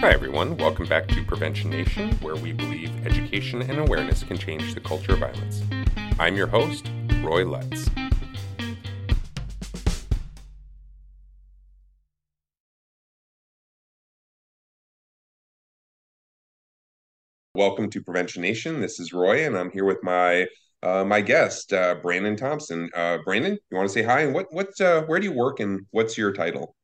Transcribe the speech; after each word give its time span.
Hi, 0.00 0.12
everyone. 0.12 0.56
Welcome 0.56 0.86
back 0.86 1.08
to 1.08 1.22
Prevention 1.22 1.68
Nation, 1.68 2.12
where 2.22 2.34
we 2.34 2.52
believe 2.52 3.06
education 3.06 3.60
and 3.60 3.78
awareness 3.78 4.22
can 4.22 4.38
change 4.38 4.72
the 4.72 4.80
culture 4.80 5.12
of 5.12 5.18
violence. 5.18 5.62
I'm 6.18 6.38
your 6.38 6.46
host, 6.46 6.90
Roy 7.22 7.44
Lutz. 7.44 7.90
Welcome 17.54 17.90
to 17.90 18.00
Prevention 18.00 18.40
Nation. 18.40 18.80
This 18.80 18.98
is 19.00 19.12
Roy, 19.12 19.44
and 19.44 19.54
I'm 19.54 19.70
here 19.70 19.84
with 19.84 20.02
my 20.02 20.46
uh, 20.82 21.04
my 21.04 21.20
guest, 21.20 21.74
uh, 21.74 21.96
Brandon 21.96 22.36
Thompson. 22.36 22.88
Uh, 22.96 23.18
Brandon, 23.22 23.58
you 23.70 23.76
want 23.76 23.90
to 23.90 23.92
say 23.92 24.02
hi 24.02 24.20
and 24.20 24.32
what 24.32 24.46
what 24.50 24.80
uh, 24.80 25.02
where 25.02 25.20
do 25.20 25.26
you 25.26 25.32
work 25.32 25.60
and 25.60 25.84
what's 25.90 26.16
your 26.16 26.32
title? 26.32 26.74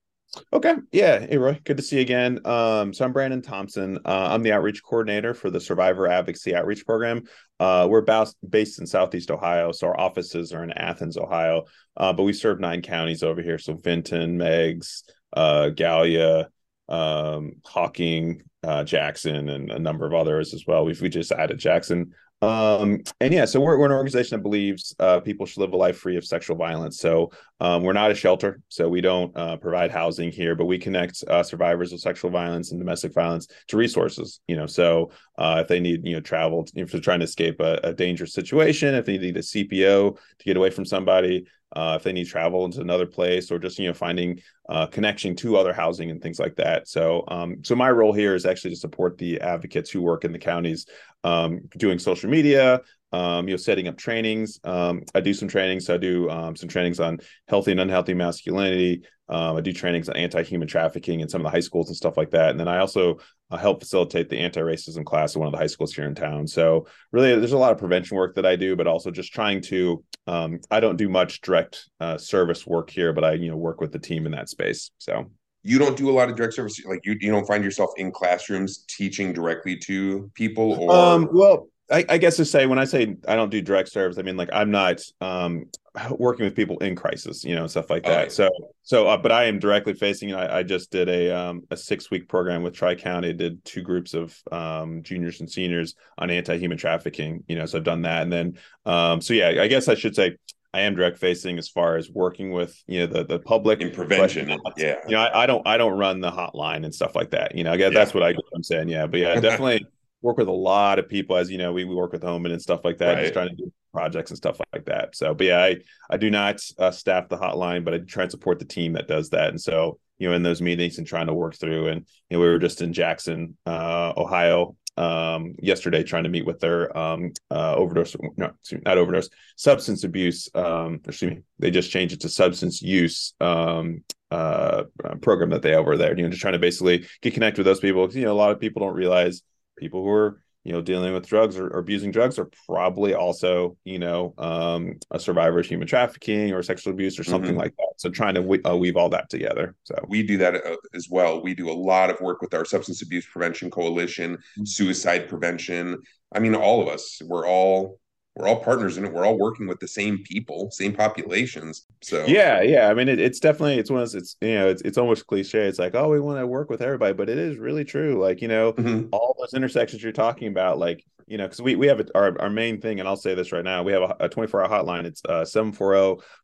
Okay. 0.53 0.75
Yeah. 0.93 1.21
Hey, 1.21 1.39
Roy. 1.39 1.61
Good 1.65 1.77
to 1.77 1.83
see 1.83 1.97
you 1.97 2.03
again. 2.03 2.41
Um, 2.45 2.93
so 2.93 3.05
I'm 3.05 3.13
Brandon 3.13 3.43
Thompson. 3.43 3.99
Uh, 4.05 4.29
I'm 4.31 4.43
the 4.43 4.53
outreach 4.53 4.83
coordinator 4.83 5.35
for 5.35 5.51
the 5.51 5.61
Survivor 5.61 6.07
Advocacy 6.07 6.55
Outreach 6.55 6.85
Program. 6.85 7.25
Uh, 7.59 7.87
we're 7.91 8.03
based, 8.03 8.37
based 8.49 8.81
in 8.81 8.87
Southeast 8.87 9.31
Ohio. 9.31 9.73
So 9.73 9.89
our 9.89 9.99
offices 9.99 10.53
are 10.53 10.63
in 10.63 10.73
Athens, 10.73 11.17
Ohio. 11.17 11.65
Uh, 11.97 12.13
but 12.13 12.25
we 12.25 12.33
serve 12.33 12.61
nine 12.61 12.83
counties 12.83 13.23
over 13.23 13.43
here. 13.43 13.59
So 13.59 13.75
Vinton, 13.75 14.37
Meigs, 14.37 15.05
uh, 15.33 15.71
Gallia, 15.71 16.49
um, 16.89 17.53
Hocking, 17.65 18.43
uh, 18.63 18.85
Jackson, 18.85 19.49
and 19.49 19.71
a 19.71 19.79
number 19.79 20.07
of 20.07 20.15
others 20.15 20.55
as 20.55 20.65
well. 20.67 20.85
We've 20.85 21.01
we 21.01 21.09
just 21.09 21.33
added 21.33 21.59
Jackson 21.59 22.13
um, 22.43 23.01
and 23.21 23.33
yeah, 23.33 23.47
so 23.47 23.61
we're, 23.61 23.79
we're 23.79 23.87
an 23.87 23.93
organization 23.93 24.37
that 24.37 24.43
believes 24.43 24.95
uh, 24.99 25.21
people 25.21 25.47
should 25.47 25.61
live 25.61 25.73
a 25.73 25.77
life 25.77 25.99
free 25.99 26.17
of 26.17 26.25
sexual 26.25 26.57
violence. 26.57 26.99
So 26.99 27.31
um, 27.61 27.83
we're 27.83 27.95
not 27.95 28.11
a 28.11 28.15
shelter, 28.15 28.61
so 28.69 28.89
we 28.89 29.01
don't 29.01 29.35
uh, 29.37 29.57
provide 29.57 29.91
housing 29.91 30.31
here, 30.31 30.55
but 30.55 30.67
we 30.67 30.79
connect 30.79 31.25
uh, 31.29 31.43
survivors 31.43 31.93
of 31.93 32.01
sexual 32.01 32.31
violence 32.31 32.73
and 32.73 32.81
domestic 32.81 33.15
violence 33.15 33.49
to 33.69 33.79
resources. 33.79 34.41
You 34.49 34.57
know, 34.57 34.67
so 34.67 35.13
uh, 35.39 35.61
if 35.63 35.69
they 35.69 35.81
need 35.81 36.05
you 36.05 36.15
know 36.15 36.21
travel, 36.21 36.67
if 36.75 36.93
they're 36.93 37.01
trying 37.01 37.21
to 37.21 37.25
escape 37.25 37.59
a, 37.61 37.81
a 37.83 37.95
dangerous 37.95 38.35
situation, 38.35 38.95
if 38.95 39.07
they 39.07 39.17
need 39.17 39.37
a 39.37 39.41
CPO 39.41 40.17
to 40.17 40.45
get 40.45 40.59
away 40.59 40.69
from 40.69 40.85
somebody, 40.85 41.47
uh, 41.77 41.95
if 41.95 42.03
they 42.03 42.13
need 42.13 42.27
travel 42.27 42.65
into 42.65 42.81
another 42.81 43.07
place 43.07 43.51
or 43.51 43.59
just 43.59 43.79
you 43.79 43.87
know 43.87 43.95
finding 43.95 44.41
uh, 44.69 44.87
connection 44.87 45.37
to 45.37 45.57
other 45.57 45.75
housing 45.75 46.11
and 46.11 46.23
things 46.23 46.41
like 46.41 46.57
that. 46.57 46.89
So 46.89 47.25
um, 47.29 47.63
so 47.63 47.77
my 47.77 47.91
role 47.91 48.15
here 48.15 48.35
is 48.35 48.47
actually 48.47 48.71
to 48.71 48.81
support 48.81 49.19
the 49.19 49.41
advocates 49.41 49.91
who 49.91 50.01
work 50.01 50.25
in 50.25 50.33
the 50.33 50.39
counties 50.39 50.87
um, 51.23 51.61
doing 51.77 51.99
social 51.99 52.31
media 52.31 52.81
um, 53.13 53.49
you 53.49 53.53
know 53.53 53.59
setting 53.59 53.89
up 53.89 53.97
trainings 53.97 54.59
um, 54.65 55.03
i 55.15 55.21
do 55.21 55.33
some 55.33 55.49
trainings 55.49 55.87
so 55.87 55.95
i 55.95 55.99
do 55.99 56.29
um, 56.31 56.57
some 56.57 56.69
trainings 56.69 57.01
on 57.01 57.19
healthy 57.49 57.71
and 57.71 57.81
unhealthy 57.81 58.15
masculinity 58.15 59.03
um, 59.29 59.57
i 59.57 59.61
do 59.61 59.73
trainings 59.73 60.09
on 60.09 60.17
anti-human 60.17 60.69
trafficking 60.69 61.21
in 61.21 61.29
some 61.29 61.41
of 61.41 61.45
the 61.45 61.51
high 61.51 61.61
schools 61.61 61.89
and 61.89 61.97
stuff 61.97 62.17
like 62.17 62.31
that 62.31 62.51
and 62.51 62.61
then 62.61 62.69
i 62.69 62.79
also 62.79 63.19
uh, 63.51 63.57
help 63.57 63.81
facilitate 63.81 64.29
the 64.29 64.39
anti-racism 64.39 65.05
class 65.05 65.37
at 65.37 65.39
one 65.39 65.47
of 65.47 65.53
the 65.53 65.59
high 65.59 65.67
schools 65.67 65.95
here 65.95 66.07
in 66.07 66.15
town. 66.15 66.47
So 66.47 66.87
really, 67.13 67.35
there's 67.37 67.53
a 67.53 67.59
lot 67.59 67.73
of 67.73 67.79
prevention 67.79 68.17
work 68.17 68.35
that 68.35 68.47
I 68.47 68.57
do, 68.57 68.75
but 68.77 68.87
also 68.87 69.11
just 69.11 69.33
trying 69.33 69.61
to. 69.63 70.03
Um, 70.27 70.59
I 70.71 70.81
don't 70.81 70.97
do 70.97 71.09
much 71.09 71.41
direct 71.41 71.89
uh, 72.01 72.19
service 72.19 72.67
work 72.67 72.91
here, 72.91 73.13
but 73.13 73.25
I 73.25 73.35
you 73.35 73.51
know 73.51 73.57
work 73.57 73.81
with 73.81 73.93
the 73.93 73.99
team 73.99 74.27
in 74.27 74.33
that 74.33 74.49
space. 74.49 74.91
So 74.99 75.31
you 75.63 75.79
don't 75.79 75.97
do 75.97 76.11
a 76.11 76.13
lot 76.13 76.29
of 76.29 76.37
direct 76.37 76.55
service, 76.55 76.85
like 76.85 77.01
you 77.05 77.17
you 77.21 77.31
don't 77.31 77.47
find 77.47 77.63
yourself 77.63 77.91
in 77.97 78.11
classrooms 78.11 78.85
teaching 78.89 79.33
directly 79.33 79.77
to 79.85 80.31
people, 80.35 80.73
or 80.73 80.91
um, 80.93 81.29
well, 81.33 81.69
I, 81.91 82.05
I, 82.09 82.19
guess 82.19 82.37
to 82.37 82.45
say 82.45 82.67
when 82.67 82.79
I 82.79 82.85
say 82.85 83.17
I 83.29 83.37
don't 83.37 83.51
do 83.51 83.63
direct 83.63 83.91
service, 83.91 84.19
I 84.19 84.23
mean 84.23 84.37
like 84.37 84.49
I'm 84.53 84.71
not 84.71 85.01
um, 85.21 85.67
working 86.11 86.45
with 86.45 86.55
people 86.55 86.79
in 86.79 86.97
crisis, 86.97 87.45
you 87.45 87.55
know, 87.55 87.67
stuff 87.67 87.91
like 87.91 88.05
that. 88.05 88.17
Right. 88.17 88.33
So, 88.33 88.51
so, 88.83 89.07
uh, 89.07 89.17
but 89.17 89.33
I 89.33 89.45
am 89.45 89.59
directly 89.59 89.95
facing. 89.95 90.35
I, 90.35 90.59
I 90.59 90.63
just 90.63 90.91
did 90.91 91.09
a 91.09 91.31
um, 91.31 91.63
a 91.71 91.77
six 91.77 92.11
week 92.11 92.29
program 92.29 92.63
with 92.63 92.75
Tri 92.75 92.95
County. 92.95 93.33
Did 93.33 93.65
two 93.65 93.83
groups 93.83 94.15
of 94.15 94.37
um, 94.51 95.03
juniors 95.03 95.41
and 95.41 95.51
seniors 95.51 95.95
on 96.19 96.31
anti 96.31 96.59
human 96.59 96.79
trafficking. 96.79 97.45
You 97.47 97.57
know, 97.57 97.67
so 97.67 97.79
I've 97.79 97.85
done 97.85 98.03
that, 98.03 98.23
and 98.23 98.33
then 98.33 98.59
um, 98.85 99.21
so 99.21 99.35
yeah, 99.35 99.63
I 99.63 99.69
guess 99.69 99.89
I 99.89 99.95
should 99.95 100.17
say 100.17 100.37
I 100.75 100.81
am 100.81 100.95
direct 100.95 101.19
facing 101.19 101.57
as 101.59 101.69
far 101.69 101.97
as 101.97 102.11
working 102.11 102.51
with 102.51 102.77
you 102.87 103.01
know 103.01 103.07
the 103.07 103.25
the 103.25 103.39
public 103.39 103.81
in 103.81 103.93
prevention. 103.93 104.59
But, 104.63 104.75
yeah, 104.77 104.97
you 105.07 105.13
know, 105.13 105.23
I, 105.23 105.45
I, 105.45 105.47
don't 105.47 105.67
I 105.67 105.79
don't 105.79 105.97
run 105.97 106.21
the 106.21 106.31
hotline 106.31 106.85
and 106.85 106.95
stuff 106.95 107.15
like 107.15 107.31
that. 107.31 107.55
You 107.55 107.65
know, 107.65 107.73
I 107.73 107.77
guess 107.77 107.93
yeah. 107.93 107.99
that's 107.99 108.13
what 108.13 108.23
I, 108.23 108.35
I'm 108.55 108.63
saying. 108.63 108.89
Yeah, 108.89 109.07
but 109.07 109.21
yeah, 109.21 109.41
definitely 109.41 109.87
work 110.23 110.39
with 110.39 110.49
a 110.49 110.53
lot 110.53 110.99
of 110.99 111.09
people 111.09 111.37
as 111.37 111.51
you 111.51 111.59
know 111.59 111.73
we, 111.73 111.85
we 111.85 111.95
work 111.95 112.13
with 112.13 112.23
Homan 112.23 112.53
and 112.53 112.63
stuff 112.63 112.81
like 112.85 112.99
that 112.99 113.15
right. 113.15 113.23
just 113.23 113.33
trying 113.35 113.49
to 113.49 113.55
do 113.55 113.73
projects 113.93 114.31
and 114.31 114.37
stuff 114.37 114.61
like 114.73 114.85
that. 114.87 115.17
So 115.17 115.35
but 115.35 115.47
yeah 115.47 115.63
i 115.63 115.77
i 116.11 116.17
do 116.17 116.31
not 116.31 116.61
uh, 116.79 116.91
staff 116.91 117.29
the 117.29 117.39
hotline 117.39 117.85
but 117.85 117.95
i 117.95 117.99
try 117.99 118.25
and 118.25 118.31
support 118.31 118.59
the 118.59 118.65
team 118.65 118.95
that 118.95 119.09
does 119.09 119.31
that. 119.31 119.51
And 119.51 119.61
so 119.61 119.99
you 120.19 120.29
know 120.29 120.35
in 120.35 120.43
those 120.43 120.63
meetings 120.63 120.99
and 120.99 121.07
trying 121.07 121.27
to 121.27 121.35
work 121.35 121.55
through 121.55 121.89
and 121.89 122.07
you 122.31 122.37
know 122.37 122.41
we 122.41 122.49
were 122.49 122.59
just 122.59 122.81
in 122.81 122.93
jackson 122.93 123.57
uh, 123.67 124.13
ohio 124.17 124.77
um, 124.99 125.55
yesterday 125.59 126.03
trying 126.03 126.23
to 126.23 126.31
meet 126.31 126.47
with 126.47 126.59
their 126.59 126.97
um, 126.97 127.31
uh, 127.51 127.75
overdose 127.75 128.17
no 128.37 128.51
not 128.85 128.99
overdose 128.99 129.29
substance 129.57 130.05
abuse 130.05 130.49
um, 130.55 131.01
excuse 131.07 131.33
me 131.33 131.43
they 131.59 131.71
just 131.71 131.91
changed 131.91 132.15
it 132.15 132.21
to 132.21 132.29
substance 132.29 132.81
use 132.81 133.35
um, 133.41 134.03
uh, 134.31 134.85
program 135.21 135.51
that 135.51 135.63
they 135.63 135.71
have 135.71 135.81
over 135.81 135.97
there. 135.97 136.17
You 136.17 136.25
know 136.25 136.31
just 136.31 136.41
trying 136.41 136.55
to 136.55 136.59
basically 136.59 137.07
get 137.21 137.35
connected 137.35 137.59
with 137.59 137.67
those 137.67 137.81
people 137.81 138.11
you 138.13 138.25
know 138.25 138.33
a 138.33 138.35
lot 138.35 138.51
of 138.51 138.59
people 138.59 138.81
don't 138.81 138.95
realize 138.95 139.43
people 139.77 140.03
who 140.03 140.11
are 140.11 140.41
you 140.65 140.73
know 140.73 140.83
dealing 140.83 141.15
with 141.15 141.29
drugs 141.29 141.57
or, 141.59 141.69
or 141.69 141.79
abusing 141.79 142.11
drugs 142.11 142.41
are 142.41 142.51
probably 142.67 143.15
also 143.15 143.77
you 143.85 144.01
know 144.01 144.35
um, 144.37 144.99
a 145.13 145.21
survivor 145.21 145.61
of 145.61 145.67
human 145.67 145.87
trafficking 145.87 146.53
or 146.53 146.61
sexual 146.63 146.93
abuse 146.93 147.21
or 147.21 147.25
something 147.25 147.51
mm-hmm. 147.51 147.61
like 147.61 147.77
that. 147.77 147.93
So 147.99 148.11
trying 148.11 148.35
to 148.35 148.43
we- 148.43 148.63
uh, 148.65 148.75
weave 148.75 148.97
all 148.97 149.09
that 149.11 149.31
together 149.31 149.77
so. 149.85 149.95
We 150.09 150.25
do 150.25 150.39
that 150.39 150.57
uh, 150.57 150.77
as 150.93 151.09
well. 151.09 151.41
We 151.41 151.55
do 151.55 151.71
a 151.71 151.73
lot 151.73 152.11
of 152.11 152.21
work 152.21 152.43
with 152.43 152.53
our 152.53 152.65
substance 152.65 153.01
abuse 153.03 153.27
prevention 153.27 153.71
coalition 153.71 154.37
mm-hmm. 154.37 154.65
suicide 154.65 155.29
prevention. 155.29 156.03
I 156.35 156.41
mean 156.41 156.57
all 156.57 156.83
of 156.83 156.89
us. 156.89 157.23
We're 157.25 157.47
all 157.47 158.01
we're 158.37 158.47
all 158.47 158.63
partners 158.63 158.99
in 158.99 159.07
it. 159.07 159.13
We're 159.13 159.25
all 159.25 159.39
working 159.39 159.67
with 159.67 159.81
the 159.81 159.89
same 159.89 160.23
people, 160.23 160.71
same 160.71 160.93
populations. 160.93 161.87
So 162.03 162.25
yeah, 162.27 162.61
yeah. 162.61 162.89
I 162.89 162.95
mean, 162.95 163.09
it, 163.09 163.19
it's 163.19 163.41
definitely 163.41 163.79
it's 163.79 163.91
one 163.91 164.03
of 164.03 164.13
those, 164.13 164.15
it's 164.15 164.37
you 164.43 164.55
know 164.55 164.69
it's 164.69 164.83
it's 164.83 164.99
almost 164.99 165.27
cliche. 165.27 165.67
It's 165.67 165.79
like 165.79 165.95
oh, 165.95 166.11
we 166.11 166.21
want 166.21 166.39
to 166.39 166.47
work 166.47 166.69
with 166.69 166.83
everybody, 166.83 167.15
but 167.15 167.31
it 167.31 167.39
is 167.39 167.57
really 167.57 167.85
true. 167.85 168.21
Like 168.21 168.43
you 168.43 168.49
know, 168.49 168.75
mm-hmm. 168.75 169.09
all 169.13 169.35
those 169.39 169.55
intersections 169.55 170.03
you're 170.03 170.13
talking 170.13 170.49
about, 170.49 170.79
like 170.79 171.03
you 171.27 171.39
know, 171.39 171.45
because 171.45 171.63
we 171.63 171.77
we 171.77 171.87
have 171.87 172.01
a, 172.01 172.07
our 172.15 172.39
our 172.41 172.51
main 172.51 172.81
thing, 172.81 173.01
and 173.01 173.09
I'll 173.09 173.17
say 173.17 173.35
this 173.35 173.53
right 173.53 173.65
now, 173.65 173.83
we 173.83 173.93
have 173.93 174.13
a 174.21 174.29
24 174.29 174.65
hour 174.65 174.69
hotline. 174.69 175.07
It's 175.07 175.23
uh 175.27 175.45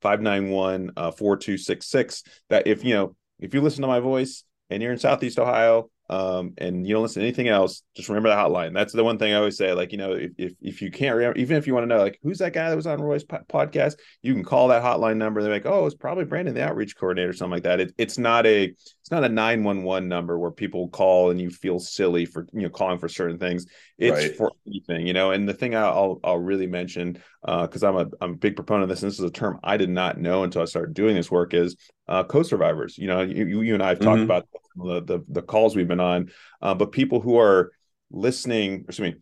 740-591-4266. 0.03 2.23
That 2.49 2.67
if 2.67 2.85
you 2.85 2.95
know 2.95 3.15
if 3.39 3.53
you 3.53 3.61
listen 3.61 3.83
to 3.83 3.89
my 3.89 4.01
voice 4.01 4.45
and 4.71 4.83
you're 4.83 4.93
in 4.93 4.99
Southeast 4.99 5.39
Ohio 5.39 5.91
um, 6.13 6.53
and 6.59 6.87
you 6.87 6.93
don't 6.93 7.03
listen 7.03 7.23
to 7.23 7.27
anything 7.27 7.49
else, 7.49 7.83
just 7.97 8.11
remember 8.11 8.29
the 8.29 8.35
hotline. 8.35 8.75
That's 8.75 8.93
the 8.93 9.03
one 9.03 9.19
thing 9.19 9.33
I 9.33 9.37
always 9.37 9.57
say. 9.57 9.73
Like, 9.73 9.93
you 9.93 9.99
know, 9.99 10.13
if 10.13 10.33
if, 10.37 10.53
if 10.61 10.83
you 10.83 10.91
can't 10.91 11.17
remember, 11.17 11.39
even 11.39 11.57
if 11.57 11.67
you 11.67 11.73
want 11.73 11.85
to 11.85 11.89
know, 11.89 12.03
like, 12.03 12.19
who's 12.23 12.37
that 12.39 12.53
guy 12.53 12.69
that 12.69 12.77
was 12.77 12.87
on 12.87 13.01
Roy's 13.01 13.25
po- 13.25 13.41
podcast, 13.49 13.95
you 14.21 14.35
can 14.35 14.45
call 14.45 14.69
that 14.69 14.83
hotline 14.83 15.17
number. 15.17 15.43
They're 15.43 15.51
like, 15.51 15.65
oh, 15.65 15.87
it's 15.87 15.95
probably 15.95 16.27
Brandon, 16.27 16.55
the 16.55 16.63
outreach 16.63 16.99
coordinator, 16.99 17.31
or 17.31 17.33
something 17.33 17.55
like 17.55 17.63
that. 17.63 17.81
It, 17.81 17.95
it's 17.97 18.19
not 18.19 18.45
a 18.45 18.65
it's 18.65 19.11
not 19.11 19.25
a 19.25 19.29
nine 19.31 19.65
one 19.65 19.85
one 19.85 20.07
number 20.07 20.39
where 20.39 20.51
people 20.51 20.89
call 20.89 21.31
and 21.31 21.41
you 21.41 21.49
feel 21.49 21.79
silly 21.79 22.27
for 22.27 22.47
you 22.53 22.61
know 22.61 22.69
calling 22.69 22.99
for 22.99 23.09
certain 23.09 23.39
things. 23.39 23.65
It's 23.97 24.15
right. 24.15 24.37
for 24.37 24.53
anything, 24.67 25.07
you 25.07 25.15
know. 25.15 25.31
And 25.31 25.49
the 25.49 25.55
thing 25.55 25.75
I'll 25.75 26.21
I'll 26.23 26.39
really 26.39 26.67
mention 26.67 27.23
because 27.45 27.83
uh, 27.83 27.89
I'm 27.89 27.97
a 27.97 28.07
I'm 28.21 28.33
a 28.33 28.37
big 28.37 28.57
proponent 28.57 28.85
of 28.85 28.89
this. 28.89 29.03
And 29.03 29.11
this 29.11 29.19
is 29.19 29.25
a 29.25 29.31
term 29.31 29.59
I 29.65 29.77
did 29.77 29.91
not 29.91 30.19
know 30.19 30.45
until 30.45 30.63
I 30.63 30.67
started 30.67 30.95
doing 30.95 31.15
this 31.15 31.31
work. 31.31 31.55
Is 31.55 31.77
uh, 32.09 32.25
co-survivors. 32.25 32.99
You 32.99 33.09
know, 33.09 33.23
you 33.23 33.63
you 33.63 33.75
and 33.75 33.83
I 33.83 33.91
have 33.91 34.01
talked 34.01 34.21
mm-hmm. 34.21 34.25
about 34.25 34.49
the, 34.77 35.03
the, 35.03 35.25
the 35.29 35.43
calls 35.43 35.77
we've 35.77 35.89
been 35.89 36.01
on, 36.01 36.31
uh, 36.61 36.75
but 36.75 36.93
people 36.93 37.21
who 37.21 37.39
are 37.39 37.73
listening, 38.11 38.85
excuse 38.89 39.15
me, 39.15 39.21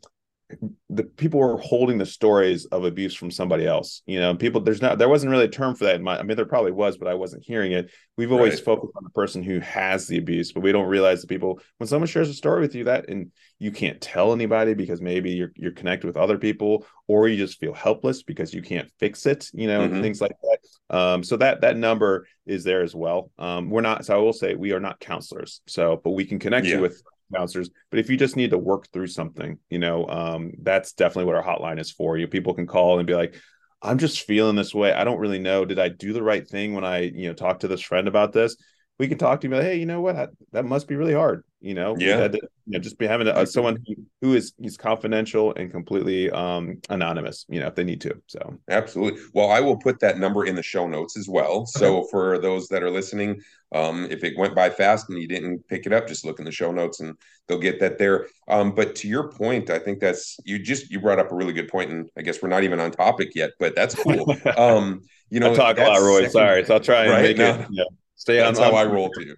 the 0.89 1.05
people 1.05 1.41
were 1.41 1.57
holding 1.59 1.99
the 1.99 2.07
stories 2.07 2.67
of 2.67 2.85
abuse 2.85 3.15
from 3.15 3.31
somebody 3.31 3.67
else. 3.67 4.03
You 4.07 4.21
know, 4.21 4.35
people 4.35 4.61
there's 4.61 4.83
not 4.83 4.99
there 4.99 5.09
wasn't 5.09 5.31
really 5.31 5.45
a 5.45 5.49
term 5.49 5.75
for 5.75 5.85
that 5.85 5.97
in 5.97 6.03
my 6.03 6.19
I 6.19 6.23
mean 6.23 6.37
there 6.37 6.47
probably 6.47 6.73
was, 6.73 6.99
but 6.99 7.09
I 7.09 7.15
wasn't 7.15 7.45
hearing 7.45 7.73
it. 7.73 7.91
We've 8.17 8.33
always 8.33 8.55
right. 8.55 8.65
focused 8.65 8.93
on 8.97 9.05
the 9.05 9.11
person 9.11 9.43
who 9.43 9.61
has 9.61 10.07
the 10.07 10.19
abuse, 10.19 10.53
but 10.53 10.63
we 10.63 10.73
don't 10.73 10.89
realize 10.89 11.23
the 11.23 11.29
people 11.29 11.61
when 11.79 11.87
someone 11.87 12.09
shares 12.09 12.29
a 12.29 12.35
story 12.35 12.61
with 12.61 12.75
you 12.75 12.85
that 12.85 13.09
and 13.09 13.31
you 13.59 13.71
can't 13.71 14.01
tell 14.01 14.33
anybody 14.33 14.75
because 14.75 15.01
maybe 15.01 15.31
you're 15.31 15.53
you're 15.55 15.73
connected 15.73 16.07
with 16.07 16.17
other 16.17 16.39
people 16.39 16.87
or 17.07 17.29
you 17.29 17.37
just 17.37 17.59
feel 17.59 17.75
helpless 17.75 18.23
because 18.23 18.55
you 18.55 18.63
can't 18.63 18.91
fix 18.99 19.27
it, 19.27 19.49
you 19.53 19.67
know, 19.67 19.81
mm-hmm. 19.81 20.03
things 20.03 20.21
like 20.21 20.37
that. 20.43 20.97
Um, 20.97 21.23
so 21.23 21.37
that 21.37 21.61
that 21.61 21.77
number 21.77 22.27
is 22.47 22.65
there 22.65 22.83
as 22.83 22.95
well. 22.95 23.31
Um, 23.39 23.71
we're 23.71 23.81
not 23.81 24.05
so 24.05 24.15
I 24.15 24.19
will 24.19 24.33
say 24.33 24.55
we 24.55 24.73
are 24.73 24.81
not 24.81 25.01
counselors. 25.01 25.61
So 25.67 26.01
but 26.03 26.11
we 26.11 26.25
can 26.25 26.39
connect 26.39 26.67
yeah. 26.67 26.77
you 26.77 26.81
with 26.81 27.03
counselors. 27.35 27.71
But 27.91 28.01
if 28.01 28.11
you 28.11 28.17
just 28.17 28.37
need 28.37 28.51
to 28.51 28.59
work 28.59 28.89
through 28.93 29.09
something, 29.09 29.59
you 29.69 29.79
know, 29.79 30.07
um, 30.09 30.53
that's 30.63 30.93
definitely 30.93 31.27
what 31.27 31.37
our 31.37 31.45
hotline 31.45 31.81
is 31.81 31.91
for. 31.91 32.17
You 32.17 32.27
people 32.27 32.55
can 32.55 32.67
call 32.67 32.99
and 32.99 33.07
be 33.07 33.15
like, 33.15 33.35
I'm 33.83 33.99
just 33.99 34.23
feeling 34.23 34.57
this 34.57 34.75
way. 34.75 34.93
I 34.93 35.05
don't 35.05 35.19
really 35.19 35.39
know. 35.39 35.65
Did 35.65 35.79
I 35.79 35.89
do 35.89 36.13
the 36.13 36.23
right 36.23 36.47
thing 36.47 36.75
when 36.75 36.85
I, 36.85 37.01
you 37.01 37.29
know, 37.29 37.35
talked 37.35 37.63
to 37.63 37.69
this 37.69 37.81
friend 37.81 38.09
about 38.09 38.33
this? 38.33 38.57
We 38.99 39.09
can 39.09 39.17
talk 39.19 39.41
to 39.41 39.49
you, 39.49 39.55
like, 39.55 39.63
hey, 39.63 39.77
you 39.77 39.87
know 39.87 40.03
what? 40.03 40.17
That, 40.17 40.31
that 40.53 40.65
must 40.67 40.87
be 40.87 40.97
really 40.97 41.15
hard. 41.15 41.45
You 41.61 41.75
know 41.75 41.95
yeah. 41.99 42.29
to, 42.29 42.39
you 42.39 42.73
know 42.73 42.79
just 42.79 42.99
be 42.99 43.07
having 43.07 43.27
a, 43.27 43.47
someone 43.47 43.77
who, 44.21 44.35
is 44.35 44.53
he's 44.59 44.77
confidential 44.77 45.53
and 45.55 45.71
completely 45.71 46.31
um 46.31 46.81
anonymous 46.89 47.45
you 47.49 47.61
know 47.61 47.67
if 47.67 47.75
they 47.75 47.85
need 47.85 48.01
to 48.01 48.21
so. 48.27 48.59
Absolutely. 48.71 49.21
Well 49.35 49.51
i 49.51 49.61
will 49.61 49.77
put 49.77 50.01
that 50.01 50.19
number 50.19 50.47
in 50.47 50.55
the 50.55 50.63
show 50.63 50.87
notes 50.87 51.17
as 51.17 51.29
well. 51.29 51.67
So 51.67 52.05
for 52.05 52.39
those 52.39 52.69
that 52.69 52.83
are 52.83 52.91
listening 52.91 53.41
um 53.73 54.07
if 54.11 54.25
it 54.25 54.39
went 54.39 54.55
by 54.55 54.71
fast 54.71 55.11
and 55.11 55.19
you 55.19 55.29
didn't 55.29 55.67
pick 55.69 55.87
it 55.87 55.93
up 55.93 56.09
just 56.09 56.25
look 56.25 56.39
in 56.39 56.45
the 56.45 56.53
show 56.53 56.73
notes 56.73 57.01
and 57.01 57.15
they'll 57.47 57.59
get 57.59 57.81
that 57.81 57.99
there. 57.99 58.27
Um 58.49 58.75
but 58.75 58.95
to 58.97 59.09
your 59.09 59.31
point 59.31 59.69
i 59.71 59.79
think 59.79 60.01
that's 60.01 60.39
you 60.45 60.59
just 60.59 60.91
you 60.91 61.01
brought 61.01 61.19
up 61.19 61.31
a 61.31 61.35
really 61.35 61.53
good 61.53 61.69
point 61.69 61.91
and 61.91 62.09
i 62.17 62.23
guess 62.23 62.41
we're 62.43 62.49
not 62.49 62.65
even 62.65 62.81
on 62.81 62.91
topic 62.91 63.35
yet 63.35 63.51
but 63.59 63.75
that's 63.75 63.95
cool. 63.95 64.35
Um 64.57 65.03
you 65.29 65.41
know 65.41 65.53
I 65.53 65.55
talk 65.55 65.79
a 65.79 65.83
lot 65.83 66.01
roy. 66.01 66.17
Second, 66.19 66.31
sorry. 66.33 66.65
So 66.65 66.75
i'll 66.75 66.81
try 66.81 67.03
and 67.03 67.11
right? 67.11 67.23
make 67.23 67.37
no, 67.37 67.51
it 67.51 67.67
yeah, 67.71 67.85
stay 68.17 68.37
that's 68.37 68.59
on 68.59 68.65
that's 68.65 68.75
how 68.75 68.81
i 68.81 68.85
roll 68.85 69.11
too 69.11 69.35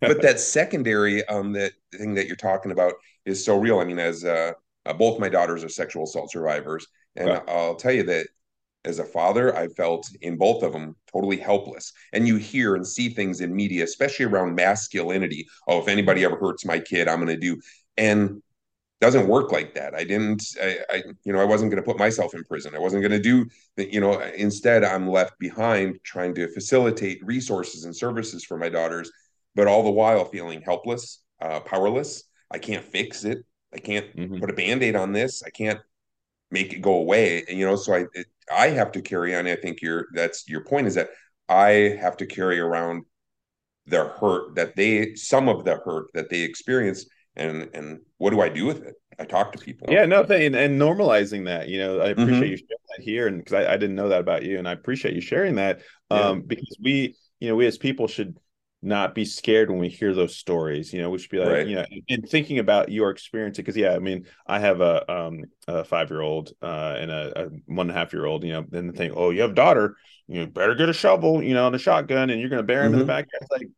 but 0.00 0.22
that 0.22 0.40
secondary 0.40 1.24
um 1.26 1.52
that 1.52 1.72
thing 1.94 2.14
that 2.14 2.26
you're 2.26 2.36
talking 2.36 2.72
about 2.72 2.94
is 3.24 3.44
so 3.44 3.58
real. 3.58 3.80
I 3.80 3.84
mean, 3.84 3.98
as 3.98 4.24
uh, 4.24 4.52
uh, 4.86 4.92
both 4.92 5.18
my 5.18 5.28
daughters 5.28 5.64
are 5.64 5.68
sexual 5.68 6.04
assault 6.04 6.30
survivors, 6.30 6.86
and 7.16 7.28
right. 7.28 7.42
I'll 7.48 7.74
tell 7.74 7.92
you 7.92 8.04
that 8.04 8.28
as 8.84 9.00
a 9.00 9.04
father, 9.04 9.54
I 9.54 9.66
felt 9.68 10.08
in 10.22 10.36
both 10.36 10.62
of 10.62 10.72
them 10.72 10.94
totally 11.12 11.36
helpless. 11.36 11.92
And 12.12 12.26
you 12.26 12.36
hear 12.36 12.76
and 12.76 12.86
see 12.86 13.08
things 13.08 13.40
in 13.40 13.54
media, 13.54 13.82
especially 13.82 14.26
around 14.26 14.54
masculinity. 14.54 15.46
Oh, 15.66 15.80
if 15.80 15.88
anybody 15.88 16.24
ever 16.24 16.36
hurts 16.36 16.64
my 16.64 16.78
kid, 16.78 17.08
I'm 17.08 17.16
going 17.16 17.28
to 17.28 17.36
do. 17.36 17.60
And 17.96 18.42
doesn't 19.00 19.26
work 19.26 19.52
like 19.52 19.74
that. 19.74 19.94
I 19.94 20.04
didn't, 20.04 20.42
I, 20.62 20.78
I 20.88 21.02
you 21.24 21.32
know, 21.32 21.40
I 21.40 21.44
wasn't 21.44 21.70
going 21.70 21.82
to 21.82 21.86
put 21.86 21.98
myself 21.98 22.34
in 22.34 22.44
prison. 22.44 22.74
I 22.74 22.78
wasn't 22.78 23.02
going 23.02 23.12
to 23.12 23.20
do, 23.20 23.46
the, 23.76 23.92
you 23.92 24.00
know, 24.00 24.20
instead 24.20 24.84
I'm 24.84 25.06
left 25.06 25.38
behind 25.38 25.98
trying 26.02 26.34
to 26.36 26.48
facilitate 26.48 27.18
resources 27.22 27.84
and 27.84 27.94
services 27.94 28.44
for 28.44 28.56
my 28.56 28.70
daughters 28.70 29.10
but 29.56 29.66
all 29.66 29.82
the 29.82 29.90
while 29.90 30.24
feeling 30.26 30.60
helpless, 30.60 31.22
uh, 31.40 31.60
powerless. 31.60 32.24
I 32.50 32.58
can't 32.58 32.84
fix 32.84 33.24
it. 33.24 33.38
I 33.74 33.78
can't 33.78 34.14
mm-hmm. 34.14 34.38
put 34.38 34.50
a 34.50 34.52
band-aid 34.52 34.94
on 34.94 35.12
this. 35.12 35.42
I 35.42 35.50
can't 35.50 35.80
make 36.50 36.72
it 36.72 36.82
go 36.82 36.98
away. 36.98 37.42
And, 37.48 37.58
you 37.58 37.66
know, 37.66 37.74
so 37.74 37.94
I 37.94 38.04
it, 38.12 38.26
I 38.54 38.68
have 38.68 38.92
to 38.92 39.02
carry 39.02 39.34
on. 39.34 39.48
I 39.48 39.56
think 39.56 39.82
your 39.82 40.06
that's 40.12 40.48
your 40.48 40.60
point 40.60 40.86
is 40.86 40.94
that 40.94 41.08
I 41.48 41.98
have 42.00 42.16
to 42.18 42.26
carry 42.26 42.60
around 42.60 43.04
the 43.86 44.04
hurt 44.04 44.54
that 44.54 44.76
they 44.76 45.14
some 45.14 45.48
of 45.48 45.64
the 45.64 45.76
hurt 45.76 46.06
that 46.14 46.30
they 46.30 46.42
experience 46.42 47.06
and 47.34 47.68
and 47.74 48.00
what 48.18 48.30
do 48.30 48.40
I 48.40 48.48
do 48.48 48.66
with 48.66 48.84
it? 48.84 48.94
I 49.18 49.24
talk 49.24 49.52
to 49.52 49.58
people. 49.58 49.88
Yeah, 49.90 50.04
no 50.04 50.22
and, 50.22 50.54
and 50.54 50.80
normalizing 50.80 51.46
that. 51.46 51.68
You 51.68 51.78
know, 51.78 52.00
I 52.00 52.08
appreciate 52.08 52.34
mm-hmm. 52.34 52.50
you 52.50 52.56
sharing 52.56 52.96
that 52.96 53.02
here, 53.02 53.26
and 53.26 53.38
because 53.38 53.54
I, 53.54 53.72
I, 53.72 53.76
didn't 53.76 53.94
know 53.94 54.10
that 54.10 54.20
about 54.20 54.42
you, 54.42 54.58
and 54.58 54.68
I 54.68 54.72
appreciate 54.72 55.14
you 55.14 55.22
sharing 55.22 55.54
that. 55.54 55.80
Um, 56.10 56.38
yeah. 56.38 56.42
because 56.46 56.76
we, 56.82 57.16
you 57.40 57.48
know, 57.48 57.56
we 57.56 57.66
as 57.66 57.78
people 57.78 58.08
should 58.08 58.38
not 58.86 59.14
be 59.14 59.24
scared 59.24 59.68
when 59.68 59.80
we 59.80 59.88
hear 59.88 60.14
those 60.14 60.36
stories. 60.36 60.92
You 60.92 61.02
know, 61.02 61.10
we 61.10 61.18
should 61.18 61.30
be 61.30 61.38
like, 61.38 61.48
right. 61.48 61.66
you 61.66 61.74
know, 61.74 61.84
and 62.08 62.28
thinking 62.28 62.60
about 62.60 62.90
your 62.90 63.10
experience 63.10 63.56
because 63.56 63.76
yeah, 63.76 63.94
I 63.94 63.98
mean, 63.98 64.26
I 64.46 64.60
have 64.60 64.80
a 64.80 65.10
um 65.12 65.44
a 65.66 65.84
five 65.84 66.08
year 66.10 66.20
old 66.20 66.52
uh 66.62 66.94
and 66.96 67.10
a, 67.10 67.46
a, 67.46 67.48
one 67.66 67.88
and 67.88 67.90
a 67.90 67.98
half 67.98 68.12
year 68.12 68.24
old, 68.24 68.44
you 68.44 68.52
know, 68.52 68.64
then 68.68 68.92
think, 68.92 69.14
oh, 69.16 69.30
you 69.30 69.42
have 69.42 69.50
a 69.50 69.54
daughter, 69.54 69.96
you 70.28 70.46
better 70.46 70.76
get 70.76 70.88
a 70.88 70.92
shovel, 70.92 71.42
you 71.42 71.52
know, 71.52 71.66
and 71.66 71.74
a 71.74 71.80
shotgun, 71.80 72.30
and 72.30 72.40
you're 72.40 72.48
gonna 72.48 72.62
bury 72.62 72.86
him 72.86 72.92
mm-hmm. 72.92 73.00
in 73.00 73.06
the 73.06 73.12
mm-hmm. 73.12 73.22
backyard. 73.22 73.42
It's 73.42 73.50
like 73.50 73.68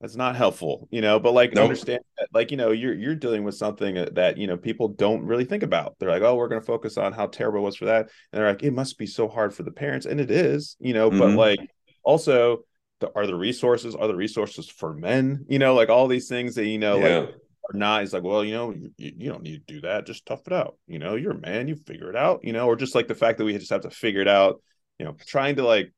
that's 0.00 0.16
not 0.16 0.36
helpful, 0.36 0.88
you 0.90 1.00
know. 1.00 1.18
But 1.18 1.32
like, 1.32 1.54
nope. 1.54 1.64
understand 1.64 2.00
that, 2.18 2.28
like, 2.32 2.50
you 2.50 2.56
know, 2.56 2.70
you're 2.70 2.94
you're 2.94 3.16
dealing 3.16 3.44
with 3.44 3.56
something 3.56 3.96
that 4.12 4.38
you 4.38 4.46
know 4.46 4.56
people 4.56 4.88
don't 4.88 5.24
really 5.24 5.44
think 5.44 5.62
about. 5.62 5.96
They're 5.98 6.10
like, 6.10 6.22
oh, 6.22 6.36
we're 6.36 6.48
gonna 6.48 6.60
focus 6.62 6.96
on 6.96 7.12
how 7.12 7.26
terrible 7.26 7.60
it 7.60 7.64
was 7.64 7.76
for 7.76 7.86
that, 7.86 8.08
and 8.32 8.40
they're 8.40 8.48
like, 8.48 8.62
it 8.62 8.72
must 8.72 8.96
be 8.96 9.06
so 9.06 9.28
hard 9.28 9.52
for 9.52 9.64
the 9.64 9.72
parents, 9.72 10.06
and 10.06 10.20
it 10.20 10.30
is, 10.30 10.76
you 10.78 10.94
know. 10.94 11.10
Mm-hmm. 11.10 11.18
But 11.18 11.30
like, 11.32 11.70
also 12.02 12.64
the, 13.00 13.10
are 13.14 13.26
the 13.26 13.34
resources 13.34 13.94
are 13.94 14.08
the 14.08 14.16
resources 14.16 14.68
for 14.68 14.94
men? 14.94 15.44
You 15.48 15.58
know 15.58 15.74
like 15.74 15.88
all 15.88 16.08
these 16.08 16.28
things 16.28 16.54
that 16.54 16.66
you 16.66 16.78
know 16.78 16.98
yeah. 16.98 17.18
like 17.18 17.28
are 17.70 17.78
not 17.78 18.02
it's 18.02 18.12
like 18.12 18.22
well 18.22 18.44
you 18.44 18.54
know 18.54 18.72
you, 18.72 18.92
you 18.96 19.28
don't 19.28 19.42
need 19.42 19.66
to 19.66 19.74
do 19.74 19.80
that. 19.82 20.06
Just 20.06 20.26
tough 20.26 20.46
it 20.46 20.52
out. 20.52 20.76
You 20.86 20.98
know 20.98 21.14
you're 21.14 21.32
a 21.32 21.40
man 21.40 21.68
you 21.68 21.76
figure 21.76 22.10
it 22.10 22.16
out 22.16 22.40
you 22.44 22.52
know 22.52 22.66
or 22.66 22.76
just 22.76 22.94
like 22.94 23.08
the 23.08 23.14
fact 23.14 23.38
that 23.38 23.44
we 23.44 23.56
just 23.56 23.70
have 23.70 23.82
to 23.82 23.90
figure 23.90 24.20
it 24.20 24.28
out 24.28 24.62
you 24.98 25.06
know 25.06 25.16
trying 25.26 25.56
to 25.56 25.64
like 25.64 25.92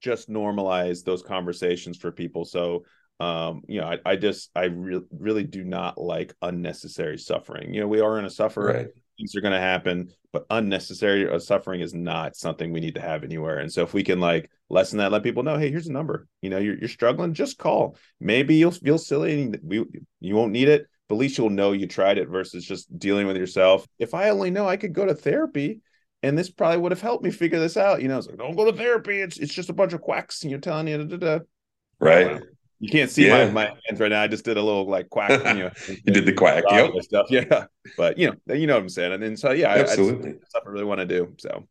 just 0.00 0.28
normalize 0.28 1.04
those 1.04 1.22
conversations 1.22 1.96
for 1.98 2.12
people. 2.12 2.44
So 2.44 2.84
um 3.20 3.62
you 3.68 3.80
know 3.80 3.86
i, 3.86 3.98
I 4.04 4.16
just 4.16 4.50
i 4.56 4.64
re- 4.64 5.00
really 5.16 5.44
do 5.44 5.62
not 5.62 5.98
like 5.98 6.34
unnecessary 6.42 7.18
suffering. 7.18 7.72
You 7.72 7.80
know 7.80 7.88
we 7.88 8.00
are 8.00 8.18
in 8.18 8.24
a 8.24 8.30
suffer 8.30 8.64
right 8.64 8.88
things 9.16 9.34
are 9.36 9.40
going 9.40 9.52
to 9.52 9.58
happen 9.58 10.10
but 10.34 10.46
unnecessary 10.50 11.30
uh, 11.30 11.38
suffering 11.38 11.80
is 11.80 11.94
not 11.94 12.34
something 12.34 12.72
we 12.72 12.80
need 12.80 12.96
to 12.96 13.00
have 13.00 13.22
anywhere. 13.22 13.58
And 13.58 13.72
so 13.72 13.84
if 13.84 13.94
we 13.94 14.02
can 14.02 14.18
like 14.18 14.50
lessen 14.68 14.98
that 14.98 15.12
let 15.12 15.22
people 15.22 15.44
know 15.44 15.56
hey 15.56 15.70
here's 15.70 15.86
a 15.86 15.92
number. 15.92 16.26
You 16.42 16.50
know 16.50 16.58
you're, 16.58 16.76
you're 16.76 16.88
struggling 16.88 17.32
just 17.34 17.56
call. 17.56 17.96
Maybe 18.20 18.56
you'll 18.56 18.72
feel 18.72 18.98
silly 18.98 19.40
and 19.40 19.58
we, 19.62 19.84
you 20.20 20.34
won't 20.34 20.52
need 20.52 20.68
it 20.68 20.88
but 21.08 21.14
at 21.14 21.18
least 21.18 21.38
you'll 21.38 21.50
know 21.50 21.72
you 21.72 21.86
tried 21.86 22.18
it 22.18 22.28
versus 22.28 22.64
just 22.64 22.98
dealing 22.98 23.28
with 23.28 23.36
yourself. 23.36 23.86
If 23.98 24.12
i 24.12 24.28
only 24.28 24.50
know 24.50 24.68
i 24.68 24.76
could 24.76 24.92
go 24.92 25.06
to 25.06 25.14
therapy 25.14 25.80
and 26.24 26.36
this 26.36 26.50
probably 26.50 26.78
would 26.78 26.92
have 26.92 27.00
helped 27.00 27.22
me 27.22 27.30
figure 27.30 27.60
this 27.60 27.76
out 27.76 28.02
you 28.02 28.08
know 28.08 28.18
it's 28.18 28.26
like 28.26 28.36
don't 28.36 28.56
go 28.56 28.68
to 28.68 28.76
therapy. 28.76 29.20
It's, 29.20 29.38
it's 29.38 29.54
just 29.54 29.70
a 29.70 29.74
bunch 29.74 29.92
of 29.92 30.00
quacks 30.00 30.42
and 30.42 30.50
you're 30.50 30.60
telling 30.60 30.88
you 30.88 30.98
da, 30.98 31.16
da, 31.16 31.38
da. 31.38 31.44
right 32.00 32.42
you 32.84 32.90
can't 32.90 33.10
see 33.10 33.26
yeah. 33.26 33.46
my, 33.46 33.50
my 33.50 33.64
hands 33.86 33.98
right 33.98 34.10
now. 34.10 34.20
I 34.20 34.28
just 34.28 34.44
did 34.44 34.58
a 34.58 34.62
little 34.62 34.86
like 34.86 35.08
quack. 35.08 35.30
You, 35.30 35.62
know, 35.62 35.70
you 35.88 36.12
did 36.12 36.26
the 36.26 36.34
quack, 36.34 36.64
yep. 36.70 36.92
stuff. 37.00 37.28
Yeah, 37.30 37.64
but 37.96 38.18
you 38.18 38.30
know, 38.46 38.54
you 38.54 38.66
know 38.66 38.74
what 38.74 38.82
I'm 38.82 38.88
saying. 38.90 39.12
And 39.12 39.22
then 39.22 39.38
so 39.38 39.52
yeah, 39.52 39.70
absolutely, 39.70 40.32
I, 40.32 40.34
I, 40.34 40.48
stuff 40.48 40.62
I 40.66 40.68
really 40.68 40.84
want 40.84 41.00
to 41.00 41.06
do. 41.06 41.32
So, 41.38 41.66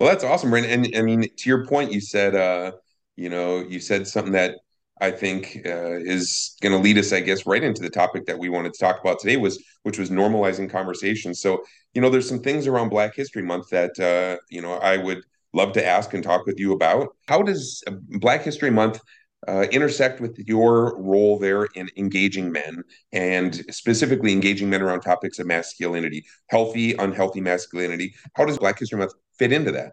well, 0.00 0.08
that's 0.08 0.24
awesome, 0.24 0.48
Brandon. 0.48 0.86
And 0.86 0.96
I 0.96 1.02
mean, 1.02 1.20
to 1.22 1.48
your 1.50 1.66
point, 1.66 1.92
you 1.92 2.00
said, 2.00 2.34
uh, 2.34 2.72
you 3.16 3.28
know, 3.28 3.58
you 3.58 3.78
said 3.78 4.08
something 4.08 4.32
that 4.32 4.54
I 5.02 5.10
think 5.10 5.60
uh, 5.66 5.98
is 5.98 6.56
going 6.62 6.72
to 6.72 6.78
lead 6.78 6.96
us, 6.96 7.12
I 7.12 7.20
guess, 7.20 7.44
right 7.44 7.62
into 7.62 7.82
the 7.82 7.90
topic 7.90 8.24
that 8.24 8.38
we 8.38 8.48
wanted 8.48 8.72
to 8.72 8.80
talk 8.80 9.00
about 9.02 9.18
today 9.18 9.36
was, 9.36 9.62
which 9.82 9.98
was 9.98 10.08
normalizing 10.08 10.70
conversations. 10.70 11.42
So, 11.42 11.62
you 11.92 12.00
know, 12.00 12.08
there's 12.08 12.28
some 12.28 12.40
things 12.40 12.66
around 12.66 12.88
Black 12.88 13.14
History 13.14 13.42
Month 13.42 13.68
that 13.68 14.00
uh, 14.00 14.40
you 14.48 14.62
know 14.62 14.72
I 14.72 14.96
would 14.96 15.22
love 15.52 15.72
to 15.72 15.86
ask 15.86 16.14
and 16.14 16.24
talk 16.24 16.46
with 16.46 16.58
you 16.58 16.72
about. 16.72 17.08
How 17.26 17.42
does 17.42 17.82
Black 18.08 18.42
History 18.42 18.70
Month 18.70 19.00
uh, 19.46 19.66
intersect 19.70 20.20
with 20.20 20.38
your 20.38 21.00
role 21.00 21.38
there 21.38 21.64
in 21.74 21.88
engaging 21.96 22.50
men 22.50 22.82
and 23.12 23.54
specifically 23.72 24.32
engaging 24.32 24.68
men 24.68 24.82
around 24.82 25.00
topics 25.00 25.38
of 25.38 25.46
masculinity, 25.46 26.24
healthy, 26.48 26.94
unhealthy 26.94 27.40
masculinity. 27.40 28.14
How 28.34 28.44
does 28.44 28.58
Black 28.58 28.78
History 28.78 28.98
Month 28.98 29.12
fit 29.38 29.52
into 29.52 29.70
that? 29.72 29.92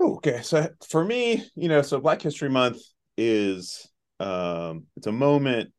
Okay, 0.00 0.40
so 0.42 0.68
for 0.88 1.04
me, 1.04 1.44
you 1.54 1.68
know, 1.68 1.82
so 1.82 2.00
Black 2.00 2.22
History 2.22 2.48
Month 2.48 2.78
is 3.18 3.88
um, 4.20 4.84
it's 4.96 5.06
a 5.06 5.12
moment 5.12 5.72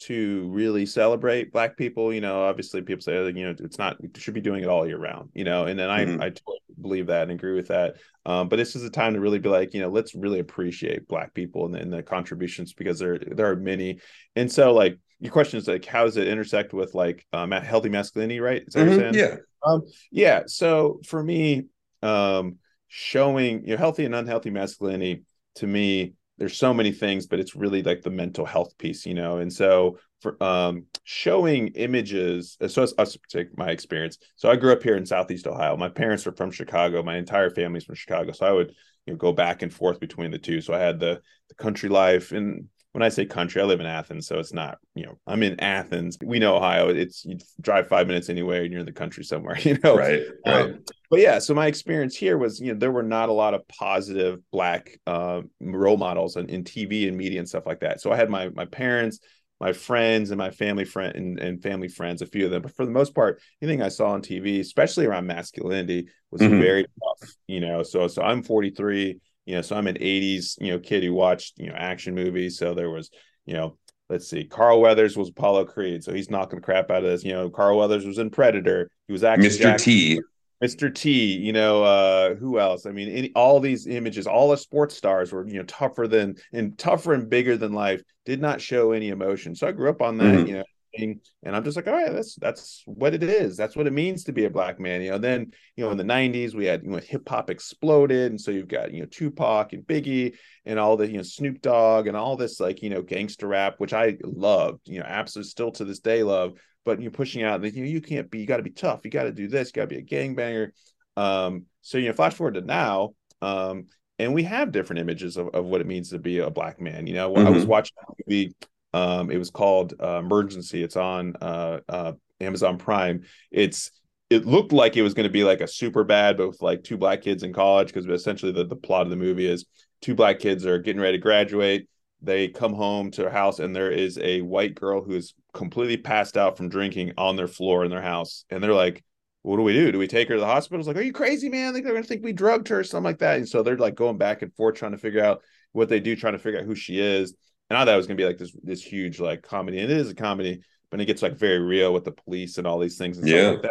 to 0.00 0.48
really 0.50 0.84
celebrate 0.84 1.52
black 1.52 1.76
people 1.76 2.12
you 2.12 2.20
know 2.20 2.42
obviously 2.42 2.82
people 2.82 3.00
say 3.00 3.24
you 3.30 3.44
know 3.44 3.54
it's 3.60 3.78
not 3.78 3.96
we 4.02 4.10
should 4.18 4.34
be 4.34 4.40
doing 4.40 4.64
it 4.64 4.68
all 4.68 4.84
year 4.84 4.98
round 4.98 5.28
you 5.32 5.44
know 5.44 5.66
and 5.66 5.78
then 5.78 5.88
i 5.88 6.04
mm-hmm. 6.04 6.20
i 6.20 6.28
totally 6.28 6.58
believe 6.82 7.06
that 7.06 7.22
and 7.22 7.32
agree 7.32 7.54
with 7.54 7.68
that. 7.68 7.96
Um, 8.26 8.48
but 8.48 8.56
this 8.56 8.76
is 8.76 8.84
a 8.84 8.90
time 8.90 9.14
to 9.14 9.20
really 9.20 9.38
be 9.38 9.48
like 9.48 9.74
you 9.74 9.80
know 9.80 9.88
let's 9.88 10.14
really 10.14 10.40
appreciate 10.40 11.08
black 11.08 11.34
people 11.34 11.66
and, 11.66 11.76
and 11.76 11.92
the 11.92 12.02
contributions 12.02 12.72
because 12.72 12.98
there 12.98 13.18
there 13.18 13.50
are 13.50 13.56
many. 13.56 14.00
And 14.36 14.50
so 14.50 14.72
like 14.72 14.98
your 15.20 15.32
question 15.32 15.58
is 15.58 15.68
like 15.68 15.84
how 15.84 16.04
does 16.04 16.16
it 16.16 16.28
intersect 16.28 16.72
with 16.72 16.94
like 16.94 17.26
um, 17.32 17.50
healthy 17.52 17.88
masculinity 17.88 18.40
right? 18.40 18.62
Is 18.66 18.74
that 18.74 18.88
mm-hmm. 18.88 19.14
yeah. 19.14 19.36
Um 19.64 19.82
yeah. 20.10 20.42
So 20.46 21.00
for 21.06 21.22
me 21.22 21.66
um 22.02 22.58
showing 22.88 23.62
you 23.62 23.72
know 23.72 23.76
healthy 23.78 24.04
and 24.04 24.14
unhealthy 24.14 24.50
masculinity 24.50 25.22
to 25.56 25.66
me 25.66 26.14
there's 26.42 26.56
so 26.56 26.74
many 26.74 26.90
things 26.90 27.28
but 27.28 27.38
it's 27.38 27.54
really 27.54 27.84
like 27.84 28.02
the 28.02 28.10
mental 28.10 28.44
health 28.44 28.76
piece 28.76 29.06
you 29.06 29.14
know? 29.14 29.38
And 29.38 29.52
so 29.52 29.96
for 30.20 30.42
um 30.42 30.86
showing 31.04 31.68
images 31.68 32.56
so 32.66 32.82
as 32.82 32.92
us 32.98 33.16
take 33.28 33.56
my 33.56 33.70
experience. 33.70 34.18
So 34.34 34.50
i 34.50 34.56
grew 34.56 34.72
up 34.72 34.82
here 34.82 34.96
in 34.96 35.06
southeast 35.06 35.46
ohio. 35.46 35.76
My 35.76 35.88
parents 35.88 36.26
are 36.26 36.32
from 36.32 36.50
chicago. 36.50 37.00
My 37.04 37.16
entire 37.16 37.48
family's 37.48 37.84
from 37.84 37.94
chicago. 37.94 38.32
So 38.32 38.44
i 38.44 38.50
would 38.50 38.74
you 39.06 39.12
know 39.12 39.16
go 39.16 39.32
back 39.32 39.62
and 39.62 39.72
forth 39.72 40.00
between 40.00 40.32
the 40.32 40.38
two. 40.38 40.60
So 40.60 40.74
i 40.74 40.80
had 40.80 40.98
the 40.98 41.20
the 41.48 41.54
country 41.54 41.88
life 41.88 42.32
and 42.32 42.66
when 42.92 43.02
I 43.02 43.08
say 43.08 43.24
country, 43.24 43.62
I 43.62 43.64
live 43.64 43.80
in 43.80 43.86
Athens, 43.86 44.26
so 44.26 44.38
it's 44.38 44.52
not, 44.52 44.76
you 44.94 45.04
know, 45.06 45.18
I'm 45.26 45.42
in 45.42 45.58
Athens. 45.60 46.18
We 46.22 46.38
know 46.38 46.56
Ohio. 46.56 46.88
It's 46.90 47.24
you 47.24 47.38
drive 47.60 47.88
five 47.88 48.06
minutes 48.06 48.28
anywhere 48.28 48.62
and 48.62 48.70
you're 48.70 48.80
in 48.80 48.86
the 48.86 48.92
country 48.92 49.24
somewhere, 49.24 49.58
you 49.62 49.78
know. 49.82 49.96
Right. 49.96 50.22
Right. 50.46 50.60
Um, 50.60 50.84
but 51.10 51.20
yeah, 51.20 51.38
so 51.38 51.54
my 51.54 51.66
experience 51.66 52.14
here 52.14 52.36
was, 52.36 52.60
you 52.60 52.72
know, 52.72 52.78
there 52.78 52.92
were 52.92 53.02
not 53.02 53.30
a 53.30 53.32
lot 53.32 53.54
of 53.54 53.66
positive 53.68 54.40
black 54.50 54.98
uh, 55.06 55.40
role 55.60 55.96
models 55.96 56.36
in, 56.36 56.50
in 56.50 56.64
TV 56.64 57.08
and 57.08 57.16
media 57.16 57.38
and 57.38 57.48
stuff 57.48 57.66
like 57.66 57.80
that. 57.80 58.02
So 58.02 58.12
I 58.12 58.16
had 58.16 58.28
my 58.28 58.50
my 58.50 58.66
parents, 58.66 59.20
my 59.58 59.72
friends, 59.72 60.30
and 60.30 60.38
my 60.38 60.50
family 60.50 60.84
friend 60.84 61.16
and, 61.16 61.38
and 61.38 61.62
family 61.62 61.88
friends, 61.88 62.20
a 62.20 62.26
few 62.26 62.44
of 62.44 62.50
them. 62.50 62.60
But 62.60 62.76
for 62.76 62.84
the 62.84 62.92
most 62.92 63.14
part, 63.14 63.40
anything 63.62 63.80
I 63.80 63.88
saw 63.88 64.10
on 64.10 64.20
TV, 64.20 64.60
especially 64.60 65.06
around 65.06 65.26
masculinity, 65.26 66.08
was 66.30 66.42
mm-hmm. 66.42 66.60
very 66.60 66.82
tough. 66.84 67.30
You 67.46 67.60
know, 67.60 67.82
so 67.82 68.06
so 68.06 68.20
I'm 68.20 68.42
43 68.42 69.18
you 69.46 69.54
know 69.54 69.62
so 69.62 69.76
i'm 69.76 69.86
an 69.86 69.96
80s 69.96 70.54
you 70.60 70.70
know 70.70 70.78
kid 70.78 71.02
who 71.02 71.12
watched 71.12 71.58
you 71.58 71.68
know 71.68 71.74
action 71.76 72.14
movies. 72.14 72.58
So 72.58 72.74
there 72.74 72.90
was 72.90 73.10
you 73.46 73.54
know 73.54 73.76
let's 74.08 74.28
see 74.28 74.44
carl 74.44 74.80
weathers 74.80 75.16
was 75.16 75.30
apollo 75.30 75.64
creed 75.64 76.04
so 76.04 76.12
he's 76.12 76.30
knocking 76.30 76.58
the 76.58 76.64
crap 76.64 76.90
out 76.90 77.04
of 77.04 77.10
this. 77.10 77.24
You 77.24 77.32
know 77.32 77.50
carl 77.50 77.78
weathers 77.78 78.04
was 78.04 78.18
in 78.18 78.30
predator. 78.30 78.90
He 79.06 79.12
was 79.12 79.24
actually 79.24 79.48
mr 79.48 79.62
Jackson, 79.62 79.92
t. 79.92 80.20
Mr 80.62 80.94
t 80.94 81.36
you 81.38 81.52
know 81.52 81.82
uh 81.82 82.34
who 82.34 82.58
else? 82.58 82.86
I 82.86 82.92
mean 82.92 83.08
any, 83.08 83.32
all 83.34 83.60
these 83.60 83.86
images 83.86 84.26
all 84.26 84.50
the 84.50 84.56
sports 84.56 84.96
stars 84.96 85.32
were 85.32 85.46
you 85.46 85.54
know 85.54 85.64
tougher 85.64 86.06
than 86.06 86.36
and 86.52 86.78
tougher 86.78 87.14
and 87.14 87.28
bigger 87.28 87.56
than 87.56 87.72
life 87.72 88.02
did 88.24 88.40
not 88.40 88.60
show 88.60 88.92
any 88.92 89.08
emotion. 89.08 89.54
So 89.54 89.66
i 89.66 89.72
grew 89.72 89.90
up 89.90 90.02
on 90.02 90.18
that 90.18 90.24
mm-hmm. 90.36 90.46
you 90.46 90.54
know 90.54 90.64
thing, 90.96 91.20
and 91.42 91.54
I'm 91.54 91.64
just 91.64 91.76
like, 91.76 91.86
all 91.86 91.94
right, 91.94 92.12
that's 92.12 92.36
that's 92.36 92.82
what 92.86 93.14
it 93.14 93.22
is. 93.22 93.56
That's 93.56 93.76
what 93.76 93.86
it 93.86 93.92
means 93.92 94.24
to 94.24 94.32
be 94.32 94.44
a 94.44 94.50
black 94.50 94.78
man. 94.80 95.02
You 95.02 95.12
know, 95.12 95.18
then 95.18 95.52
you 95.76 95.84
know 95.84 95.90
in 95.90 95.98
the 95.98 96.04
'90s 96.04 96.54
we 96.54 96.66
had 96.66 96.82
you 96.82 96.90
know 96.90 96.98
hip 96.98 97.28
hop 97.28 97.50
exploded, 97.50 98.30
and 98.30 98.40
so 98.40 98.50
you've 98.50 98.68
got 98.68 98.92
you 98.92 99.00
know 99.00 99.08
Tupac 99.10 99.72
and 99.72 99.84
Biggie 99.84 100.34
and 100.64 100.78
all 100.78 100.96
the 100.96 101.08
you 101.08 101.16
know 101.16 101.22
Snoop 101.22 101.60
Dogg 101.60 102.06
and 102.06 102.16
all 102.16 102.36
this 102.36 102.60
like 102.60 102.82
you 102.82 102.90
know 102.90 103.02
gangster 103.02 103.48
rap, 103.48 103.74
which 103.78 103.92
I 103.92 104.16
loved. 104.22 104.80
You 104.84 105.00
know, 105.00 105.06
absolutely 105.06 105.50
still 105.50 105.72
to 105.72 105.84
this 105.84 106.00
day 106.00 106.22
love. 106.22 106.54
But 106.84 107.00
you're 107.00 107.12
pushing 107.12 107.44
out 107.44 107.62
that 107.62 107.74
you 107.74 107.84
know 107.84 107.90
you 107.90 108.00
can't 108.00 108.30
be. 108.30 108.40
You 108.40 108.46
got 108.46 108.56
to 108.56 108.62
be 108.62 108.70
tough. 108.70 109.00
You 109.04 109.10
got 109.10 109.24
to 109.24 109.32
do 109.32 109.48
this. 109.48 109.68
You 109.68 109.72
got 109.74 109.88
to 109.88 109.94
be 109.94 109.98
a 109.98 110.02
gangbanger. 110.02 110.70
Um, 111.16 111.66
so 111.82 111.98
you 111.98 112.08
know, 112.08 112.14
flash 112.14 112.34
forward 112.34 112.54
to 112.54 112.60
now. 112.60 113.10
Um, 113.40 113.86
and 114.18 114.34
we 114.34 114.44
have 114.44 114.72
different 114.72 115.00
images 115.00 115.36
of, 115.36 115.48
of 115.48 115.64
what 115.64 115.80
it 115.80 115.86
means 115.86 116.10
to 116.10 116.18
be 116.18 116.38
a 116.38 116.50
black 116.50 116.80
man. 116.80 117.06
You 117.06 117.14
know, 117.14 117.32
mm-hmm. 117.32 117.46
I 117.46 117.50
was 117.50 117.62
mm-hmm. 117.62 117.70
watching 117.70 117.96
a 118.08 118.12
movie. 118.26 118.54
Um, 118.94 119.30
it 119.30 119.38
was 119.38 119.50
called 119.50 119.94
uh, 120.02 120.18
Emergency. 120.18 120.82
It's 120.82 120.96
on 120.96 121.34
uh, 121.40 121.80
uh, 121.88 122.12
Amazon 122.40 122.78
Prime. 122.78 123.22
It's 123.50 123.90
it 124.30 124.46
looked 124.46 124.72
like 124.72 124.96
it 124.96 125.02
was 125.02 125.12
going 125.14 125.24
to 125.24 125.32
be 125.32 125.44
like 125.44 125.60
a 125.60 125.64
Superbad, 125.64 126.38
but 126.38 126.48
with 126.48 126.62
like 126.62 126.82
two 126.82 126.96
black 126.96 127.20
kids 127.20 127.42
in 127.42 127.52
college, 127.52 127.88
because 127.88 128.06
essentially 128.06 128.52
the, 128.52 128.64
the 128.64 128.76
plot 128.76 129.02
of 129.02 129.10
the 129.10 129.16
movie 129.16 129.46
is 129.46 129.66
two 130.00 130.14
black 130.14 130.38
kids 130.38 130.64
are 130.64 130.78
getting 130.78 131.02
ready 131.02 131.18
to 131.18 131.22
graduate. 131.22 131.86
They 132.22 132.48
come 132.48 132.72
home 132.72 133.10
to 133.10 133.22
their 133.22 133.30
house 133.30 133.58
and 133.58 133.74
there 133.76 133.90
is 133.90 134.18
a 134.18 134.40
white 134.40 134.74
girl 134.74 135.02
who 135.02 135.12
is 135.12 135.34
completely 135.52 135.98
passed 135.98 136.36
out 136.36 136.56
from 136.56 136.68
drinking 136.68 137.12
on 137.18 137.36
their 137.36 137.48
floor 137.48 137.84
in 137.84 137.90
their 137.90 138.02
house. 138.02 138.44
And 138.48 138.62
they're 138.62 138.72
like, 138.72 139.04
what 139.42 139.56
do 139.56 139.62
we 139.62 139.72
do? 139.72 139.92
Do 139.92 139.98
we 139.98 140.06
take 140.06 140.28
her 140.28 140.34
to 140.34 140.40
the 140.40 140.46
hospital? 140.46 140.78
It's 140.78 140.86
like, 140.86 140.96
are 140.96 141.02
you 141.02 141.12
crazy, 141.12 141.48
man? 141.48 141.72
They're 141.72 141.82
gonna 141.82 142.02
think 142.02 142.24
we 142.24 142.32
drugged 142.32 142.68
her 142.68 142.80
or 142.80 142.84
something 142.84 143.04
like 143.04 143.18
that. 143.18 143.38
And 143.38 143.48
so 143.48 143.62
they're 143.62 143.76
like 143.76 143.96
going 143.96 144.18
back 144.18 144.42
and 144.42 144.54
forth 144.54 144.76
trying 144.76 144.92
to 144.92 144.98
figure 144.98 145.22
out 145.22 145.42
what 145.72 145.88
they 145.88 146.00
do, 146.00 146.14
trying 146.14 146.34
to 146.34 146.38
figure 146.38 146.60
out 146.60 146.66
who 146.66 146.76
she 146.76 147.00
is. 147.00 147.34
And 147.72 147.78
I 147.78 147.86
thought 147.86 147.94
it 147.94 147.96
was 147.96 148.06
gonna 148.06 148.18
be 148.18 148.26
like 148.26 148.36
this 148.36 148.54
this 148.62 148.82
huge 148.82 149.18
like 149.18 149.40
comedy, 149.40 149.78
and 149.78 149.90
it 149.90 149.96
is 149.96 150.10
a 150.10 150.14
comedy, 150.14 150.60
but 150.90 151.00
it 151.00 151.06
gets 151.06 151.22
like 151.22 151.38
very 151.38 151.58
real 151.58 151.94
with 151.94 152.04
the 152.04 152.12
police 152.12 152.58
and 152.58 152.66
all 152.66 152.78
these 152.78 152.98
things 152.98 153.16
and 153.16 153.26
yeah. 153.26 153.44
stuff 153.44 153.52
like 153.54 153.62
that. 153.62 153.70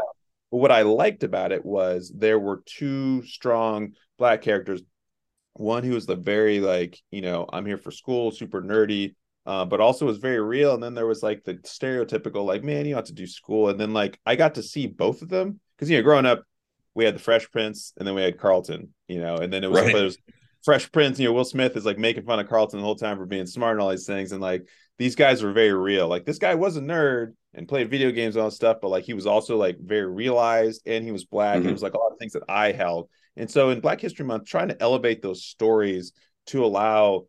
But 0.50 0.58
what 0.58 0.72
I 0.72 0.82
liked 0.82 1.24
about 1.24 1.52
it 1.52 1.64
was 1.64 2.12
there 2.16 2.40
were 2.40 2.64
two 2.66 3.24
strong 3.28 3.94
black 4.18 4.42
characters. 4.42 4.82
One 5.54 5.84
who 5.84 5.94
was 5.94 6.08
the 6.08 6.16
very 6.16 6.62
like, 6.62 7.00
you 7.12 7.22
know, 7.22 7.46
I'm 7.54 7.64
here 7.64 7.78
for 7.78 7.92
school, 7.92 8.32
super 8.32 8.60
nerdy, 8.60 9.14
uh, 9.46 9.66
but 9.66 9.80
also 9.82 10.08
was 10.08 10.18
very 10.18 10.42
real. 10.42 10.74
And 10.74 10.82
then 10.82 10.96
there 10.96 11.06
was 11.06 11.22
like 11.22 11.44
the 11.44 11.58
stereotypical, 11.58 12.44
like, 12.44 12.64
man, 12.64 12.88
you 12.88 12.96
have 12.96 13.04
to 13.04 13.14
do 13.14 13.28
school. 13.28 13.70
And 13.70 13.80
then 13.80 13.94
like 13.94 14.20
I 14.26 14.36
got 14.36 14.56
to 14.56 14.64
see 14.64 14.88
both 14.88 15.22
of 15.22 15.30
them 15.30 15.60
because 15.78 15.92
you 15.92 15.98
know, 15.98 16.04
growing 16.04 16.26
up, 16.26 16.42
we 16.96 17.06
had 17.06 17.14
the 17.14 17.20
Fresh 17.20 17.52
Prince 17.52 17.94
and 18.00 18.08
then 18.08 18.16
we 18.16 18.24
had 18.24 18.40
Carlton, 18.40 18.96
you 19.08 19.22
know, 19.22 19.36
and 19.36 19.54
then 19.54 19.64
it 19.64 19.70
was, 19.70 19.82
right. 19.84 19.96
it 19.96 20.04
was 20.04 20.18
Fresh 20.64 20.92
Prince. 20.92 21.20
You 21.20 21.28
know, 21.28 21.34
Will 21.34 21.46
Smith 21.46 21.76
is 21.76 21.86
like 21.86 21.98
making 21.98 22.24
fun 22.24 22.40
of 22.40 22.48
Carlton 22.48 22.80
the 22.80 22.86
whole 22.86 22.96
time 22.96 23.18
for 23.18 23.26
being 23.26 23.46
smart 23.46 23.74
and 23.74 23.82
all 23.82 23.90
these 23.90 24.06
things, 24.06 24.32
and 24.32 24.42
like 24.42 24.68
these 24.98 25.16
guys 25.16 25.42
were 25.42 25.54
very 25.54 25.74
real. 25.74 26.08
Like 26.08 26.26
this 26.26 26.40
guy 26.40 26.56
was 26.56 26.78
a 26.78 26.82
nerd 26.82 27.34
and 27.54 27.68
played 27.68 27.90
video 27.90 28.12
games 28.12 28.36
and 28.36 28.44
all 28.44 28.52
stuff, 28.52 28.78
but 28.82 28.90
like 28.90 29.04
he 29.04 29.14
was 29.14 29.28
also 29.28 29.58
like 29.58 29.78
very 29.80 30.06
realized 30.06 30.82
and 30.86 31.04
he 31.04 31.12
was 31.12 31.26
black. 31.26 31.58
Mm-hmm. 31.58 31.68
He 31.68 31.74
was 31.74 31.82
like 31.82 31.94
a 31.94 31.98
lot 31.98 32.12
of 32.12 32.20
things 32.20 32.34
that 32.34 32.44
I 32.48 32.72
held. 32.72 33.10
And 33.36 33.50
so 33.50 33.70
in 33.70 33.80
Black 33.80 34.00
History 34.00 34.26
Month, 34.26 34.46
trying 34.46 34.68
to 34.70 34.82
elevate 34.82 35.22
those 35.22 35.44
stories 35.44 36.12
to 36.48 36.64
allow 36.64 37.26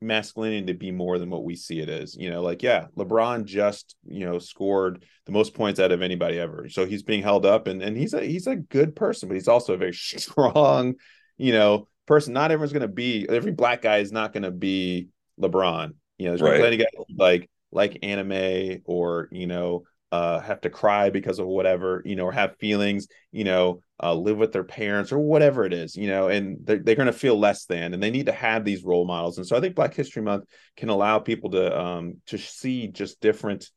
masculinity 0.00 0.66
to 0.66 0.74
be 0.74 0.90
more 0.90 1.18
than 1.18 1.30
what 1.30 1.44
we 1.44 1.56
see 1.56 1.80
it 1.80 1.88
as. 1.88 2.14
You 2.14 2.30
know, 2.30 2.42
like 2.42 2.62
yeah, 2.62 2.86
LeBron 2.96 3.44
just 3.44 3.96
you 4.06 4.24
know 4.24 4.38
scored 4.38 5.04
the 5.24 5.32
most 5.32 5.54
points 5.54 5.80
out 5.80 5.92
of 5.92 6.02
anybody 6.02 6.38
ever, 6.38 6.68
so 6.68 6.86
he's 6.86 7.02
being 7.02 7.22
held 7.22 7.46
up, 7.46 7.66
and 7.66 7.82
and 7.82 7.96
he's 7.96 8.14
a 8.14 8.22
he's 8.22 8.46
a 8.46 8.56
good 8.56 8.94
person, 8.94 9.28
but 9.28 9.34
he's 9.34 9.48
also 9.48 9.74
a 9.74 9.78
very 9.78 9.94
strong, 9.94 10.94
you 11.36 11.52
know, 11.52 11.88
person. 12.06 12.32
Not 12.32 12.50
everyone's 12.50 12.72
going 12.72 12.82
to 12.82 12.88
be 12.88 13.26
every 13.28 13.52
black 13.52 13.82
guy 13.82 13.98
is 13.98 14.12
not 14.12 14.32
going 14.32 14.44
to 14.44 14.50
be 14.50 15.08
LeBron. 15.40 15.92
You 16.18 16.26
know, 16.26 16.30
there's 16.32 16.42
right. 16.42 16.60
plenty 16.60 16.76
of 16.76 16.80
guys 16.80 17.16
like 17.16 17.50
like 17.72 17.98
anime 18.02 18.82
or 18.86 19.28
you 19.32 19.46
know 19.46 19.84
uh, 20.12 20.40
have 20.40 20.60
to 20.60 20.70
cry 20.70 21.10
because 21.10 21.38
of 21.38 21.46
whatever, 21.46 22.00
you 22.04 22.14
know, 22.16 22.24
or 22.24 22.32
have 22.32 22.56
feelings, 22.58 23.08
you 23.32 23.44
know, 23.44 23.80
uh, 24.02 24.14
live 24.14 24.36
with 24.36 24.52
their 24.52 24.64
parents 24.64 25.10
or 25.10 25.18
whatever 25.18 25.64
it 25.64 25.72
is, 25.72 25.96
you 25.96 26.06
know, 26.06 26.28
and 26.28 26.58
they're, 26.62 26.78
they're 26.78 26.94
going 26.94 27.06
to 27.06 27.12
feel 27.12 27.38
less 27.38 27.66
than, 27.66 27.92
and 27.92 28.02
they 28.02 28.10
need 28.10 28.26
to 28.26 28.32
have 28.32 28.64
these 28.64 28.84
role 28.84 29.04
models. 29.04 29.36
And 29.36 29.46
so 29.46 29.56
I 29.56 29.60
think 29.60 29.74
Black 29.74 29.94
History 29.94 30.22
Month 30.22 30.44
can 30.76 30.90
allow 30.90 31.18
people 31.18 31.50
to 31.50 31.78
um, 31.78 32.16
to 32.26 32.38
see 32.38 32.88
just 32.88 33.20
different, 33.20 33.68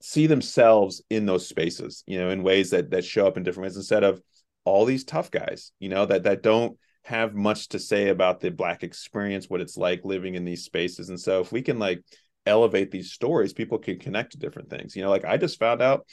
see 0.00 0.26
themselves 0.26 1.02
in 1.08 1.24
those 1.24 1.48
spaces, 1.48 2.02
you 2.06 2.18
know, 2.18 2.30
in 2.30 2.42
ways 2.42 2.70
that 2.70 2.90
that 2.90 3.04
show 3.04 3.26
up 3.26 3.36
in 3.36 3.42
different 3.42 3.64
ways 3.64 3.76
instead 3.76 4.04
of 4.04 4.20
all 4.64 4.84
these 4.84 5.04
tough 5.04 5.30
guys, 5.30 5.72
you 5.78 5.88
know, 5.88 6.04
that 6.04 6.24
that 6.24 6.42
don't 6.42 6.76
have 7.02 7.34
much 7.34 7.68
to 7.68 7.78
say 7.78 8.08
about 8.08 8.40
the 8.40 8.50
black 8.50 8.82
experience, 8.82 9.48
what 9.48 9.60
it's 9.60 9.76
like 9.76 10.04
living 10.04 10.34
in 10.34 10.44
these 10.44 10.64
spaces. 10.64 11.08
And 11.08 11.18
so 11.18 11.40
if 11.40 11.50
we 11.50 11.62
can 11.62 11.78
like 11.78 12.02
elevate 12.46 12.90
these 12.90 13.12
stories, 13.12 13.52
people 13.52 13.78
can 13.78 13.98
connect 13.98 14.32
to 14.32 14.38
different 14.38 14.70
things. 14.70 14.94
You 14.94 15.02
know, 15.02 15.10
like 15.10 15.24
I 15.24 15.36
just 15.36 15.58
found 15.58 15.82
out 15.82 16.06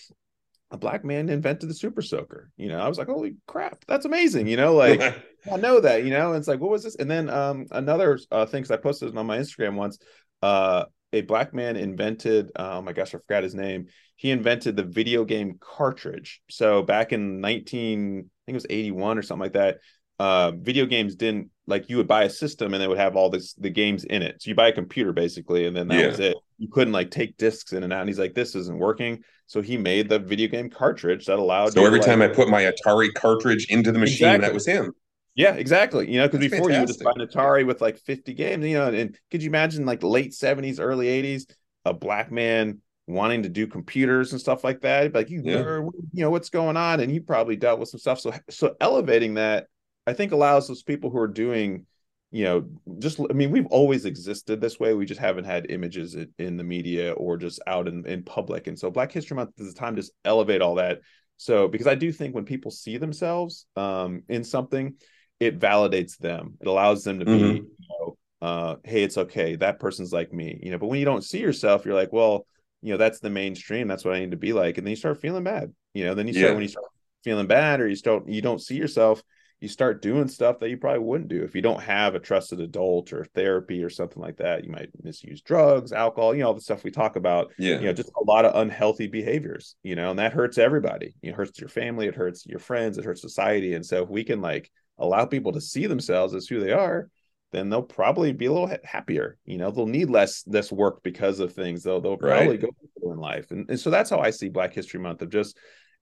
a 0.71 0.77
black 0.77 1.05
man 1.05 1.29
invented 1.29 1.69
the 1.69 1.73
super 1.73 2.01
soaker. 2.01 2.51
You 2.57 2.67
know, 2.69 2.79
I 2.79 2.87
was 2.87 2.97
like, 2.97 3.07
holy 3.07 3.35
crap, 3.47 3.85
that's 3.87 4.05
amazing. 4.05 4.47
You 4.47 4.57
know, 4.57 4.75
like 4.75 5.01
I 5.51 5.57
know 5.57 5.79
that, 5.79 6.03
you 6.03 6.09
know, 6.09 6.29
and 6.29 6.37
it's 6.37 6.47
like, 6.47 6.59
what 6.59 6.71
was 6.71 6.83
this? 6.83 6.95
And 6.95 7.09
then 7.09 7.29
um 7.29 7.65
another 7.71 8.19
uh 8.31 8.45
thing, 8.45 8.63
because 8.63 8.71
I 8.71 8.77
posted 8.77 9.15
on 9.15 9.25
my 9.25 9.37
Instagram 9.37 9.75
once, 9.75 9.99
uh 10.41 10.85
a 11.13 11.21
black 11.21 11.53
man 11.53 11.77
invented 11.77 12.51
oh 12.55 12.81
my 12.81 12.93
gosh, 12.93 13.15
I 13.15 13.19
forgot 13.19 13.43
his 13.43 13.55
name. 13.55 13.87
He 14.15 14.31
invented 14.31 14.75
the 14.75 14.83
video 14.83 15.25
game 15.25 15.57
cartridge. 15.59 16.41
So 16.49 16.81
back 16.81 17.13
in 17.13 17.39
19, 17.39 18.17
I 18.17 18.21
think 18.21 18.29
it 18.47 18.53
was 18.53 18.65
81 18.69 19.17
or 19.17 19.21
something 19.21 19.43
like 19.43 19.53
that. 19.53 19.77
Uh, 20.19 20.51
video 20.51 20.85
games 20.85 21.15
didn't 21.15 21.51
like 21.67 21.89
you 21.89 21.97
would 21.97 22.07
buy 22.07 22.23
a 22.23 22.29
system 22.29 22.73
and 22.73 22.81
it 22.81 22.87
would 22.87 22.97
have 22.97 23.15
all 23.15 23.29
this 23.29 23.53
the 23.53 23.69
games 23.69 24.03
in 24.05 24.21
it. 24.23 24.41
So 24.41 24.49
you 24.49 24.55
buy 24.55 24.69
a 24.69 24.73
computer 24.73 25.13
basically, 25.13 25.67
and 25.67 25.75
then 25.75 25.87
that 25.89 25.99
yeah. 25.99 26.07
was 26.07 26.19
it. 26.19 26.37
You 26.57 26.69
couldn't 26.69 26.93
like 26.93 27.11
take 27.11 27.37
discs 27.37 27.73
in 27.73 27.83
and 27.83 27.93
out. 27.93 28.01
And 28.01 28.09
he's 28.09 28.17
like, 28.17 28.33
this 28.33 28.55
isn't 28.55 28.79
working. 28.79 29.23
So 29.45 29.61
he 29.61 29.77
made 29.77 30.09
the 30.09 30.19
video 30.19 30.47
game 30.47 30.69
cartridge 30.69 31.25
that 31.27 31.37
allowed. 31.37 31.73
So 31.73 31.85
every 31.85 31.99
to, 31.99 32.05
time 32.05 32.19
like, 32.19 32.31
I 32.31 32.33
put 32.33 32.49
my 32.49 32.63
Atari 32.63 33.13
cartridge 33.13 33.67
into 33.69 33.91
the 33.91 33.99
machine, 33.99 34.27
exactly. 34.27 34.47
that 34.47 34.53
was 34.53 34.65
him. 34.65 34.91
Yeah, 35.35 35.53
exactly. 35.53 36.11
You 36.11 36.19
know, 36.19 36.27
because 36.27 36.39
before 36.39 36.69
fantastic. 36.69 36.73
you 36.73 36.79
would 36.79 36.87
just 36.87 37.03
buy 37.03 37.11
an 37.15 37.27
Atari 37.27 37.65
with 37.65 37.79
like 37.79 37.97
50 37.97 38.33
games, 38.33 38.65
you 38.65 38.73
know, 38.73 38.87
and 38.87 39.15
could 39.29 39.43
you 39.43 39.49
imagine 39.49 39.85
like 39.85 40.01
late 40.01 40.31
70s, 40.31 40.79
early 40.79 41.05
80s, 41.05 41.43
a 41.85 41.93
black 41.93 42.31
man 42.31 42.79
wanting 43.05 43.43
to 43.43 43.49
do 43.49 43.67
computers 43.67 44.31
and 44.31 44.41
stuff 44.41 44.63
like 44.63 44.81
that? 44.81 45.13
Like 45.13 45.29
you, 45.29 45.43
yeah. 45.45 45.79
you 46.11 46.23
know, 46.23 46.31
what's 46.31 46.49
going 46.49 46.75
on? 46.75 47.01
And 47.01 47.11
he 47.11 47.19
probably 47.19 47.55
dealt 47.55 47.79
with 47.79 47.89
some 47.89 47.99
stuff. 47.99 48.19
So 48.19 48.33
so 48.49 48.75
elevating 48.81 49.35
that 49.35 49.67
I 50.07 50.13
think 50.13 50.31
allows 50.31 50.67
those 50.67 50.83
people 50.83 51.09
who 51.09 51.19
are 51.19 51.27
doing, 51.27 51.85
you 52.31 52.45
know, 52.45 52.69
just 52.97 53.19
I 53.19 53.33
mean, 53.33 53.51
we've 53.51 53.67
always 53.67 54.05
existed 54.05 54.61
this 54.61 54.79
way. 54.79 54.93
We 54.93 55.05
just 55.05 55.19
haven't 55.19 55.43
had 55.43 55.69
images 55.69 56.15
in 56.39 56.55
the 56.55 56.63
media 56.63 57.11
or 57.11 57.35
just 57.35 57.59
out 57.67 57.89
in, 57.89 58.07
in 58.07 58.23
public. 58.23 58.67
And 58.67 58.79
so 58.79 58.89
Black 58.89 59.11
History 59.11 59.35
Month 59.35 59.59
is 59.59 59.73
the 59.73 59.79
time 59.79 59.97
to 59.97 60.11
elevate 60.23 60.61
all 60.61 60.75
that. 60.75 61.01
So 61.35 61.67
because 61.67 61.87
I 61.87 61.95
do 61.95 62.11
think 62.11 62.33
when 62.33 62.45
people 62.45 62.71
see 62.71 62.97
themselves 62.97 63.65
um, 63.75 64.23
in 64.29 64.43
something, 64.45 64.95
it 65.39 65.59
validates 65.59 66.17
them. 66.17 66.55
It 66.61 66.67
allows 66.67 67.03
them 67.03 67.19
to 67.19 67.25
be, 67.25 67.31
mm-hmm. 67.31 67.55
you 67.55 67.87
know, 67.89 68.17
uh, 68.41 68.75
hey, 68.83 69.03
it's 69.03 69.17
okay. 69.17 69.55
That 69.55 69.79
person's 69.79 70.13
like 70.13 70.31
me, 70.31 70.59
you 70.63 70.71
know. 70.71 70.77
But 70.77 70.87
when 70.87 70.99
you 70.99 71.05
don't 71.05 71.23
see 71.23 71.39
yourself, 71.39 71.85
you're 71.85 71.95
like, 71.95 72.13
well, 72.13 72.47
you 72.81 72.93
know, 72.93 72.97
that's 72.97 73.19
the 73.19 73.29
mainstream. 73.29 73.87
That's 73.87 74.05
what 74.05 74.15
I 74.15 74.19
need 74.19 74.31
to 74.31 74.37
be 74.37 74.53
like. 74.53 74.77
And 74.77 74.87
then 74.87 74.91
you 74.91 74.95
start 74.95 75.19
feeling 75.19 75.43
bad, 75.43 75.73
you 75.93 76.05
know. 76.05 76.13
Then 76.13 76.27
you 76.27 76.33
start 76.33 76.49
yeah. 76.49 76.53
when 76.53 76.63
you 76.63 76.69
start 76.69 76.85
feeling 77.23 77.47
bad, 77.47 77.81
or 77.81 77.87
you 77.87 77.95
start 77.95 78.27
you 78.27 78.41
don't 78.41 78.61
see 78.61 78.75
yourself 78.75 79.21
you 79.59 79.67
start 79.67 80.03
doing 80.03 80.27
stuff 80.27 80.59
that 80.59 80.69
you 80.69 80.77
probably 80.77 80.99
wouldn't 80.99 81.29
do 81.29 81.43
if 81.43 81.55
you 81.55 81.63
don't 81.63 81.81
have 81.81 82.13
a 82.13 82.19
trusted 82.19 82.59
adult 82.59 83.11
or 83.11 83.25
therapy 83.25 83.83
or 83.83 83.89
something 83.89 84.21
like 84.21 84.37
that. 84.37 84.63
You 84.63 84.71
might 84.71 84.89
misuse 85.01 85.41
drugs, 85.41 85.91
alcohol, 85.91 86.35
you 86.35 86.41
know, 86.41 86.47
all 86.47 86.53
the 86.53 86.61
stuff 86.61 86.83
we 86.83 86.91
talk 86.91 87.15
about. 87.15 87.51
Yeah. 87.57 87.79
You 87.79 87.87
know, 87.87 87.93
just 87.93 88.09
a 88.09 88.23
lot 88.23 88.45
of 88.45 88.55
unhealthy 88.55 89.07
behaviors, 89.07 89.75
you 89.81 89.95
know, 89.95 90.11
and 90.11 90.19
that 90.19 90.33
hurts 90.33 90.59
everybody. 90.59 91.15
It 91.23 91.33
hurts 91.33 91.59
your 91.59 91.69
family, 91.69 92.07
it 92.07 92.15
hurts 92.15 92.45
your 92.45 92.59
friends, 92.59 92.97
it 92.97 93.05
hurts 93.05 93.21
society. 93.21 93.73
And 93.73 93.85
so 93.85 94.03
if 94.03 94.09
we 94.09 94.23
can 94.23 94.41
like 94.41 94.69
allow 94.99 95.25
people 95.25 95.53
to 95.53 95.61
see 95.61 95.87
themselves 95.87 96.35
as 96.35 96.47
who 96.47 96.59
they 96.59 96.71
are, 96.71 97.09
then 97.51 97.69
they'll 97.69 97.81
probably 97.81 98.33
be 98.33 98.45
a 98.45 98.51
little 98.51 98.71
happier. 98.83 99.37
You 99.45 99.57
know, 99.57 99.71
they'll 99.71 99.87
need 99.87 100.09
less 100.09 100.43
this 100.43 100.71
work 100.71 101.01
because 101.01 101.39
of 101.39 101.53
things. 101.53 101.81
They'll 101.81 102.01
they'll 102.01 102.17
probably 102.17 102.57
right. 102.57 102.61
go 103.01 103.11
in 103.11 103.17
life. 103.17 103.49
And, 103.49 103.67
and 103.69 103.79
so 103.79 103.89
that's 103.89 104.09
how 104.09 104.19
I 104.19 104.29
see 104.29 104.49
Black 104.49 104.73
History 104.73 104.99
Month 104.99 105.23
of 105.23 105.29
just 105.29 105.57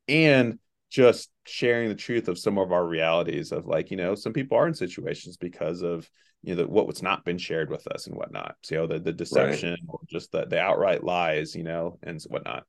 and 0.08 0.60
just 0.96 1.30
sharing 1.46 1.90
the 1.90 1.96
truth 1.96 2.30
of 2.30 2.40
some 2.40 2.58
of 2.58 2.72
our 2.72 2.88
realities 2.88 3.52
of 3.52 3.66
like 3.66 3.92
you 3.92 3.98
know 3.98 4.16
some 4.16 4.32
people 4.32 4.58
are 4.58 4.66
in 4.66 4.74
situations 4.74 5.36
because 5.36 5.82
of 5.82 6.10
you 6.42 6.56
know 6.56 6.64
the, 6.64 6.68
what 6.70 6.88
what's 6.88 7.02
not 7.02 7.25
been 7.25 7.38
shared 7.38 7.70
with 7.70 7.86
us 7.88 8.08
and 8.08 8.16
whatnot 8.16 8.56
so 8.64 8.75
you 8.75 8.80
know 8.80 8.88
the, 8.88 9.00
the 9.00 9.12
deception 9.12 9.72
right. 9.72 9.80
or 9.90 10.00
just 10.08 10.32
the, 10.32 10.46
the 10.46 10.58
outright 10.58 11.04
lies 11.04 11.54
you 11.54 11.64
know 11.64 12.00
and 12.04 12.24
whatnot. 12.30 12.64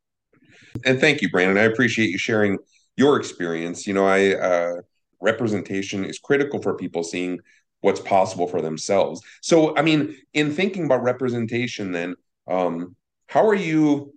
And 0.85 1.01
thank 1.01 1.23
you 1.23 1.31
brandon. 1.31 1.57
I 1.57 1.69
appreciate 1.71 2.11
you 2.11 2.19
sharing 2.19 2.59
your 2.97 3.17
experience. 3.17 3.87
You 3.87 3.95
know 3.95 4.07
i 4.07 4.35
uh 4.35 4.73
representation 5.21 6.05
is 6.05 6.19
critical 6.19 6.61
for 6.61 6.75
people 6.75 7.05
seeing 7.05 7.39
what's 7.81 8.01
possible 8.01 8.49
for 8.49 8.61
themselves. 8.61 9.21
So 9.41 9.77
i 9.77 9.83
mean 9.83 10.17
in 10.35 10.53
thinking 10.53 10.87
about 10.87 11.05
representation 11.05 11.93
then 11.93 12.17
um 12.49 12.97
how 13.29 13.47
are 13.47 13.55
you 13.55 14.13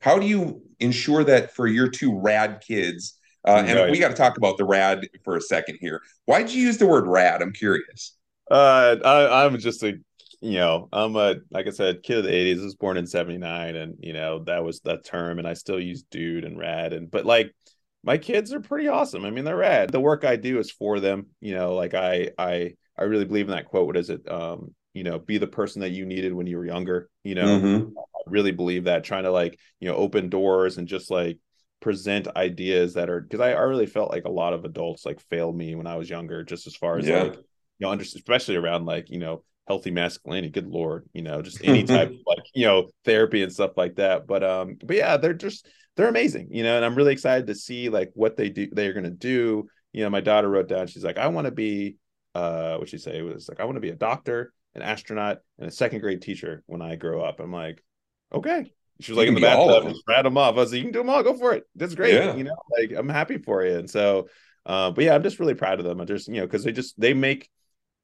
how 0.00 0.18
do 0.18 0.26
you 0.26 0.60
ensure 0.78 1.24
that 1.24 1.54
for 1.54 1.66
your 1.66 1.88
two 1.88 2.20
rad 2.20 2.62
kids 2.66 3.18
uh, 3.46 3.62
and 3.66 3.78
right. 3.78 3.90
we 3.90 3.98
got 3.98 4.08
to 4.08 4.14
talk 4.14 4.36
about 4.36 4.58
the 4.58 4.64
rad 4.64 5.06
for 5.24 5.36
a 5.36 5.40
second 5.40 5.78
here. 5.80 6.02
Why'd 6.24 6.50
you 6.50 6.62
use 6.62 6.78
the 6.78 6.86
word 6.86 7.06
rad? 7.06 7.42
I'm 7.42 7.52
curious. 7.52 8.16
Uh, 8.50 8.96
I, 9.04 9.44
am 9.44 9.58
just 9.58 9.82
a 9.82 9.94
you 10.40 10.58
know, 10.58 10.88
I'm 10.92 11.16
a 11.16 11.36
like 11.50 11.66
I 11.66 11.70
said, 11.70 12.02
kid 12.02 12.18
of 12.18 12.24
the 12.24 12.30
'80s. 12.30 12.60
I 12.60 12.64
was 12.64 12.74
born 12.74 12.96
in 12.96 13.06
'79, 13.06 13.76
and 13.76 13.94
you 14.00 14.12
know 14.12 14.44
that 14.44 14.64
was 14.64 14.80
that 14.80 15.04
term, 15.04 15.38
and 15.38 15.48
I 15.48 15.54
still 15.54 15.80
use 15.80 16.02
dude 16.10 16.44
and 16.44 16.58
rad, 16.58 16.92
and 16.92 17.10
but 17.10 17.24
like 17.24 17.52
my 18.04 18.18
kids 18.18 18.52
are 18.52 18.60
pretty 18.60 18.88
awesome. 18.88 19.24
I 19.24 19.30
mean, 19.30 19.44
they're 19.44 19.56
rad. 19.56 19.90
The 19.90 20.00
work 20.00 20.24
I 20.24 20.36
do 20.36 20.58
is 20.58 20.70
for 20.70 21.00
them. 21.00 21.26
You 21.40 21.54
know, 21.54 21.74
like 21.74 21.94
I 21.94 22.30
I 22.38 22.74
I 22.96 23.04
really 23.04 23.24
believe 23.24 23.48
in 23.48 23.54
that 23.54 23.66
quote. 23.66 23.86
What 23.86 23.96
is 23.96 24.10
it? 24.10 24.30
Um, 24.30 24.74
you 24.94 25.04
know, 25.04 25.18
be 25.18 25.38
the 25.38 25.46
person 25.46 25.80
that 25.80 25.90
you 25.90 26.06
needed 26.06 26.32
when 26.32 26.46
you 26.46 26.56
were 26.56 26.66
younger. 26.66 27.08
You 27.24 27.34
know, 27.34 27.46
mm-hmm. 27.46 27.98
I 27.98 28.20
really 28.26 28.52
believe 28.52 28.84
that. 28.84 29.04
Trying 29.04 29.24
to 29.24 29.32
like 29.32 29.58
you 29.80 29.88
know 29.88 29.96
open 29.96 30.28
doors 30.28 30.78
and 30.78 30.86
just 30.86 31.10
like 31.10 31.38
present 31.80 32.28
ideas 32.36 32.94
that 32.94 33.10
are 33.10 33.20
because 33.20 33.40
I, 33.40 33.52
I 33.52 33.62
really 33.62 33.86
felt 33.86 34.10
like 34.10 34.24
a 34.24 34.30
lot 34.30 34.52
of 34.52 34.64
adults 34.64 35.04
like 35.04 35.20
failed 35.20 35.56
me 35.56 35.74
when 35.74 35.86
I 35.86 35.96
was 35.96 36.10
younger, 36.10 36.42
just 36.44 36.66
as 36.66 36.76
far 36.76 36.98
as 36.98 37.06
yeah. 37.06 37.24
like 37.24 37.34
you 37.34 37.42
know, 37.80 37.90
under, 37.90 38.02
especially 38.02 38.56
around 38.56 38.86
like 38.86 39.10
you 39.10 39.18
know 39.18 39.42
healthy 39.68 39.90
masculinity. 39.90 40.50
Good 40.50 40.68
lord, 40.68 41.08
you 41.12 41.22
know, 41.22 41.42
just 41.42 41.60
any 41.62 41.84
type 41.84 42.10
of 42.10 42.16
like 42.26 42.44
you 42.54 42.66
know 42.66 42.88
therapy 43.04 43.42
and 43.42 43.52
stuff 43.52 43.72
like 43.76 43.96
that. 43.96 44.26
But 44.26 44.42
um, 44.42 44.78
but 44.84 44.96
yeah, 44.96 45.16
they're 45.16 45.34
just 45.34 45.68
they're 45.96 46.08
amazing, 46.08 46.48
you 46.50 46.62
know, 46.62 46.76
and 46.76 46.84
I'm 46.84 46.94
really 46.94 47.12
excited 47.12 47.46
to 47.46 47.54
see 47.54 47.88
like 47.88 48.10
what 48.14 48.36
they 48.36 48.48
do 48.48 48.68
they're 48.72 48.92
gonna 48.92 49.10
do. 49.10 49.68
You 49.92 50.04
know, 50.04 50.10
my 50.10 50.20
daughter 50.20 50.48
wrote 50.48 50.68
down, 50.68 50.86
she's 50.86 51.04
like, 51.04 51.18
I 51.18 51.28
want 51.28 51.46
to 51.46 51.52
be 51.52 51.96
uh 52.34 52.76
what 52.76 52.88
she 52.88 52.98
say 52.98 53.18
it 53.18 53.22
was 53.22 53.48
like, 53.48 53.60
I 53.60 53.64
want 53.64 53.76
to 53.76 53.80
be 53.80 53.90
a 53.90 53.96
doctor, 53.96 54.52
an 54.74 54.82
astronaut, 54.82 55.38
and 55.58 55.68
a 55.68 55.72
second 55.72 56.00
grade 56.00 56.22
teacher 56.22 56.62
when 56.66 56.82
I 56.82 56.96
grow 56.96 57.22
up. 57.22 57.40
I'm 57.40 57.52
like, 57.52 57.82
okay. 58.32 58.72
She 59.00 59.12
was 59.12 59.18
like 59.18 59.28
in 59.28 59.34
the 59.34 59.40
bathtub 59.40 59.86
and 59.86 59.96
ran 60.08 60.24
them 60.24 60.38
off. 60.38 60.54
I 60.54 60.60
was 60.60 60.72
like, 60.72 60.78
you 60.78 60.84
can 60.84 60.92
do 60.92 61.00
them 61.00 61.10
all, 61.10 61.22
go 61.22 61.36
for 61.36 61.52
it. 61.52 61.64
That's 61.74 61.94
great. 61.94 62.14
Yeah. 62.14 62.34
You 62.34 62.44
know, 62.44 62.56
like 62.78 62.92
I'm 62.96 63.08
happy 63.08 63.38
for 63.38 63.64
you. 63.64 63.76
And 63.76 63.90
so 63.90 64.28
uh, 64.66 64.90
but 64.90 65.04
yeah, 65.04 65.14
I'm 65.14 65.22
just 65.22 65.38
really 65.38 65.54
proud 65.54 65.78
of 65.78 65.86
them. 65.86 66.00
I 66.00 66.04
just, 66.04 66.26
you 66.26 66.34
know, 66.34 66.46
because 66.46 66.64
they 66.64 66.72
just 66.72 67.00
they 67.00 67.14
make 67.14 67.48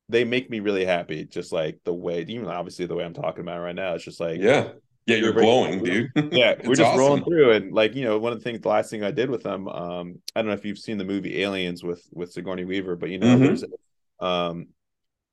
they 0.08 0.24
make 0.24 0.48
me 0.48 0.60
really 0.60 0.84
happy. 0.84 1.24
Just 1.24 1.52
like 1.52 1.80
the 1.84 1.92
way, 1.92 2.24
even 2.28 2.46
obviously 2.46 2.86
the 2.86 2.94
way 2.94 3.04
I'm 3.04 3.14
talking 3.14 3.40
about 3.40 3.60
right 3.60 3.74
now, 3.74 3.94
it's 3.94 4.04
just 4.04 4.20
like 4.20 4.40
yeah, 4.40 4.68
yeah, 5.06 5.16
you're 5.16 5.32
glowing, 5.32 5.82
dude. 5.84 6.12
yeah, 6.30 6.54
we're 6.64 6.76
just 6.76 6.82
awesome. 6.82 6.98
rolling 7.00 7.24
through, 7.24 7.52
and 7.52 7.72
like 7.72 7.96
you 7.96 8.04
know, 8.04 8.16
one 8.18 8.32
of 8.32 8.38
the 8.38 8.44
things, 8.44 8.60
the 8.60 8.68
last 8.68 8.90
thing 8.90 9.02
I 9.02 9.10
did 9.10 9.28
with 9.28 9.42
them, 9.42 9.66
um, 9.66 10.20
I 10.36 10.40
don't 10.40 10.48
know 10.48 10.54
if 10.54 10.64
you've 10.64 10.78
seen 10.78 10.98
the 10.98 11.04
movie 11.04 11.42
Aliens 11.42 11.82
with 11.82 12.06
with 12.12 12.32
Sigourney 12.32 12.64
Weaver, 12.64 12.94
but 12.94 13.10
you 13.10 13.18
know, 13.18 13.26
mm-hmm. 13.26 13.44
there's 13.44 13.64
um 14.20 14.68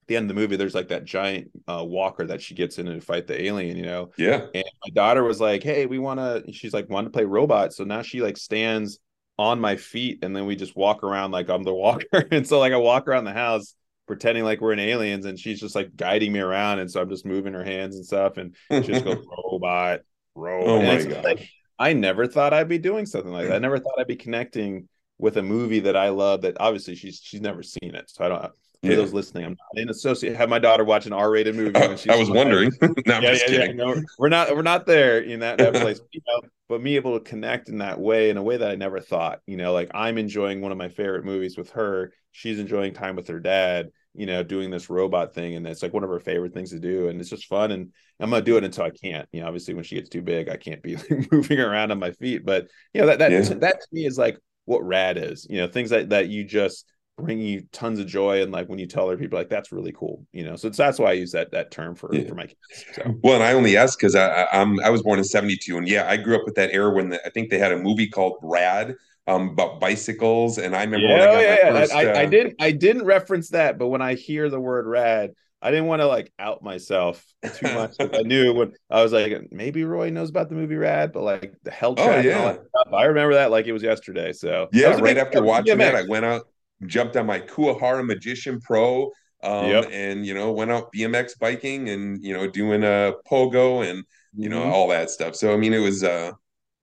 the 0.10 0.18
end 0.18 0.30
of 0.30 0.36
the 0.36 0.42
movie, 0.42 0.58
there's 0.58 0.75
like 0.75 0.89
that 0.89 1.06
giant 1.06 1.51
uh, 1.68 1.84
walker 1.86 2.25
that 2.28 2.42
she 2.42 2.54
gets 2.54 2.78
in 2.78 2.88
to 2.88 3.00
fight 3.00 3.28
the 3.28 3.42
alien, 3.42 3.78
you 3.78 3.86
know. 3.86 4.12
Yeah. 4.18 4.48
And 4.54 4.66
my 4.86 4.92
daughter 4.94 5.24
was 5.24 5.39
like, 5.39 5.63
"Hey, 5.63 5.86
we 5.86 6.00
want 6.00 6.20
to." 6.20 6.51
She's 6.51 6.74
like, 6.74 6.89
"Want 6.89 7.06
to 7.06 7.12
play 7.12 7.24
robot?" 7.24 7.74
So 7.74 7.86
now 7.86 8.01
she 8.01 8.22
like 8.22 8.36
stands 8.36 9.00
on 9.38 9.62
my 9.62 9.78
feet, 9.78 10.20
and 10.22 10.36
then 10.36 10.46
we 10.46 10.58
just 10.58 10.75
walk 10.75 11.04
around 11.04 11.32
like 11.32 11.50
I'm 11.50 11.63
the 11.63 11.74
walker. 11.74 12.28
and 12.32 12.46
so 12.46 12.60
like 12.60 12.74
I 12.74 12.78
walk 12.78 13.08
around 13.08 13.24
the 13.24 13.32
house, 13.32 13.74
pretending 14.10 14.44
like 14.44 14.60
we're 14.60 14.74
in 14.74 14.80
aliens 14.80 15.28
and 15.28 15.38
she's 15.38 15.60
just 15.60 15.75
like 15.75 15.96
guiding 15.96 16.34
me 16.34 16.39
around 16.39 16.80
and 16.80 16.89
so 16.89 17.00
i'm 17.00 17.12
just 17.12 17.28
moving 17.28 17.54
her 17.54 17.63
hands 17.63 17.96
and 17.96 18.04
stuff 18.04 18.38
and 18.38 18.56
she 18.72 18.82
just 18.82 19.06
goes 19.06 19.24
robot 19.51 20.00
robot 20.34 20.68
oh 20.68 20.82
my 20.82 21.04
God. 21.04 21.24
Like, 21.24 21.48
i 21.78 21.94
never 21.94 22.25
thought 22.25 22.51
i'd 22.51 22.68
be 22.68 22.80
doing 22.80 23.06
something 23.06 23.32
like 23.32 23.50
that 23.50 23.58
i 23.58 23.60
never 23.60 23.78
thought 23.78 24.00
i'd 24.00 24.08
be 24.08 24.16
connecting 24.16 24.89
with 25.20 25.38
a 25.38 25.44
movie 25.44 25.82
that 25.82 25.96
i 25.96 26.10
love 26.10 26.42
that 26.42 26.58
obviously 26.60 26.96
she's 26.96 27.22
she's 27.24 27.39
never 27.39 27.62
seen 27.62 27.94
it 27.94 28.10
so 28.10 28.25
i 28.25 28.30
don't 28.30 28.51
for 28.82 28.90
yeah. 28.90 28.96
those 28.96 29.14
listening, 29.14 29.46
I'm 29.46 29.52
not 29.52 29.82
in 29.82 29.90
associate. 29.90 30.36
Have 30.36 30.50
my 30.50 30.60
daughter 30.60 30.84
watch 30.84 31.06
an 31.06 31.14
R-rated 31.14 31.56
movie. 31.56 31.76
Uh, 31.76 31.98
I 32.10 32.18
was 32.18 32.30
wondering. 32.30 32.72
no, 32.82 32.92
yeah, 33.06 33.20
yeah, 33.20 33.38
yeah, 33.48 33.72
No, 33.74 34.02
we're 34.18 34.30
not. 34.30 34.56
We're 34.56 34.62
not 34.62 34.86
there 34.86 35.20
in 35.20 35.42
that, 35.42 35.58
that 35.58 35.74
place. 35.82 36.00
you 36.12 36.22
know, 36.28 36.48
but 36.68 36.82
me 36.82 36.96
able 36.96 37.20
to 37.20 37.24
connect 37.24 37.70
in 37.70 37.80
that 37.80 38.00
way, 38.00 38.30
in 38.30 38.38
a 38.38 38.44
way 38.44 38.58
that 38.58 38.70
I 38.70 38.76
never 38.76 39.00
thought. 39.00 39.42
You 39.46 39.58
know, 39.58 39.74
like 39.74 39.92
I'm 39.94 40.18
enjoying 40.18 40.62
one 40.62 40.72
of 40.72 40.78
my 40.78 40.90
favorite 40.90 41.26
movies 41.26 41.58
with 41.58 41.72
her. 41.72 42.14
She's 42.32 42.60
enjoying 42.60 42.94
time 42.94 43.16
with 43.16 43.28
her 43.28 43.40
dad 43.40 43.90
you 44.20 44.26
know, 44.26 44.44
doing 44.44 44.72
this 44.72 44.90
robot 44.90 45.34
thing, 45.34 45.56
and 45.56 45.68
it's 45.68 45.84
like 45.84 45.94
one 45.94 46.04
of 46.04 46.10
her 46.10 46.20
favorite 46.20 46.54
things 46.54 46.72
to 46.72 46.80
do, 46.80 47.08
and 47.08 47.22
it's 47.22 47.30
just 47.30 47.46
fun. 47.46 47.72
And 47.72 47.92
I'm 48.20 48.30
gonna 48.30 48.44
do 48.44 48.58
it 48.58 48.64
until 48.64 48.86
I 48.86 48.90
can't. 48.90 49.28
You 49.32 49.42
know, 49.42 49.48
obviously 49.48 49.74
when 49.74 49.84
she 49.84 49.96
gets 49.96 50.10
too 50.10 50.22
big, 50.22 50.50
I 50.50 50.58
can't 50.58 50.82
be 50.82 50.98
moving 51.32 51.60
around 51.60 51.92
on 51.92 52.00
my 52.00 52.12
feet. 52.12 52.46
But 52.46 52.68
you 52.94 53.02
know, 53.02 53.08
that 53.08 53.20
that 53.20 53.32
yeah. 53.32 53.42
that 53.42 53.80
to 53.82 53.88
me 53.92 54.06
is 54.06 54.18
like 54.18 54.38
what 54.66 54.84
rad 54.84 55.18
is. 55.18 55.46
You 55.50 55.58
know, 55.58 55.68
things 55.68 55.92
that 55.92 56.10
that 56.10 56.28
you 56.28 56.44
just 56.44 56.86
bring 57.24 57.40
you 57.40 57.64
tons 57.72 58.00
of 58.00 58.08
joy 58.08 58.42
and 58.42 58.52
like 58.52 58.68
when 58.68 58.80
you 58.80 58.86
tell 58.86 59.06
other 59.06 59.18
people 59.18 59.38
like 59.38 59.50
that's 59.50 59.72
really 59.72 59.92
cool 59.92 60.26
you 60.32 60.44
know 60.44 60.56
so 60.56 60.70
that's 60.70 61.00
why 61.00 61.10
i 61.10 61.14
use 61.14 61.32
that 61.32 61.52
that 61.52 61.72
term 61.72 61.96
for 61.96 62.14
yeah. 62.14 62.28
for 62.28 62.36
my 62.36 62.46
kids 62.46 62.86
so. 62.94 63.16
well 63.24 63.36
and 63.36 63.44
i 63.44 63.54
only 63.54 63.78
ask 63.78 63.98
because 63.98 64.16
I, 64.16 64.46
I'm 64.52 64.80
I 64.82 64.90
was 64.90 65.04
born 65.04 65.20
in 65.20 65.26
72 65.26 65.78
and 65.78 65.88
yeah 65.88 66.10
i 66.10 66.18
grew 66.18 66.36
up 66.36 66.44
with 66.46 66.56
that 66.56 66.72
era 66.72 66.94
when 66.94 67.10
the, 67.10 67.26
i 67.26 67.30
think 67.30 67.50
they 67.50 67.60
had 67.60 67.72
a 67.72 67.78
movie 67.78 68.08
called 68.08 68.38
rad 68.42 68.96
um, 69.28 69.50
about 69.50 69.80
bicycles. 69.80 70.58
And 70.58 70.76
I 70.76 70.84
remember 70.84 71.08
yeah, 71.08 71.24
I, 71.24 71.41
yeah, 71.41 71.72
first, 71.72 71.93
I, 71.93 72.06
uh... 72.06 72.20
I, 72.20 72.26
didn't 72.26 72.56
I 72.60 72.72
didn't 72.72 73.06
reference 73.06 73.50
that, 73.50 73.78
but 73.78 73.89
when 73.89 74.02
I 74.02 74.15
hear 74.15 74.50
the 74.50 74.60
word 74.60 74.88
rad, 74.88 75.34
I 75.62 75.72
didn't 75.72 75.88
want 75.88 76.02
to 76.02 76.08
like 76.08 76.32
out 76.39 76.63
myself 76.63 77.26
too 77.56 77.67
much. 77.74 77.96
I 78.00 78.22
knew 78.22 78.54
when 78.54 78.74
I 78.89 79.04
was 79.04 79.12
like, 79.12 79.52
maybe 79.52 79.84
Roy 79.84 80.10
knows 80.10 80.30
about 80.30 80.50
the 80.50 80.56
movie 80.56 80.76
Rad, 80.76 81.12
but 81.12 81.24
like 81.24 81.54
the 81.63 81.72
hell 81.72 81.96
oh, 81.98 82.20
yeah. 82.20 82.58
I 82.93 83.04
remember 83.06 83.34
that 83.36 83.52
like 83.52 83.67
it 83.67 83.74
was 83.74 83.84
yesterday. 83.84 84.32
So 84.32 84.70
yeah, 84.72 84.98
right 85.00 85.17
after 85.17 85.43
watching 85.43 85.78
that, 85.80 85.96
I 85.96 86.04
went 86.08 86.26
out, 86.26 86.48
jumped 86.86 87.15
on 87.15 87.26
my 87.26 87.39
Kuwahara 87.39 88.06
Magician 88.06 88.60
Pro, 88.60 89.12
um, 89.44 89.68
yep. 89.68 89.89
and 89.92 90.26
you 90.26 90.34
know 90.34 90.52
went 90.52 90.72
out 90.72 90.92
BMX 90.94 91.38
biking 91.39 91.89
and 91.89 92.24
you 92.24 92.34
know 92.34 92.48
doing 92.48 92.84
a 92.84 93.13
pogo 93.30 93.89
and 93.89 94.04
you 94.34 94.50
know 94.50 94.62
mm-hmm. 94.62 94.72
all 94.72 94.88
that 94.89 95.10
stuff. 95.10 95.36
So 95.36 95.54
I 95.54 95.58
mean, 95.58 95.74
it 95.74 95.80
was 95.80 96.04
uh, 96.04 96.32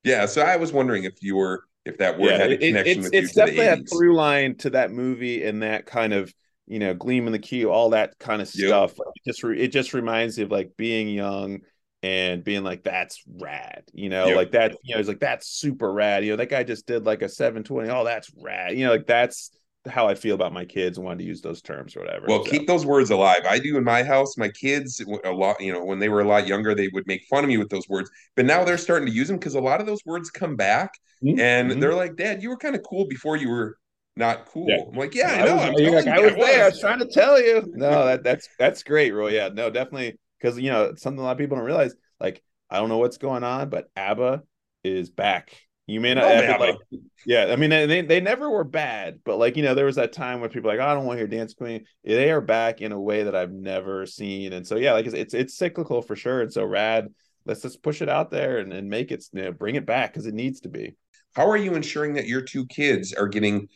yeah. 0.05 0.27
So 0.27 0.43
I 0.43 0.57
was 0.57 0.73
wondering 0.73 1.05
if 1.05 1.23
you 1.23 1.37
were 1.37 1.65
if 1.87 1.99
that 1.99 2.19
word 2.19 2.31
yeah, 2.31 2.39
had 2.39 2.53
a 2.53 2.59
connection 2.59 2.99
it, 2.99 3.07
it's, 3.07 3.11
it's 3.13 3.35
definitely 3.35 3.67
a 3.67 3.77
through 3.77 4.15
line 4.15 4.57
to 4.57 4.71
that 4.71 4.91
movie 4.91 5.45
and 5.45 5.63
that 5.63 5.87
kind 5.87 6.13
of 6.13 6.35
you 6.67 6.79
know 6.79 6.93
gleam 6.93 7.27
in 7.27 7.33
the 7.33 7.39
key 7.39 7.65
all 7.65 7.91
that 7.91 8.19
kind 8.19 8.43
of 8.43 8.51
yep. 8.55 8.69
stuff 8.69 8.93
it 8.93 9.25
just 9.25 9.43
re- 9.43 9.61
it 9.61 9.69
just 9.69 9.95
reminds 9.95 10.37
me 10.37 10.43
of 10.43 10.51
like 10.51 10.77
being 10.77 11.09
young 11.09 11.61
and 12.03 12.45
being 12.45 12.65
like 12.65 12.83
that's 12.83 13.23
rad 13.39 13.85
you 13.93 14.09
know 14.09 14.27
yep. 14.27 14.37
like 14.37 14.51
that 14.51 14.77
you 14.83 14.95
know 14.95 14.99
it's 14.99 15.09
like 15.09 15.21
that's 15.21 15.47
super 15.47 15.93
rad 15.93 16.25
you 16.25 16.33
know 16.33 16.37
that 16.37 16.51
guy 16.51 16.65
just 16.65 16.87
did 16.87 17.07
like 17.07 17.23
a 17.23 17.29
720 17.29 17.89
oh 17.89 18.05
that's 18.05 18.31
rad 18.37 18.77
you 18.77 18.85
know 18.85 18.93
like 18.93 19.07
that's 19.07 19.53
how 19.89 20.09
I 20.09 20.15
feel 20.15 20.35
about 20.35 20.53
my 20.53 20.65
kids 20.65 20.99
and 20.99 21.05
wanted 21.05 21.21
to 21.21 21.25
use 21.25 21.41
those 21.41 21.63
terms 21.63 21.97
or 21.97 22.01
whatever. 22.01 22.27
Well, 22.29 22.45
so. 22.45 22.51
keep 22.51 22.67
those 22.67 22.85
words 22.85 23.11
alive. 23.11 23.41
I 23.49 23.59
do 23.59 23.77
in 23.77 23.85
my 23.85 24.03
house. 24.03 24.37
My 24.37 24.49
kids, 24.49 25.05
a 25.25 25.31
lot, 25.31 25.61
you 25.61 25.73
know, 25.73 25.85
when 25.85 25.99
they 25.99 26.09
were 26.09 26.21
a 26.21 26.29
lot 26.29 26.47
younger, 26.47 26.75
they 26.75 26.89
would 26.89 27.07
make 27.07 27.25
fun 27.25 27.45
of 27.45 27.49
me 27.49 27.59
with 27.59 27.69
those 27.69 27.89
words, 27.89 28.11
but 28.35 28.47
now 28.47 28.65
they're 28.65 28.79
starting 28.79 29.07
to 29.07 29.13
use 29.13 29.29
them 29.29 29.39
because 29.39 29.55
a 29.55 29.61
lot 29.61 29.81
of 29.81 29.87
those 29.87 30.01
words 30.05 30.31
come 30.31 30.57
back, 30.57 30.93
mm-hmm. 31.23 31.39
and 31.41 31.83
they're 31.83 31.95
like, 31.95 32.17
"Dad, 32.17 32.43
you 32.43 32.49
were 32.49 32.57
kind 32.57 32.75
of 32.75 32.83
cool 32.83 33.07
before 33.07 33.37
you 33.37 33.49
were 33.49 33.79
not 34.17 34.47
cool." 34.47 34.67
Yeah. 34.69 34.85
I'm 34.89 34.99
like, 34.99 35.15
"Yeah, 35.15 35.29
I 35.29 35.45
know. 35.45 35.57
I 35.57 35.71
was, 35.71 35.81
like, 35.81 36.07
I 36.07 36.21
was 36.21 36.35
there. 36.35 36.65
I 36.65 36.69
was 36.69 36.81
trying 36.81 36.99
to 37.01 37.07
tell 37.07 37.41
you." 37.41 37.63
No, 37.75 38.07
that 38.07 38.23
that's 38.23 38.49
that's 38.59 38.83
great, 38.83 39.13
Roy. 39.13 39.31
Yeah, 39.31 39.49
no, 39.49 39.71
definitely 39.71 40.19
because 40.41 40.59
you 40.59 40.71
know 40.71 40.95
something 40.97 41.21
a 41.21 41.23
lot 41.23 41.33
of 41.33 41.39
people 41.39 41.57
don't 41.57 41.67
realize. 41.67 41.95
Like, 42.21 42.43
I 42.71 42.79
don't 42.79 42.89
know 42.89 42.99
what's 42.99 43.19
going 43.19 43.45
on, 43.45 43.69
but 43.69 43.91
ABBA 43.97 44.43
is 44.85 45.11
back 45.11 45.66
you 45.87 46.01
may 46.01 46.15
not 46.15 46.25
have 46.25 46.61
like, 46.61 46.77
yeah. 47.25 47.47
I 47.51 47.57
mean, 47.57 47.71
they 47.71 48.03
they 48.03 48.21
never 48.21 48.51
were 48.51 48.65
bad, 48.65 49.21
but 49.25 49.39
like 49.39 49.57
you 49.57 49.63
know, 49.63 49.75
there 49.75 49.87
was 49.87 49.97
that 49.97 50.13
time 50.13 50.41
when 50.41 50.51
people 50.51 50.71
like, 50.71 50.81
oh, 50.81 50.87
I 50.87 50.95
don't 50.95 51.05
want 51.07 51.17
to 51.17 51.21
hear 51.21 51.29
Dance 51.29 51.55
Queen. 51.55 51.85
They 52.05 52.31
are 52.31 52.41
back 52.41 52.81
in 52.81 52.93
a 52.93 53.01
way 53.01 53.23
that 53.23 53.37
I've 53.37 53.53
never 53.53 54.07
seen, 54.07 54.53
and 54.53 54.67
so 54.67 54.77
yeah, 54.77 54.93
like 54.93 55.07
it's 55.07 55.15
it's, 55.15 55.35
it's 55.35 55.57
cyclical 55.57 56.03
for 56.03 56.17
sure. 56.17 56.43
And 56.43 56.53
so 56.53 56.65
rad. 56.65 57.09
Let's 57.49 57.63
just 57.63 57.81
push 57.81 58.03
it 58.03 58.09
out 58.09 58.33
there 58.33 58.59
and, 58.59 58.73
and 58.73 58.91
make 58.91 59.13
it, 59.13 59.25
you 59.33 59.41
know, 59.41 59.53
bring 59.53 59.77
it 59.77 59.87
back 59.87 60.13
because 60.13 60.27
it 60.27 60.35
needs 60.35 60.59
to 60.63 60.69
be. 60.69 60.97
How 61.37 61.49
are 61.49 61.57
you 61.57 61.77
ensuring 61.77 62.15
that 62.15 62.27
your 62.27 62.41
two 62.41 62.67
kids 62.67 63.13
are 63.13 63.29
getting, 63.29 63.69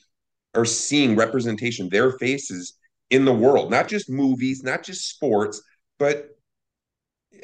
are 0.56 0.64
seeing 0.64 1.14
representation, 1.14 1.88
their 1.88 2.10
faces 2.18 2.76
in 3.10 3.24
the 3.24 3.32
world, 3.32 3.70
not 3.70 3.86
just 3.86 4.10
movies, 4.10 4.64
not 4.64 4.82
just 4.82 5.08
sports, 5.08 5.62
but 6.00 6.30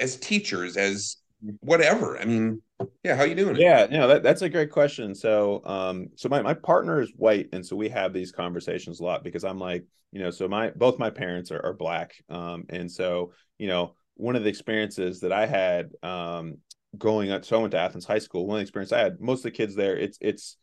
as 0.00 0.16
teachers, 0.16 0.76
as 0.76 1.18
whatever. 1.60 2.18
I 2.18 2.24
mean, 2.24 2.60
yeah, 3.02 3.16
how 3.16 3.24
you 3.24 3.34
doing? 3.34 3.56
Yeah, 3.56 3.86
know, 3.86 4.08
that, 4.08 4.22
that's 4.22 4.42
a 4.42 4.48
great 4.48 4.70
question. 4.70 5.14
So, 5.14 5.62
um, 5.64 6.08
so 6.16 6.28
my 6.28 6.42
my 6.42 6.54
partner 6.54 7.00
is 7.00 7.12
white, 7.16 7.48
and 7.52 7.64
so 7.64 7.76
we 7.76 7.88
have 7.88 8.12
these 8.12 8.32
conversations 8.32 9.00
a 9.00 9.04
lot 9.04 9.24
because 9.24 9.44
I'm 9.44 9.58
like, 9.58 9.84
you 10.12 10.20
know, 10.20 10.30
so 10.30 10.48
my 10.48 10.70
both 10.70 10.98
my 10.98 11.10
parents 11.10 11.50
are, 11.50 11.64
are 11.64 11.74
black, 11.74 12.14
um, 12.28 12.64
and 12.68 12.90
so 12.90 13.32
you 13.58 13.68
know, 13.68 13.94
one 14.14 14.36
of 14.36 14.42
the 14.42 14.50
experiences 14.50 15.20
that 15.20 15.32
I 15.32 15.46
had, 15.46 15.90
um, 16.02 16.58
going 16.98 17.30
up, 17.30 17.44
so 17.44 17.56
I 17.56 17.60
went 17.60 17.72
to 17.72 17.78
Athens 17.78 18.04
High 18.04 18.18
School. 18.18 18.46
One 18.46 18.56
of 18.56 18.58
the 18.58 18.62
experience 18.62 18.92
I 18.92 19.00
had, 19.00 19.20
most 19.20 19.40
of 19.40 19.44
the 19.44 19.50
kids 19.52 19.74
there, 19.74 19.96
it's 19.96 20.18
it's 20.20 20.56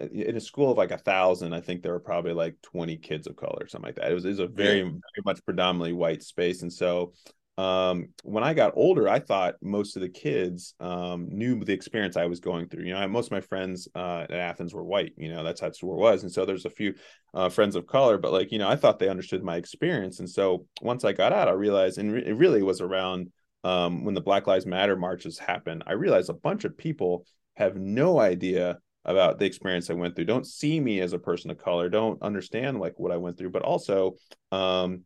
in 0.00 0.36
a 0.36 0.40
school 0.40 0.72
of 0.72 0.78
like 0.78 0.90
a 0.90 0.98
thousand, 0.98 1.52
I 1.52 1.60
think 1.60 1.82
there 1.82 1.92
were 1.92 2.00
probably 2.00 2.32
like 2.32 2.60
20 2.62 2.96
kids 2.96 3.26
of 3.26 3.36
color, 3.36 3.68
something 3.68 3.88
like 3.88 3.96
that. 3.96 4.10
It 4.10 4.14
was, 4.14 4.24
it 4.24 4.30
was 4.30 4.38
a 4.40 4.46
very, 4.46 4.82
very 4.82 4.94
much 5.24 5.44
predominantly 5.44 5.92
white 5.92 6.22
space. 6.22 6.62
And 6.62 6.72
so 6.72 7.12
um, 7.56 8.08
when 8.24 8.42
I 8.42 8.52
got 8.52 8.72
older, 8.74 9.08
I 9.08 9.20
thought 9.20 9.54
most 9.62 9.94
of 9.94 10.02
the 10.02 10.08
kids 10.08 10.74
um, 10.80 11.28
knew 11.30 11.64
the 11.64 11.72
experience 11.72 12.16
I 12.16 12.26
was 12.26 12.40
going 12.40 12.68
through. 12.68 12.84
You 12.84 12.94
know, 12.94 13.08
most 13.08 13.26
of 13.26 13.32
my 13.32 13.40
friends 13.40 13.86
uh, 13.94 14.26
at 14.28 14.32
Athens 14.32 14.74
were 14.74 14.82
white. 14.82 15.12
You 15.16 15.32
know, 15.32 15.44
that's 15.44 15.60
how 15.60 15.68
it 15.68 15.78
was, 15.82 16.24
and 16.24 16.32
so 16.32 16.44
there's 16.44 16.64
a 16.64 16.70
few 16.70 16.94
uh, 17.32 17.48
friends 17.48 17.76
of 17.76 17.86
color, 17.86 18.18
but 18.18 18.32
like 18.32 18.50
you 18.50 18.58
know, 18.58 18.68
I 18.68 18.76
thought 18.76 18.98
they 18.98 19.08
understood 19.08 19.44
my 19.44 19.56
experience, 19.56 20.18
and 20.18 20.28
so 20.28 20.66
once 20.82 21.04
I 21.04 21.12
got 21.12 21.32
out, 21.32 21.48
I 21.48 21.52
realized, 21.52 21.98
and 21.98 22.12
re- 22.12 22.26
it 22.26 22.36
really 22.36 22.62
was 22.62 22.80
around 22.80 23.30
um, 23.62 24.04
when 24.04 24.14
the 24.14 24.20
Black 24.20 24.48
Lives 24.48 24.66
Matter 24.66 24.96
marches 24.96 25.38
happened. 25.38 25.84
I 25.86 25.92
realized 25.92 26.30
a 26.30 26.34
bunch 26.34 26.64
of 26.64 26.76
people 26.76 27.24
have 27.56 27.76
no 27.76 28.18
idea 28.18 28.78
about 29.04 29.38
the 29.38 29.44
experience 29.44 29.90
I 29.90 29.94
went 29.94 30.16
through. 30.16 30.24
Don't 30.24 30.46
see 30.46 30.80
me 30.80 31.00
as 31.00 31.12
a 31.12 31.18
person 31.18 31.52
of 31.52 31.58
color. 31.58 31.88
Don't 31.88 32.20
understand 32.20 32.80
like 32.80 32.98
what 32.98 33.12
I 33.12 33.16
went 33.16 33.38
through, 33.38 33.50
but 33.50 33.62
also. 33.62 34.16
Um, 34.50 35.02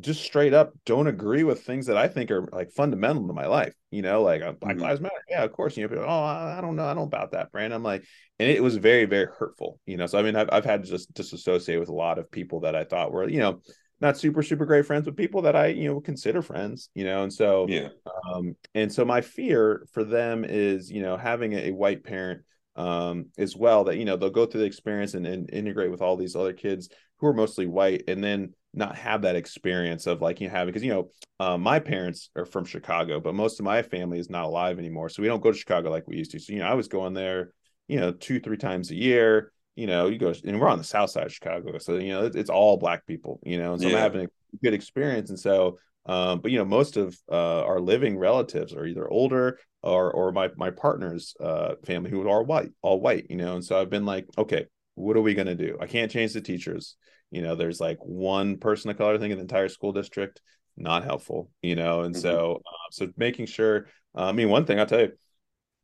just 0.00 0.22
straight 0.22 0.54
up 0.54 0.72
don't 0.86 1.08
agree 1.08 1.42
with 1.42 1.62
things 1.62 1.86
that 1.86 1.96
I 1.96 2.06
think 2.06 2.30
are 2.30 2.48
like 2.52 2.70
fundamental 2.70 3.26
to 3.26 3.32
my 3.32 3.46
life. 3.46 3.74
You 3.90 4.02
know, 4.02 4.22
like 4.22 4.42
uh, 4.42 4.52
Black 4.52 4.76
mm-hmm. 4.76 4.84
Lives 4.84 5.00
Matter. 5.00 5.14
Yeah, 5.28 5.42
of 5.42 5.52
course. 5.52 5.76
You 5.76 5.84
know, 5.84 5.88
people, 5.88 6.04
oh, 6.04 6.22
I, 6.22 6.60
don't 6.60 6.76
know, 6.76 6.84
I 6.84 6.88
don't 6.88 6.98
know 6.98 7.02
about 7.02 7.32
that, 7.32 7.50
brand. 7.50 7.74
I'm 7.74 7.82
like, 7.82 8.04
and 8.38 8.48
it 8.48 8.62
was 8.62 8.76
very, 8.76 9.06
very 9.06 9.26
hurtful. 9.38 9.80
You 9.86 9.96
know, 9.96 10.06
so 10.06 10.18
I 10.18 10.22
mean, 10.22 10.36
I've 10.36 10.48
I've 10.52 10.64
had 10.64 10.84
to 10.84 10.88
just 10.88 11.12
disassociate 11.14 11.80
with 11.80 11.88
a 11.88 11.94
lot 11.94 12.18
of 12.18 12.30
people 12.30 12.60
that 12.60 12.76
I 12.76 12.84
thought 12.84 13.12
were, 13.12 13.28
you 13.28 13.40
know, 13.40 13.60
not 14.00 14.16
super 14.16 14.42
super 14.42 14.64
great 14.64 14.86
friends 14.86 15.06
with 15.06 15.16
people 15.16 15.42
that 15.42 15.56
I 15.56 15.68
you 15.68 15.88
know 15.88 16.00
consider 16.00 16.42
friends. 16.42 16.90
You 16.94 17.04
know, 17.04 17.24
and 17.24 17.32
so 17.32 17.66
yeah, 17.68 17.88
um, 18.32 18.54
and 18.74 18.92
so 18.92 19.04
my 19.04 19.20
fear 19.20 19.86
for 19.92 20.04
them 20.04 20.44
is 20.44 20.90
you 20.90 21.02
know 21.02 21.16
having 21.16 21.54
a, 21.54 21.68
a 21.68 21.70
white 21.72 22.04
parent 22.04 22.42
um 22.76 23.26
as 23.36 23.56
well 23.56 23.82
that 23.84 23.96
you 23.96 24.04
know 24.04 24.16
they'll 24.16 24.30
go 24.30 24.46
through 24.46 24.60
the 24.60 24.66
experience 24.66 25.14
and, 25.14 25.26
and 25.26 25.50
integrate 25.50 25.90
with 25.90 26.00
all 26.00 26.16
these 26.16 26.36
other 26.36 26.52
kids 26.52 26.88
who 27.16 27.26
are 27.26 27.34
mostly 27.34 27.66
white 27.66 28.04
and 28.06 28.22
then 28.22 28.54
not 28.78 28.96
have 28.96 29.22
that 29.22 29.36
experience 29.36 30.06
of 30.06 30.22
like 30.22 30.40
you 30.40 30.48
have 30.48 30.66
because 30.66 30.82
you 30.82 30.92
know 30.92 31.10
uh, 31.40 31.58
my 31.58 31.78
parents 31.78 32.30
are 32.36 32.46
from 32.46 32.64
chicago 32.64 33.20
but 33.20 33.34
most 33.34 33.60
of 33.60 33.64
my 33.64 33.82
family 33.82 34.18
is 34.18 34.30
not 34.30 34.44
alive 34.44 34.78
anymore. 34.78 35.08
So 35.08 35.22
we 35.22 35.28
don't 35.28 35.42
go 35.42 35.52
to 35.52 35.58
chicago 35.58 35.90
like 35.90 36.06
we 36.06 36.16
used 36.16 36.30
to. 36.32 36.40
So 36.40 36.52
you 36.52 36.60
know 36.60 36.66
i 36.66 36.74
was 36.74 36.88
going 36.88 37.14
there 37.14 37.52
you 37.88 38.00
know 38.00 38.12
two 38.12 38.40
three 38.40 38.56
times 38.56 38.90
a 38.90 38.94
year 38.94 39.52
you 39.76 39.86
know 39.86 40.08
you 40.08 40.18
go 40.18 40.32
and 40.44 40.60
we're 40.60 40.68
on 40.68 40.78
the 40.78 40.84
south 40.84 41.10
side 41.10 41.26
of 41.26 41.32
chicago. 41.32 41.76
So 41.78 41.96
you 41.96 42.08
know 42.08 42.26
it's, 42.26 42.36
it's 42.36 42.50
all 42.50 42.76
black 42.76 43.06
people 43.06 43.40
you 43.42 43.58
know 43.58 43.72
and 43.72 43.82
so 43.82 43.88
yeah. 43.88 43.96
i'm 43.96 44.02
having 44.02 44.26
a 44.26 44.56
good 44.62 44.74
experience. 44.74 45.30
And 45.30 45.38
so 45.38 45.78
um, 46.06 46.40
but 46.40 46.50
you 46.50 46.58
know 46.58 46.64
most 46.64 46.96
of 46.96 47.18
uh, 47.30 47.62
our 47.64 47.80
living 47.80 48.16
relatives 48.16 48.72
are 48.72 48.86
either 48.86 49.06
older 49.10 49.58
or 49.82 50.10
or 50.10 50.32
my 50.32 50.48
my 50.56 50.70
partner's 50.70 51.34
uh, 51.40 51.74
family 51.84 52.10
who 52.10 52.26
are 52.28 52.42
white 52.42 52.70
all 52.80 53.00
white 53.00 53.26
you 53.28 53.36
know 53.36 53.54
and 53.54 53.64
so 53.64 53.78
i've 53.78 53.90
been 53.90 54.06
like 54.06 54.26
okay 54.38 54.64
what 54.98 55.16
are 55.16 55.22
we 55.22 55.34
going 55.34 55.46
to 55.46 55.54
do? 55.54 55.78
I 55.80 55.86
can't 55.86 56.10
change 56.10 56.32
the 56.32 56.40
teachers 56.40 56.96
you 57.30 57.42
know 57.42 57.54
there's 57.54 57.80
like 57.80 57.98
one 58.00 58.58
person 58.58 58.90
of 58.90 58.98
color 58.98 59.18
thing 59.18 59.30
in 59.30 59.38
the 59.38 59.42
entire 59.42 59.68
school 59.68 59.92
district 59.92 60.40
not 60.76 61.04
helpful 61.04 61.50
you 61.62 61.74
know 61.74 62.02
and 62.02 62.14
mm-hmm. 62.14 62.22
so 62.22 62.62
uh, 62.66 62.90
so 62.90 63.08
making 63.16 63.46
sure 63.46 63.86
uh, 64.16 64.26
i 64.26 64.32
mean 64.32 64.48
one 64.48 64.64
thing 64.64 64.78
i'll 64.78 64.86
tell 64.86 65.00
you 65.00 65.12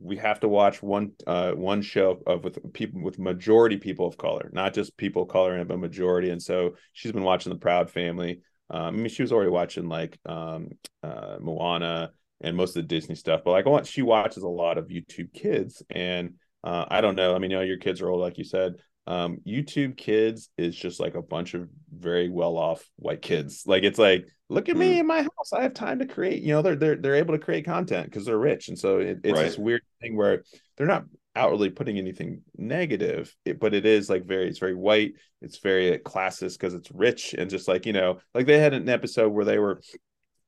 we 0.00 0.16
have 0.16 0.40
to 0.40 0.48
watch 0.48 0.82
one 0.82 1.12
uh 1.26 1.52
one 1.52 1.82
show 1.82 2.20
of 2.26 2.44
with 2.44 2.72
people 2.72 3.02
with 3.02 3.18
majority 3.18 3.76
people 3.76 4.06
of 4.06 4.16
color 4.16 4.50
not 4.52 4.74
just 4.74 4.96
people 4.96 5.22
of 5.22 5.28
color 5.28 5.64
but 5.64 5.78
majority 5.78 6.30
and 6.30 6.42
so 6.42 6.74
she's 6.92 7.12
been 7.12 7.22
watching 7.22 7.52
the 7.52 7.58
proud 7.58 7.90
family 7.90 8.40
um, 8.70 8.86
i 8.86 8.90
mean 8.90 9.08
she 9.08 9.22
was 9.22 9.32
already 9.32 9.50
watching 9.50 9.88
like 9.88 10.18
um 10.26 10.68
uh 11.02 11.36
moana 11.40 12.10
and 12.40 12.56
most 12.56 12.70
of 12.70 12.82
the 12.82 12.88
disney 12.88 13.14
stuff 13.14 13.42
but 13.44 13.52
like 13.52 13.66
I 13.66 13.70
want, 13.70 13.86
she 13.86 14.02
watches 14.02 14.42
a 14.42 14.48
lot 14.48 14.78
of 14.78 14.88
youtube 14.88 15.32
kids 15.32 15.82
and 15.90 16.34
uh, 16.64 16.86
I 16.88 17.02
don't 17.02 17.14
know. 17.14 17.34
I 17.34 17.38
mean, 17.38 17.50
you 17.50 17.58
know, 17.58 17.62
your 17.62 17.76
kids 17.76 18.00
are 18.00 18.08
old, 18.08 18.22
like 18.22 18.38
you 18.38 18.44
said 18.44 18.76
um 19.06 19.38
youtube 19.46 19.96
kids 19.96 20.48
is 20.56 20.74
just 20.74 20.98
like 20.98 21.14
a 21.14 21.20
bunch 21.20 21.52
of 21.52 21.68
very 21.98 22.28
well 22.28 22.56
off 22.56 22.88
white 22.96 23.22
kids. 23.22 23.64
Like 23.66 23.82
it's 23.82 23.98
like 23.98 24.28
look 24.48 24.68
at 24.68 24.76
mm. 24.76 24.80
me 24.80 24.98
in 25.00 25.06
my 25.06 25.22
house. 25.22 25.52
I 25.52 25.62
have 25.62 25.74
time 25.74 25.98
to 26.00 26.06
create. 26.06 26.42
You 26.42 26.54
know 26.54 26.62
they're 26.62 26.76
they're, 26.76 26.96
they're 26.96 27.14
able 27.16 27.34
to 27.34 27.44
create 27.44 27.64
content 27.64 28.06
because 28.06 28.26
they're 28.26 28.38
rich. 28.38 28.68
And 28.68 28.78
so 28.78 28.98
it, 28.98 29.20
it's 29.24 29.38
right. 29.38 29.44
this 29.44 29.58
weird 29.58 29.82
thing 30.00 30.16
where 30.16 30.44
they're 30.76 30.86
not 30.86 31.04
outwardly 31.36 31.70
putting 31.70 31.98
anything 31.98 32.42
negative 32.56 33.34
it, 33.44 33.58
but 33.58 33.74
it 33.74 33.84
is 33.84 34.08
like 34.08 34.24
very 34.24 34.48
it's 34.48 34.58
very 34.58 34.74
white. 34.74 35.14
It's 35.40 35.58
very 35.58 35.98
classist 35.98 36.58
because 36.58 36.74
it's 36.74 36.90
rich 36.90 37.34
and 37.34 37.50
just 37.50 37.68
like 37.68 37.86
you 37.86 37.92
know 37.92 38.18
like 38.34 38.46
they 38.46 38.58
had 38.58 38.74
an 38.74 38.88
episode 38.88 39.30
where 39.30 39.44
they 39.44 39.58
were 39.58 39.80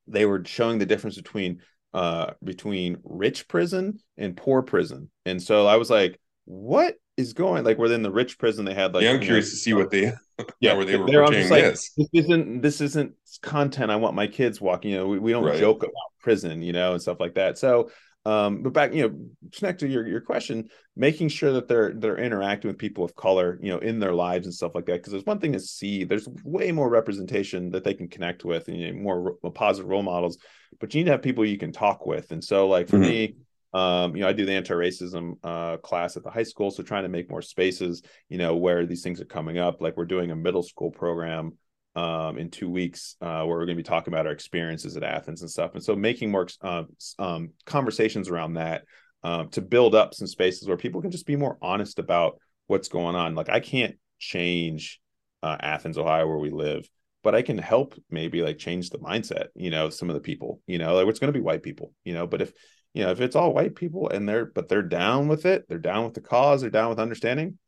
they 0.07 0.25
were 0.25 0.43
showing 0.45 0.79
the 0.79 0.85
difference 0.85 1.15
between 1.15 1.61
uh 1.93 2.31
between 2.43 2.97
rich 3.03 3.47
prison 3.47 3.99
and 4.17 4.37
poor 4.37 4.61
prison. 4.61 5.09
And 5.25 5.41
so 5.41 5.67
i 5.67 5.75
was 5.75 5.89
like 5.89 6.19
what 6.45 6.95
is 7.17 7.33
going 7.33 7.65
like 7.65 7.77
within 7.77 8.03
the 8.03 8.11
rich 8.11 8.37
prison 8.37 8.63
they 8.63 8.73
had 8.73 8.93
like 8.93 9.03
yeah 9.03 9.11
i'm 9.11 9.19
curious 9.19 9.47
know, 9.47 9.51
to 9.51 9.55
see 9.57 9.73
what 9.73 9.89
they 9.89 10.13
yeah 10.59 10.73
where 10.73 10.85
they 10.85 10.95
were 10.95 11.07
they're 11.07 11.23
portraying 11.23 11.49
like, 11.49 11.63
this 11.63 11.91
this 11.97 12.07
isn't 12.13 12.61
this 12.61 12.79
isn't 12.79 13.13
content 13.41 13.91
i 13.91 13.95
want 13.95 14.15
my 14.15 14.27
kids 14.27 14.61
walking 14.61 14.91
you 14.91 14.97
know 14.97 15.07
we, 15.07 15.19
we 15.19 15.31
don't 15.31 15.43
right. 15.43 15.59
joke 15.59 15.83
about 15.83 15.93
prison 16.21 16.61
you 16.61 16.71
know 16.71 16.93
and 16.93 17.01
stuff 17.01 17.19
like 17.19 17.33
that 17.33 17.57
so 17.57 17.89
um 18.25 18.61
but 18.61 18.73
back 18.73 18.93
you 18.93 19.01
know 19.07 19.15
connect 19.55 19.79
to 19.79 19.87
your, 19.87 20.07
your 20.07 20.21
question 20.21 20.69
making 20.95 21.27
sure 21.27 21.53
that 21.53 21.67
they're 21.67 21.93
they're 21.93 22.17
interacting 22.17 22.67
with 22.67 22.77
people 22.77 23.03
of 23.03 23.15
color 23.15 23.57
you 23.61 23.69
know 23.69 23.79
in 23.79 23.99
their 23.99 24.13
lives 24.13 24.45
and 24.45 24.53
stuff 24.53 24.75
like 24.75 24.85
that 24.85 24.93
because 24.93 25.11
there's 25.11 25.25
one 25.25 25.39
thing 25.39 25.53
to 25.53 25.59
see 25.59 26.03
there's 26.03 26.27
way 26.43 26.71
more 26.71 26.89
representation 26.89 27.71
that 27.71 27.83
they 27.83 27.93
can 27.93 28.07
connect 28.07 28.45
with 28.45 28.67
and 28.67 28.77
you 28.77 28.93
know, 28.93 28.99
more 28.99 29.51
positive 29.53 29.89
role 29.89 30.03
models 30.03 30.37
but 30.79 30.93
you 30.93 30.99
need 30.99 31.05
to 31.05 31.11
have 31.11 31.21
people 31.21 31.45
you 31.45 31.57
can 31.57 31.71
talk 31.71 32.05
with 32.05 32.31
and 32.31 32.43
so 32.43 32.67
like 32.67 32.87
for 32.87 32.97
mm-hmm. 32.97 33.09
me 33.09 33.35
um, 33.73 34.15
you 34.15 34.21
know, 34.21 34.29
I 34.29 34.33
do 34.33 34.45
the 34.45 34.53
anti-racism 34.53 35.37
uh, 35.43 35.77
class 35.77 36.17
at 36.17 36.23
the 36.23 36.31
high 36.31 36.43
school, 36.43 36.71
so 36.71 36.83
trying 36.83 37.03
to 37.03 37.09
make 37.09 37.29
more 37.29 37.41
spaces, 37.41 38.01
you 38.29 38.37
know, 38.37 38.55
where 38.55 38.85
these 38.85 39.03
things 39.03 39.21
are 39.21 39.25
coming 39.25 39.57
up. 39.57 39.81
Like 39.81 39.97
we're 39.97 40.05
doing 40.05 40.31
a 40.31 40.35
middle 40.35 40.63
school 40.63 40.91
program 40.91 41.57
um, 41.95 42.37
in 42.37 42.49
two 42.49 42.69
weeks 42.69 43.15
uh, 43.21 43.43
where 43.43 43.57
we're 43.57 43.65
going 43.65 43.77
to 43.77 43.83
be 43.83 43.83
talking 43.83 44.13
about 44.13 44.25
our 44.25 44.31
experiences 44.31 44.95
at 44.95 45.03
Athens 45.03 45.41
and 45.41 45.51
stuff, 45.51 45.71
and 45.73 45.83
so 45.83 45.95
making 45.95 46.31
more 46.31 46.47
uh, 46.61 46.83
um, 47.19 47.51
conversations 47.65 48.29
around 48.29 48.53
that 48.53 48.83
um, 49.23 49.49
to 49.49 49.61
build 49.61 49.95
up 49.95 50.13
some 50.13 50.27
spaces 50.27 50.67
where 50.67 50.77
people 50.77 51.01
can 51.01 51.11
just 51.11 51.25
be 51.25 51.35
more 51.35 51.57
honest 51.61 51.99
about 51.99 52.39
what's 52.67 52.87
going 52.87 53.15
on. 53.15 53.35
Like 53.35 53.49
I 53.49 53.59
can't 53.59 53.95
change 54.19 54.99
uh, 55.43 55.57
Athens, 55.59 55.97
Ohio, 55.97 56.27
where 56.27 56.37
we 56.37 56.51
live, 56.51 56.87
but 57.23 57.35
I 57.35 57.41
can 57.41 57.57
help 57.57 57.95
maybe 58.09 58.41
like 58.41 58.57
change 58.57 58.89
the 58.89 58.99
mindset, 58.99 59.47
you 59.55 59.69
know, 59.69 59.89
some 59.89 60.09
of 60.09 60.13
the 60.13 60.21
people, 60.21 60.61
you 60.67 60.77
know, 60.77 60.95
like 60.95 61.07
it's 61.07 61.19
going 61.19 61.33
to 61.33 61.37
be 61.37 61.43
white 61.43 61.63
people, 61.63 61.93
you 62.03 62.13
know, 62.13 62.27
but 62.27 62.41
if 62.41 62.53
you 62.97 63.03
know 63.03 63.11
if 63.11 63.21
it's 63.21 63.35
all 63.35 63.53
white 63.53 63.75
people 63.75 64.09
and 64.09 64.27
they're 64.27 64.45
but 64.45 64.67
they're 64.67 64.81
down 64.81 65.27
with 65.27 65.45
it 65.45 65.69
they're 65.69 65.77
down 65.77 66.03
with 66.03 66.15
the 66.15 66.21
cause 66.21 66.61
they're 66.61 66.71
down 66.71 66.89
with 66.89 66.99
understanding 66.99 67.59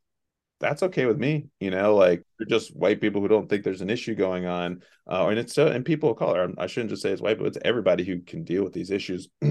that's 0.60 0.82
okay 0.82 1.06
with 1.06 1.20
me 1.20 1.46
you 1.60 1.70
know 1.70 1.96
like 1.96 2.24
they're 2.38 2.48
just 2.48 2.76
white 2.76 3.00
people 3.00 3.22
who 3.22 3.28
don't 3.28 3.48
think 3.48 3.64
there's 3.64 3.82
an 3.82 3.92
issue 3.92 4.16
going 4.16 4.48
on 4.48 4.82
uh, 5.08 5.28
and 5.28 5.38
it's 5.38 5.54
so 5.54 5.68
and 5.68 5.86
people 5.86 6.10
of 6.10 6.18
color 6.18 6.52
i 6.58 6.66
shouldn't 6.66 6.90
just 6.90 7.04
say 7.04 7.12
it's 7.12 7.22
white 7.22 7.38
but 7.38 7.46
it's 7.46 7.60
everybody 7.64 8.04
who 8.04 8.20
can 8.22 8.44
deal 8.44 8.64
with 8.64 8.74
these 8.74 8.92
issues. 8.92 9.30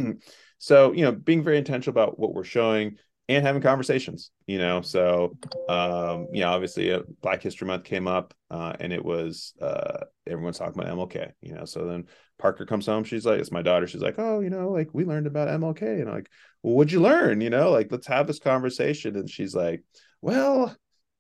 So 0.61 0.91
you 0.91 1.05
know 1.05 1.13
being 1.13 1.45
very 1.45 1.57
intentional 1.57 1.93
about 1.93 2.19
what 2.19 2.35
we're 2.35 2.43
showing 2.43 2.97
and 3.29 3.45
having 3.45 3.63
conversations 3.63 4.31
you 4.47 4.59
know? 4.59 4.81
So 4.81 5.37
um 5.69 6.29
you 6.33 6.41
know 6.41 6.51
obviously 6.51 6.93
uh, 6.93 7.01
black 7.23 7.43
history 7.43 7.67
month 7.67 7.85
came 7.85 8.09
up 8.09 8.35
uh 8.51 8.75
and 8.81 8.93
it 8.93 9.05
was 9.05 9.55
uh 9.61 10.05
everyone's 10.27 10.59
talking 10.59 10.81
about 10.81 10.97
mlk 10.97 11.33
you 11.41 11.55
know? 11.55 11.65
So 11.65 11.87
then 11.87 12.07
parker 12.39 12.67
comes 12.67 12.87
home 12.87 13.05
she's 13.05 13.27
like 13.27 13.41
it's 13.41 13.53
my 13.53 13.63
daughter 13.63 13.87
she's 13.87 14.03
like 14.03 14.19
oh 14.19 14.41
you 14.41 14.51
know 14.51 14.71
like 14.71 14.89
we 14.93 15.05
learned 15.05 15.27
about 15.27 15.49
mlk 15.61 15.83
and 15.83 16.09
I'm 16.09 16.15
like 16.15 16.31
well 16.63 16.75
what'd 16.75 16.93
you 16.93 17.01
learn? 17.01 17.41
You 17.41 17.51
know 17.51 17.71
like 17.71 17.91
let's 17.91 18.07
have 18.07 18.27
this 18.27 18.39
conversation 18.39 19.17
and 19.17 19.29
she's 19.29 19.55
like 19.55 19.83
well 20.23 20.75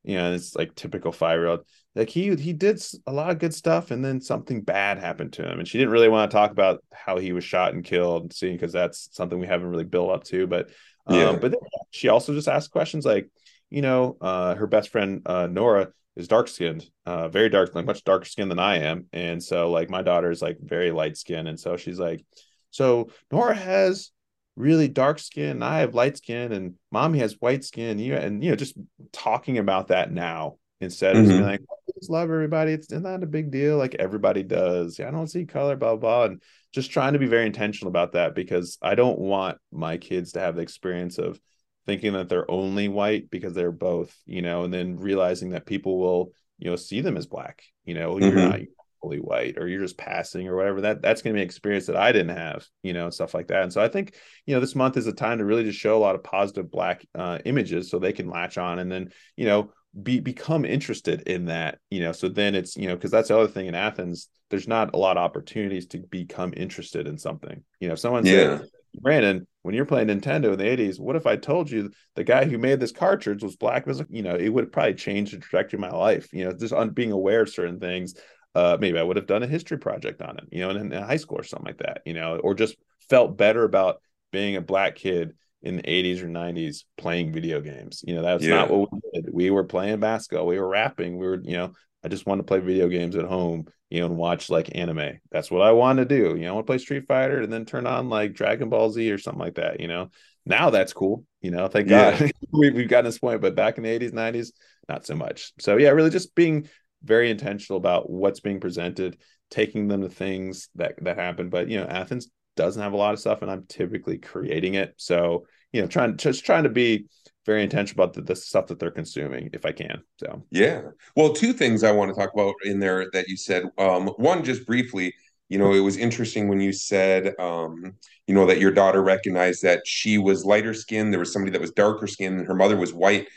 you 0.05 0.16
know 0.16 0.33
it's 0.33 0.55
like 0.55 0.75
typical 0.75 1.12
five 1.12 1.38
year 1.38 1.49
old 1.49 1.61
like 1.94 2.09
he 2.09 2.35
he 2.37 2.53
did 2.53 2.81
a 3.07 3.12
lot 3.12 3.31
of 3.31 3.38
good 3.38 3.53
stuff 3.53 3.90
and 3.90 4.05
then 4.05 4.21
something 4.21 4.62
bad 4.62 4.99
happened 4.99 5.33
to 5.33 5.42
him 5.42 5.59
and 5.59 5.66
she 5.66 5.79
didn't 5.79 5.92
really 5.92 6.09
want 6.09 6.31
to 6.31 6.35
talk 6.35 6.51
about 6.51 6.83
how 6.92 7.18
he 7.18 7.33
was 7.33 7.44
shot 7.44 7.75
and 7.75 7.85
killed 7.85 8.33
seeing 8.33 8.55
because 8.55 8.73
that's 8.73 9.09
something 9.12 9.38
we 9.38 9.47
haven't 9.47 9.68
really 9.68 9.85
built 9.85 10.11
up 10.11 10.25
to 10.25 10.47
but 10.47 10.71
yeah. 11.09 11.29
Um, 11.31 11.40
but 11.40 11.53
then 11.53 11.61
she 11.90 12.09
also 12.09 12.35
just 12.35 12.49
asked 12.49 12.71
questions 12.71 13.05
like, 13.05 13.31
you 13.71 13.83
know, 13.83 14.16
uh, 14.21 14.55
her 14.55 14.66
best 14.66 14.90
friend 14.90 15.23
uh, 15.27 15.47
Nora 15.47 15.88
is 16.16 16.29
dark 16.29 16.49
skinned, 16.49 16.88
uh, 17.07 17.29
very 17.29 17.49
dark, 17.49 17.75
like 17.75 17.87
much 17.87 18.03
darker 18.05 18.25
skinned 18.25 18.51
than 18.51 18.59
I 18.59 18.79
am, 18.79 19.07
and 19.12 19.42
so 19.42 19.71
like 19.71 19.88
my 19.88 20.03
daughter 20.03 20.31
is 20.31 20.42
like 20.42 20.59
very 20.61 20.90
light 20.90 21.16
skinned, 21.16 21.49
and 21.49 21.59
so 21.59 21.77
she's 21.77 21.99
like, 21.99 22.25
so 22.71 23.11
Nora 23.31 23.55
has 23.55 24.11
really 24.57 24.88
dark 24.88 25.18
skin, 25.21 25.51
and 25.51 25.64
I 25.64 25.81
have 25.81 25.94
light 25.94 26.16
skin, 26.16 26.53
and 26.53 26.75
mommy 26.90 27.21
has 27.21 27.37
white 27.40 27.64
skin, 27.64 27.99
you 27.99 28.14
and 28.14 28.42
you 28.42 28.51
know, 28.51 28.57
just 28.57 28.77
talking 29.12 29.59
about 29.59 29.88
that 29.88 30.11
now 30.12 30.57
instead 30.81 31.16
of 31.16 31.23
mm-hmm. 31.23 31.31
being 31.31 31.42
like, 31.42 31.61
just 31.99 32.11
love 32.11 32.31
everybody. 32.31 32.73
It's 32.73 32.91
not 32.91 33.23
a 33.23 33.27
big 33.27 33.51
deal. 33.51 33.77
Like 33.77 33.95
everybody 33.97 34.43
does. 34.43 35.01
I 35.01 35.11
don't 35.11 35.29
see 35.29 35.45
color, 35.45 35.77
blah, 35.77 35.97
blah, 35.97 36.25
and 36.25 36.43
just 36.73 36.91
trying 36.91 37.15
to 37.15 37.19
be 37.19 37.27
very 37.27 37.47
intentional 37.47 37.91
about 37.91 38.13
that 38.13 38.35
because 38.35 38.79
I 38.83 38.95
don't 38.95 39.19
want 39.19 39.59
my 39.73 39.97
kids 39.97 40.33
to 40.33 40.41
have 40.41 40.57
the 40.57 40.63
experience 40.63 41.19
of 41.19 41.41
thinking 41.87 42.13
that 42.13 42.29
they're 42.29 42.51
only 42.51 42.89
white 42.89 43.31
because 43.31 43.55
they're 43.55 43.73
both, 43.73 44.15
you 44.27 44.43
know, 44.43 44.65
and 44.65 44.73
then 44.73 44.97
realizing 44.97 45.51
that 45.51 45.67
people 45.67 45.99
will, 45.99 46.33
you 46.59 46.71
know, 46.71 46.77
see 46.77 47.01
them 47.01 47.17
as 47.17 47.27
black, 47.27 47.63
you 47.85 47.95
know, 47.95 48.15
mm-hmm. 48.15 48.25
you're 48.25 48.49
not 48.49 48.61
fully 49.01 49.19
white 49.19 49.57
or 49.59 49.69
you're 49.69 49.81
just 49.81 49.97
passing 49.97 50.49
or 50.49 50.57
whatever 50.57 50.81
that 50.81 51.01
that's 51.01 51.23
going 51.23 51.33
to 51.33 51.39
be 51.39 51.43
an 51.43 51.47
experience 51.47 51.87
that 51.87 51.97
i 51.97 52.11
didn't 52.11 52.37
have 52.37 52.67
you 52.83 52.93
know 52.93 53.05
and 53.05 53.15
stuff 53.15 53.33
like 53.33 53.47
that 53.47 53.63
and 53.63 53.73
so 53.73 53.81
i 53.81 53.87
think 53.87 54.17
you 54.45 54.53
know 54.53 54.61
this 54.61 54.75
month 54.75 54.97
is 54.97 55.07
a 55.07 55.13
time 55.13 55.39
to 55.39 55.45
really 55.45 55.63
just 55.63 55.79
show 55.79 55.97
a 55.97 56.01
lot 56.01 56.17
of 56.17 56.25
positive 56.25 56.69
black 56.69 57.07
uh, 57.15 57.39
images 57.45 57.89
so 57.89 58.01
they 58.01 58.13
can 58.13 58.29
latch 58.29 58.59
on 58.59 58.81
and 58.81 58.91
then 58.91 59.11
you 59.37 59.47
know 59.47 59.71
be 60.03 60.21
become 60.21 60.65
interested 60.65 61.23
in 61.23 61.47
that 61.47 61.79
you 61.91 62.01
know 62.01 62.13
so 62.13 62.29
then 62.29 62.55
it's 62.55 62.77
you 62.77 62.87
know 62.87 62.95
because 62.95 63.11
that's 63.11 63.29
the 63.29 63.37
other 63.37 63.49
thing 63.49 63.67
in 63.67 63.75
athens 63.75 64.29
there's 64.51 64.69
not 64.69 64.95
a 64.95 64.97
lot 64.97 65.17
of 65.17 65.23
opportunities 65.23 65.87
to 65.87 65.99
become 65.99 66.55
interested 66.57 67.07
in 67.07 67.19
something. 67.19 67.63
You 67.81 67.89
know 67.89 67.95
if 67.95 68.01
someone 68.01 68.25
yeah. 68.25 68.59
said 68.59 68.69
brandon 69.01 69.47
when 69.63 69.75
you're 69.75 69.85
playing 69.85 70.09
nintendo 70.09 70.53
in 70.53 70.59
the 70.59 70.65
80s 70.65 70.99
what 70.99 71.15
if 71.15 71.27
i 71.27 71.37
told 71.37 71.71
you 71.71 71.91
the 72.17 72.25
guy 72.25 72.47
who 72.47 72.57
made 72.57 72.81
this 72.81 72.91
cartridge 72.91 73.43
was 73.43 73.55
black? 73.55 73.87
Was 73.87 74.03
you 74.09 74.23
know 74.23 74.35
it 74.35 74.49
would 74.49 74.73
probably 74.73 74.95
change 74.95 75.31
the 75.31 75.39
trajectory 75.39 75.77
of 75.77 75.81
my 75.81 75.91
life 75.91 76.33
you 76.33 76.45
know 76.45 76.53
just 76.53 76.73
on 76.73 76.91
being 76.91 77.13
aware 77.13 77.43
of 77.43 77.49
certain 77.49 77.79
things. 77.81 78.15
Uh 78.55 78.77
maybe 78.81 78.99
i 78.99 79.03
would 79.03 79.17
have 79.17 79.27
done 79.27 79.43
a 79.43 79.47
history 79.47 79.79
project 79.79 80.23
on 80.23 80.39
it 80.39 80.45
you 80.51 80.61
know 80.61 80.71
in, 80.71 80.93
in 80.93 81.03
high 81.03 81.17
school 81.17 81.39
or 81.39 81.45
something 81.45 81.67
like 81.67 81.79
that 81.79 82.01
you 82.07 82.15
know 82.15 82.39
or 82.39 82.55
just 82.55 82.77
felt 83.11 83.37
better 83.37 83.65
about 83.65 84.01
being 84.33 84.57
a 84.57 84.61
black 84.61 84.95
kid 84.95 85.35
in 85.62 85.77
the 85.77 85.83
80s 85.83 86.23
or 86.23 86.29
90s 86.29 86.85
playing 86.97 87.33
video 87.33 87.61
games. 87.61 88.03
You 88.07 88.14
know, 88.14 88.23
that's 88.23 88.44
yeah. 88.44 88.57
not 88.57 88.71
what 88.71 88.92
we 88.92 89.01
did. 89.12 89.33
We 89.33 89.51
were 89.51 89.64
playing 89.64 90.01
basketball, 90.01 90.47
we 90.47 90.59
were 90.59 90.68
rapping, 90.68 91.18
we 91.18 91.27
were, 91.27 91.40
you 91.42 91.57
know, 91.57 91.73
I 92.05 92.09
just 92.09 92.27
want 92.27 92.38
to 92.38 92.44
play 92.44 92.61
video 92.61 92.88
games 92.88 93.16
at 93.16 93.25
home, 93.25 93.66
you 93.90 94.01
know, 94.01 94.07
and 94.07 94.16
watch 94.16 94.51
like 94.51 94.77
anime. 94.77 95.18
That's 95.33 95.51
what 95.51 95.62
I 95.62 95.73
want 95.73 95.99
to 95.99 96.05
do. 96.05 96.37
You 96.37 96.42
know, 96.42 96.51
I 96.51 96.53
want 96.53 96.66
to 96.66 96.71
play 96.71 96.79
Street 96.79 97.07
Fighter 97.09 97.42
and 97.42 97.53
then 97.53 97.64
turn 97.64 97.87
on 97.87 98.09
like 98.09 98.35
Dragon 98.35 98.68
Ball 98.68 98.90
Z 98.90 99.11
or 99.11 99.18
something 99.18 99.40
like 99.40 99.57
that. 99.57 99.81
You 99.81 99.88
know, 99.88 100.11
now 100.47 100.71
that's 100.71 100.92
cool. 100.92 101.25
You 101.40 101.51
know, 101.51 101.66
thank 101.66 101.88
yeah. 101.88 102.18
God 102.18 102.31
we, 102.53 102.71
we've 102.71 102.88
gotten 102.88 103.07
this 103.07 103.18
point. 103.18 103.40
But 103.40 103.57
back 103.57 103.79
in 103.79 103.83
the 103.85 103.99
80s, 103.99 104.12
90s, 104.12 104.53
not 104.88 105.07
so 105.07 105.16
much. 105.16 105.53
So 105.59 105.77
yeah, 105.77 105.90
really 105.90 106.11
just 106.11 106.35
being 106.37 106.68
very 107.03 107.31
intentional 107.31 107.79
about 107.79 108.09
what's 108.09 108.40
being 108.40 108.61
presented, 108.61 109.18
taking 109.51 109.88
them 109.88 110.03
to 110.03 110.09
things 110.09 110.68
that 110.77 111.03
that 111.03 111.18
happen. 111.18 111.49
But 111.49 111.68
you 111.68 111.81
know, 111.81 111.87
Athens 111.87 112.29
doesn't 112.59 112.83
have 112.83 112.92
a 112.92 112.97
lot 112.97 113.14
of 113.14 113.21
stuff, 113.21 113.40
and 113.40 113.51
I'm 113.51 113.64
typically 113.68 114.18
creating 114.18 114.75
it. 114.75 114.92
So 114.99 115.47
you 115.73 115.81
know, 115.81 115.87
trying 115.87 116.16
just 116.16 116.44
trying 116.44 116.64
to 116.64 116.68
be 116.68 117.07
very 117.47 117.62
intentional 117.62 118.05
about 118.05 118.14
the, 118.14 118.23
the 118.23 118.37
stuff 118.37 118.66
that 118.66 118.79
they're 118.79 118.90
consuming 118.90 119.51
if 119.55 119.64
I 119.64 119.73
can. 119.73 120.03
So 120.18 120.44
yeah. 120.51 120.83
Well, 121.16 121.33
two 121.33 121.53
things 121.53 121.83
I 121.83 121.92
want 121.92 122.14
to 122.14 122.21
talk 122.21 122.35
about 122.35 122.55
in 122.64 122.81
there 122.81 123.07
that 123.12 123.29
you 123.29 123.37
said. 123.37 123.64
Um, 123.79 124.09
one, 124.16 124.44
just 124.44 124.66
briefly, 124.66 125.14
you 125.49 125.59
know, 125.59 125.73
it 125.73 125.81
was 125.81 125.97
interesting 125.97 126.49
when 126.49 126.61
you 126.61 126.73
said, 126.73 127.35
um, 127.38 127.94
you 128.27 128.35
know, 128.35 128.44
that 128.47 128.61
your 128.61 128.71
daughter 128.71 129.03
recognized 129.03 129.62
that 129.62 129.87
she 129.87 130.18
was 130.18 130.44
lighter 130.44 130.75
skinned. 130.75 131.12
There 131.12 131.21
was 131.21 131.33
somebody 131.33 131.53
that 131.53 131.61
was 131.61 131.71
darker 131.71 132.07
skinned, 132.07 132.38
and 132.38 132.47
her 132.47 132.55
mother 132.55 132.77
was 132.77 132.92
white. 132.92 133.29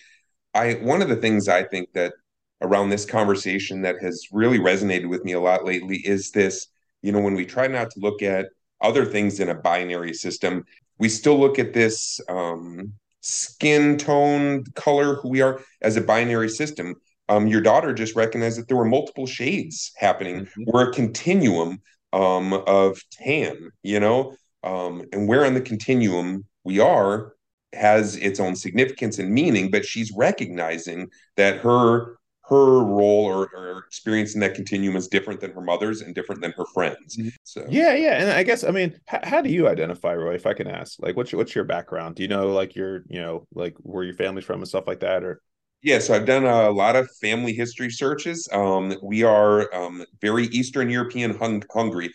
I 0.53 0.73
one 0.73 1.01
of 1.01 1.10
the 1.10 1.15
things 1.15 1.47
I 1.47 1.63
think 1.63 1.93
that 1.93 2.13
around 2.62 2.89
this 2.89 3.05
conversation 3.05 3.81
that 3.81 4.01
has 4.01 4.27
really 4.31 4.60
resonated 4.60 5.10
with 5.10 5.23
me 5.23 5.34
a 5.34 5.39
lot 5.39 5.65
lately 5.65 5.97
is 5.97 6.31
this, 6.31 6.67
you 7.01 7.12
know, 7.12 7.19
when 7.19 7.34
we 7.34 7.45
try 7.45 7.67
not 7.67 7.89
to 7.91 7.99
look 7.99 8.21
at 8.21 8.47
other 8.81 9.05
things 9.05 9.39
in 9.39 9.49
a 9.49 9.55
binary 9.55 10.13
system, 10.13 10.65
we 10.97 11.09
still 11.09 11.39
look 11.39 11.59
at 11.59 11.73
this 11.73 12.19
um, 12.29 12.93
skin 13.21 13.97
tone, 13.97 14.63
color, 14.75 15.15
who 15.15 15.29
we 15.29 15.41
are 15.41 15.61
as 15.81 15.97
a 15.97 16.01
binary 16.01 16.49
system. 16.49 16.95
Um, 17.29 17.47
your 17.47 17.61
daughter 17.61 17.93
just 17.93 18.15
recognized 18.15 18.59
that 18.59 18.67
there 18.67 18.77
were 18.77 18.85
multiple 18.85 19.25
shades 19.25 19.91
happening. 19.95 20.41
Mm-hmm. 20.41 20.63
We're 20.67 20.89
a 20.89 20.93
continuum 20.93 21.81
um, 22.13 22.53
of 22.53 23.01
tan, 23.11 23.71
you 23.83 23.99
know, 23.99 24.35
um, 24.63 25.05
and 25.13 25.27
where 25.27 25.45
on 25.45 25.53
the 25.53 25.61
continuum 25.61 26.45
we 26.63 26.79
are 26.79 27.33
has 27.73 28.17
its 28.17 28.39
own 28.39 28.55
significance 28.55 29.17
and 29.17 29.31
meaning. 29.31 29.71
But 29.71 29.85
she's 29.85 30.11
recognizing 30.11 31.09
that 31.37 31.59
her 31.59 32.17
her 32.51 32.83
role 32.83 33.25
or, 33.25 33.49
or 33.55 33.79
experience 33.87 34.35
in 34.35 34.41
that 34.41 34.53
continuum 34.53 34.97
is 34.97 35.07
different 35.07 35.39
than 35.39 35.53
her 35.53 35.61
mother's 35.61 36.01
and 36.01 36.13
different 36.13 36.41
than 36.41 36.51
her 36.57 36.65
friends. 36.73 37.15
Mm-hmm. 37.15 37.29
So 37.43 37.65
yeah, 37.69 37.93
yeah, 37.93 38.21
and 38.21 38.29
I 38.29 38.43
guess 38.43 38.65
I 38.65 38.71
mean, 38.71 38.99
h- 39.11 39.21
how 39.23 39.41
do 39.41 39.49
you 39.49 39.69
identify, 39.69 40.13
Roy? 40.13 40.35
If 40.35 40.45
I 40.45 40.53
can 40.53 40.67
ask, 40.67 40.99
like, 40.99 41.15
what's 41.15 41.31
your, 41.31 41.39
what's 41.39 41.55
your 41.55 41.63
background? 41.63 42.15
Do 42.15 42.23
you 42.23 42.27
know 42.27 42.47
like 42.47 42.75
your 42.75 43.03
you 43.07 43.21
know 43.21 43.47
like 43.53 43.75
where 43.79 44.03
your 44.03 44.15
family's 44.15 44.43
from 44.43 44.59
and 44.59 44.67
stuff 44.67 44.85
like 44.85 44.99
that, 44.99 45.23
or? 45.23 45.41
Yeah, 45.81 45.97
so 45.97 46.13
I've 46.13 46.27
done 46.27 46.45
a 46.45 46.69
lot 46.69 46.95
of 46.95 47.09
family 47.21 47.53
history 47.53 47.89
searches. 47.89 48.47
Um, 48.51 48.93
we 49.01 49.23
are 49.23 49.73
um, 49.73 50.05
very 50.21 50.45
Eastern 50.47 50.91
European 50.91 51.35
hung- 51.35 51.63
Hungary. 51.73 52.11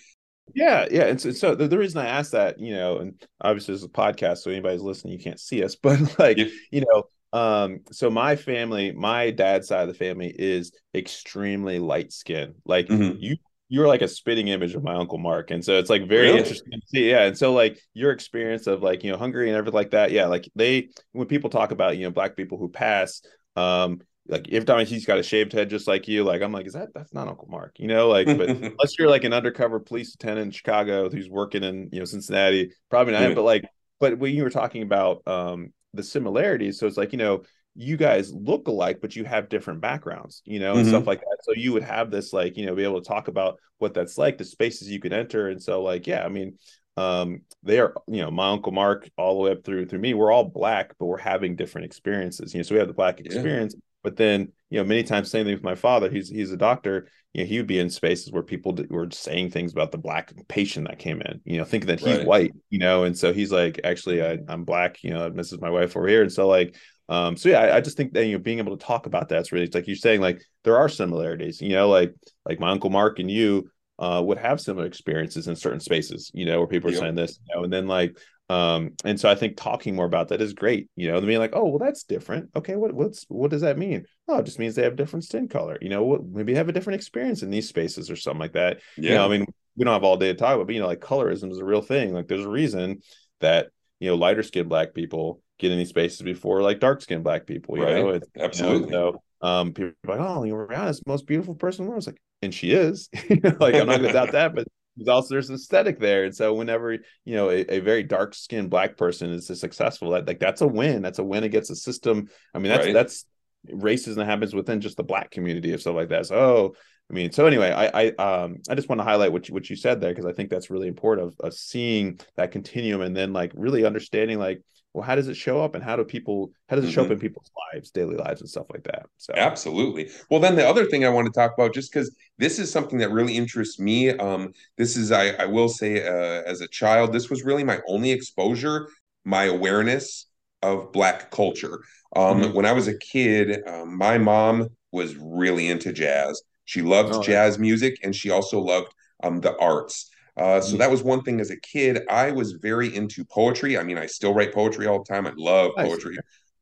Yeah, 0.55 0.87
yeah. 0.89 1.07
And 1.07 1.21
so, 1.21 1.33
so 1.33 1.55
the, 1.57 1.67
the, 1.67 1.77
reason 1.77 2.01
I 2.01 2.07
asked 2.07 2.31
that, 2.31 2.61
you 2.61 2.75
know, 2.75 2.99
and 2.99 3.21
obviously 3.41 3.75
it's 3.75 3.83
a 3.83 3.89
podcast, 3.89 4.39
so 4.39 4.53
anybody's 4.53 4.83
listening, 4.83 5.15
you 5.15 5.19
can't 5.19 5.41
see 5.41 5.65
us, 5.65 5.75
but 5.83 5.99
like, 6.19 6.39
yeah. 6.39 6.47
you 6.71 6.83
know, 6.83 7.05
um, 7.33 7.81
so 7.91 8.11
my 8.11 8.37
family, 8.37 8.93
my 8.93 9.31
dad's 9.31 9.69
side 9.69 9.83
of 9.83 9.89
the 9.89 9.95
family 9.95 10.35
is 10.37 10.73
extremely 10.95 11.79
light 11.79 12.13
skinned. 12.13 12.55
Like 12.65 12.89
mm-hmm. 12.89 13.17
you 13.19 13.37
you're 13.69 13.89
like 13.89 14.03
a 14.03 14.09
spitting 14.09 14.49
image 14.49 14.75
of 14.75 14.83
my 14.83 14.95
uncle 14.95 15.19
Mark. 15.19 15.51
And 15.51 15.65
so 15.65 15.79
it's 15.79 15.91
like 15.91 16.07
very 16.07 16.27
really? 16.27 16.39
interesting 16.39 16.81
to 16.81 16.87
see. 16.87 17.11
Yeah. 17.11 17.25
And 17.25 17.37
so 17.37 17.53
like 17.53 17.81
your 17.95 18.13
experience 18.13 18.67
of 18.67 18.83
like, 18.83 19.03
you 19.03 19.11
know, 19.11 19.19
Hungary 19.19 19.49
and 19.49 19.57
everything 19.57 19.75
like 19.75 19.91
that. 19.91 20.13
Yeah. 20.13 20.27
Like 20.27 20.49
they 20.55 20.91
when 21.13 21.27
people 21.27 21.51
talk 21.51 21.73
about, 21.73 21.97
you 21.97 22.05
know, 22.05 22.13
black 22.13 22.37
people 22.37 22.59
who 22.59 22.69
pass, 22.69 23.23
um, 23.57 24.01
like 24.29 24.49
every 24.51 24.65
time 24.65 24.85
he's 24.87 25.07
got 25.07 25.19
a 25.19 25.23
shaved 25.23 25.53
head 25.53 25.71
just 25.71 25.89
like 25.89 26.09
you, 26.09 26.25
like 26.25 26.43
I'm 26.43 26.53
like, 26.53 26.67
is 26.67 26.75
that 26.75 26.95
that's 26.95 27.13
not 27.13 27.29
Uncle 27.29 27.49
Mark, 27.49 27.77
you 27.79 27.89
know? 27.89 28.09
Like, 28.09 28.27
but 28.27 28.49
unless 28.49 28.99
you're 28.99 29.11
like 29.11 29.25
an 29.25 29.33
undercover 29.33 29.81
police 29.81 30.15
lieutenant 30.15 30.47
in 30.47 30.51
Chicago 30.53 31.11
who's 31.11 31.29
working 31.29 31.65
in 31.65 31.89
you 31.93 32.01
know 32.01 32.05
Cincinnati, 32.05 32.73
probably 32.91 33.15
not. 33.15 33.35
But 33.35 33.43
like, 33.43 33.65
but 34.01 34.19
when 34.19 34.35
you 34.35 34.43
were 34.43 34.51
talking 34.51 34.83
about 34.83 35.27
um 35.27 35.73
the 35.97 36.03
similarities. 36.03 36.79
So 36.79 36.87
it's 36.87 36.97
like, 36.97 37.13
you 37.13 37.19
know, 37.19 37.43
you 37.75 37.97
guys 37.97 38.33
look 38.33 38.69
alike, 38.69 39.01
but 39.03 39.17
you 39.17 39.25
have 39.25 39.49
different 39.49 39.81
backgrounds, 39.81 40.43
you 40.45 40.59
know, 40.59 40.73
and 40.73 40.81
mm-hmm. 40.81 40.89
stuff 40.89 41.07
like 41.07 41.21
that. 41.21 41.39
So 41.43 41.53
you 41.55 41.73
would 41.75 41.83
have 41.83 42.11
this, 42.11 42.33
like, 42.33 42.57
you 42.57 42.65
know, 42.65 42.75
be 42.75 42.85
able 42.85 43.03
to 43.03 43.09
talk 43.09 43.29
about 43.29 43.59
what 43.79 43.93
that's 43.93 44.17
like, 44.17 44.39
the 44.39 44.45
spaces 44.45 44.91
you 44.91 45.01
could 45.01 45.13
enter. 45.13 45.49
And 45.49 45.63
so, 45.63 45.83
like, 45.83 46.07
yeah, 46.07 46.25
I 46.25 46.29
mean, 46.29 46.59
um, 46.97 47.43
they 47.63 47.79
are, 47.79 47.95
you 48.07 48.23
know, 48.23 48.31
my 48.31 48.51
uncle 48.51 48.73
Mark 48.73 49.11
all 49.19 49.35
the 49.35 49.43
way 49.43 49.51
up 49.53 49.65
through 49.65 49.87
through 49.87 49.99
me. 49.99 50.15
We're 50.15 50.33
all 50.33 50.45
black, 50.45 50.95
but 50.99 51.05
we're 51.05 51.19
having 51.19 51.55
different 51.55 51.85
experiences. 51.85 52.55
You 52.55 52.59
know, 52.59 52.63
so 52.63 52.75
we 52.75 52.79
have 52.79 52.89
the 52.89 52.95
black 52.95 53.21
experience, 53.21 53.75
yeah. 53.75 53.81
but 54.03 54.17
then, 54.17 54.53
you 54.71 54.79
know, 54.79 54.85
many 54.85 55.03
times 55.03 55.31
same 55.31 55.45
thing 55.45 55.55
with 55.55 55.63
my 55.63 55.75
father. 55.75 56.09
He's 56.09 56.31
he's 56.31 56.53
a 56.53 56.57
doctor. 56.57 57.09
You 57.37 57.43
know, 57.43 57.49
he 57.49 57.59
would 57.59 57.67
be 57.67 57.79
in 57.79 57.91
spaces 57.91 58.33
where 58.33 58.43
people 58.43 58.75
were 58.89 59.11
saying 59.11 59.51
things 59.51 59.71
about 59.71 59.93
the 59.93 59.99
black 59.99 60.33
patient 60.49 60.89
that 60.89 60.99
came 60.99 61.21
in. 61.21 61.43
You 61.45 61.59
know, 61.59 61.65
thinking 61.65 61.89
that 61.89 62.01
he's 62.01 62.17
right. 62.17 62.27
white. 62.27 62.53
You 62.71 62.79
know, 62.79 63.05
and 63.05 63.17
so 63.17 63.35
he's 63.35 63.53
like, 63.53 63.79
actually, 63.85 64.23
I, 64.23 64.39
I'm 64.49 64.65
black. 64.65 65.05
You 65.05 65.11
know, 65.11 65.29
this 65.29 65.53
is 65.53 65.61
my 65.61 65.69
wife 65.69 65.95
over 65.99 66.09
here, 66.09 66.23
and 66.23 66.33
so 66.33 66.49
like, 66.49 66.77
um, 67.11 67.37
so 67.37 67.51
yeah, 67.51 67.61
I, 67.61 67.77
I, 67.77 67.81
just 67.83 67.99
think 67.99 68.15
that 68.15 68.25
you 68.25 68.33
know 68.33 68.39
being 68.39 68.59
able 68.59 68.75
to 68.75 68.83
talk 68.83 69.05
about 69.05 69.29
that's 69.29 69.53
really 69.53 69.67
like 69.67 69.87
you're 69.87 69.97
saying 69.97 70.23
like 70.23 70.43
there 70.65 70.79
are 70.79 70.89
similarities. 70.89 71.61
You 71.61 71.75
know, 71.75 71.91
like 71.91 72.15
like 72.49 72.59
my 72.59 72.71
uncle 72.71 72.89
Mark 72.89 73.19
and 73.19 73.31
you 73.31 73.71
uh, 73.99 74.23
would 74.25 74.39
have 74.39 74.59
similar 74.59 74.87
experiences 74.87 75.47
in 75.47 75.57
certain 75.57 75.81
spaces, 75.81 76.31
you 76.33 76.47
know, 76.47 76.59
where 76.59 76.67
people 76.67 76.89
are 76.89 76.95
yep. 76.95 77.03
saying 77.03 77.15
this, 77.17 77.39
you 77.47 77.55
know, 77.55 77.65
and 77.65 77.73
then 77.73 77.87
like, 77.87 78.19
um, 78.49 78.93
and 79.05 79.19
so 79.19 79.29
I 79.29 79.35
think 79.35 79.57
talking 79.57 79.97
more 79.97 80.05
about 80.05 80.29
that 80.29 80.41
is 80.41 80.53
great, 80.53 80.89
you 80.95 81.11
know, 81.11 81.21
being 81.21 81.41
like, 81.41 81.55
oh, 81.55 81.67
well, 81.67 81.79
that's 81.79 82.05
different. 82.05 82.51
Okay, 82.55 82.77
what 82.77 82.93
what's 82.93 83.25
what 83.29 83.51
does 83.51 83.63
that 83.63 83.79
mean? 83.79 84.05
Oh, 84.29 84.39
it 84.39 84.45
just 84.45 84.59
means 84.59 84.75
they 84.75 84.83
have 84.83 84.97
different 84.97 85.25
skin 85.25 85.49
color, 85.49 85.79
you 85.81 85.89
know, 85.89 86.05
what 86.05 86.25
maybe 86.25 86.55
have 86.55 86.69
a 86.69 86.73
different 86.73 86.97
experience 86.97 87.43
in 87.43 87.51
these 87.51 87.69
spaces 87.69 88.11
or 88.11 88.17
something 88.17 88.41
like 88.41 88.53
that. 88.53 88.81
Yeah. 88.97 89.11
You 89.11 89.17
know, 89.17 89.25
I 89.25 89.29
mean, 89.29 89.47
we 89.77 89.85
don't 89.85 89.95
have 89.95 90.05
all 90.05 90.17
day 90.17 90.29
to 90.29 90.35
talk 90.35 90.55
about, 90.55 90.67
but 90.67 90.75
you 90.75 90.81
know, 90.81 90.87
like 90.87 91.01
colorism 91.01 91.51
is 91.51 91.59
a 91.59 91.65
real 91.65 91.83
thing. 91.83 92.15
Like, 92.15 92.29
there's 92.29 92.45
a 92.45 92.49
reason 92.49 93.01
that 93.41 93.69
you 93.99 94.09
know 94.09 94.15
lighter 94.15 94.45
skinned 94.45 94.69
black 94.69 94.95
people 94.95 95.43
get 95.59 95.73
in 95.73 95.79
these 95.79 95.89
spaces 95.89 96.23
before 96.23 96.63
like 96.63 96.79
dark 96.79 97.01
skinned 97.01 97.25
black 97.25 97.47
people. 97.47 97.77
You 97.77 97.85
right. 97.85 97.97
know, 97.97 98.09
it's, 98.11 98.29
absolutely. 98.39 98.89
You 98.89 98.93
know, 98.93 99.13
so 99.43 99.49
um, 99.49 99.73
people 99.73 99.93
are 100.09 100.19
like, 100.19 100.21
oh, 100.21 100.45
you're 100.45 100.69
Rihanna's 100.69 101.03
most 101.05 101.27
beautiful 101.27 101.57
person 101.57 101.83
in 101.83 101.87
the 101.87 101.91
world. 101.91 102.01
It's 102.01 102.07
like, 102.07 102.21
and 102.43 102.55
she 102.55 102.71
is. 102.71 103.09
like, 103.59 103.75
I'm 103.75 103.89
not 103.89 103.99
to 103.99 104.13
doubt 104.13 104.33
that, 104.33 104.55
but 104.55 104.69
there's 104.97 105.09
also 105.09 105.35
there's 105.35 105.51
aesthetic 105.51 105.99
there. 105.99 106.25
And 106.25 106.35
so 106.35 106.55
whenever 106.55 106.93
you 106.93 107.35
know 107.35 107.51
a, 107.51 107.77
a 107.77 107.81
very 107.81 108.03
dark 108.03 108.35
skinned 108.35 108.71
black 108.71 108.97
person 108.97 109.31
is 109.31 109.47
successful, 109.47 110.11
that 110.11 110.27
like 110.27 110.41
that's 110.41 110.61
a 110.61 110.67
win. 110.67 111.03
That's 111.03 111.19
a 111.19 111.25
win 111.25 111.45
against 111.45 111.69
the 111.69 111.77
system. 111.77 112.29
I 112.55 112.59
mean, 112.59 112.71
that's 112.71 112.87
right. 112.87 112.95
that's 112.95 113.27
racism 113.71 114.17
that 114.17 114.27
happens 114.27 114.55
within 114.55 114.81
just 114.81 114.97
the 114.97 115.03
black 115.03 115.31
community 115.31 115.73
of 115.73 115.81
stuff 115.81 115.97
like 115.97 116.09
that. 116.11 116.27
So, 116.27 116.37
oh, 116.37 116.75
I 117.11 117.15
mean, 117.15 117.33
so 117.33 117.47
anyway, 117.47 117.71
I 117.71 117.87
I 117.87 118.43
um 118.43 118.59
I 118.69 118.75
just 118.75 118.89
want 118.89 119.01
to 119.01 119.05
highlight 119.05 119.33
what 119.33 119.49
you, 119.49 119.55
what 119.55 119.69
you 119.69 119.77
said 119.77 120.01
there 120.01 120.13
because 120.13 120.27
I 120.27 120.33
think 120.33 120.51
that's 120.51 120.71
really 120.71 120.89
important 120.89 121.29
of, 121.29 121.35
of 121.41 121.55
seeing 121.55 122.19
that 122.37 122.51
continuum 122.51 123.03
and 123.03 123.15
then 123.15 123.33
like 123.33 123.53
really 123.55 123.85
understanding 123.85 124.39
like 124.39 124.63
well 124.97 125.05
how 125.05 125.15
does 125.15 125.29
it 125.29 125.37
show 125.37 125.63
up 125.63 125.75
and 125.75 125.85
how 125.85 125.95
do 125.95 126.03
people 126.03 126.51
how 126.69 126.75
does 126.75 126.85
it 126.85 126.91
show 126.91 127.03
mm-hmm. 127.03 127.13
up 127.13 127.17
in 127.17 127.21
people's 127.21 127.51
lives 127.73 127.91
daily 127.91 128.17
lives 128.17 128.41
and 128.41 128.49
stuff 128.49 128.67
like 128.73 128.83
that 128.83 129.07
so 129.19 129.33
absolutely 129.37 130.09
well 130.31 130.41
then 130.41 130.57
the 130.57 130.67
other 130.67 130.87
thing 130.87 131.05
i 131.05 131.09
want 131.09 131.27
to 131.27 131.33
talk 131.33 131.53
about 131.53 131.75
just 131.75 131.93
because 131.93 132.17
this 132.39 132.59
is 132.59 132.73
something 132.73 132.99
that 132.99 133.11
really 133.11 133.37
interests 133.37 133.79
me 133.79 134.11
um 134.11 134.53
this 134.79 134.97
is 134.97 135.13
i, 135.13 135.29
I 135.33 135.45
will 135.45 135.69
say 135.69 136.03
uh, 136.03 136.43
as 136.51 136.63
a 136.63 136.69
child 136.69 137.13
this 137.13 137.29
was 137.29 137.45
really 137.45 137.63
my 137.63 137.81
only 137.87 138.11
exposure 138.11 138.89
my 139.25 139.45
awareness 139.45 140.27
of 140.63 140.91
black 140.93 141.31
culture 141.31 141.81
um 142.17 142.41
mm-hmm. 142.41 142.55
when 142.55 142.65
i 142.65 142.73
was 142.73 142.89
a 142.89 142.99
kid 142.99 143.61
um, 143.69 143.97
my 143.97 144.17
mom 144.17 144.69
was 144.93 145.15
really 145.17 145.69
into 145.69 145.93
jazz 145.93 146.41
she 146.65 146.81
loved 146.81 147.13
oh, 147.15 147.23
jazz 147.23 147.57
yeah. 147.57 147.61
music 147.61 147.99
and 148.03 148.17
she 148.17 148.31
also 148.31 148.59
loved 148.59 148.93
um 149.23 149.41
the 149.43 149.57
arts 149.59 150.11
uh, 150.37 150.61
so 150.61 150.77
that 150.77 150.91
was 150.91 151.03
one 151.03 151.23
thing 151.23 151.41
as 151.41 151.51
a 151.51 151.57
kid. 151.57 152.03
I 152.11 152.31
was 152.31 152.53
very 152.53 152.95
into 152.95 153.25
poetry. 153.25 153.79
I 153.79 153.83
mean, 153.83 153.97
I 153.97 154.07
still 154.07 154.35
write 154.35 154.53
poetry 154.53 154.87
all 154.87 154.99
the 154.99 155.05
time. 155.05 155.27
I 155.27 155.33
love 155.37 155.73
poetry. 155.77 156.19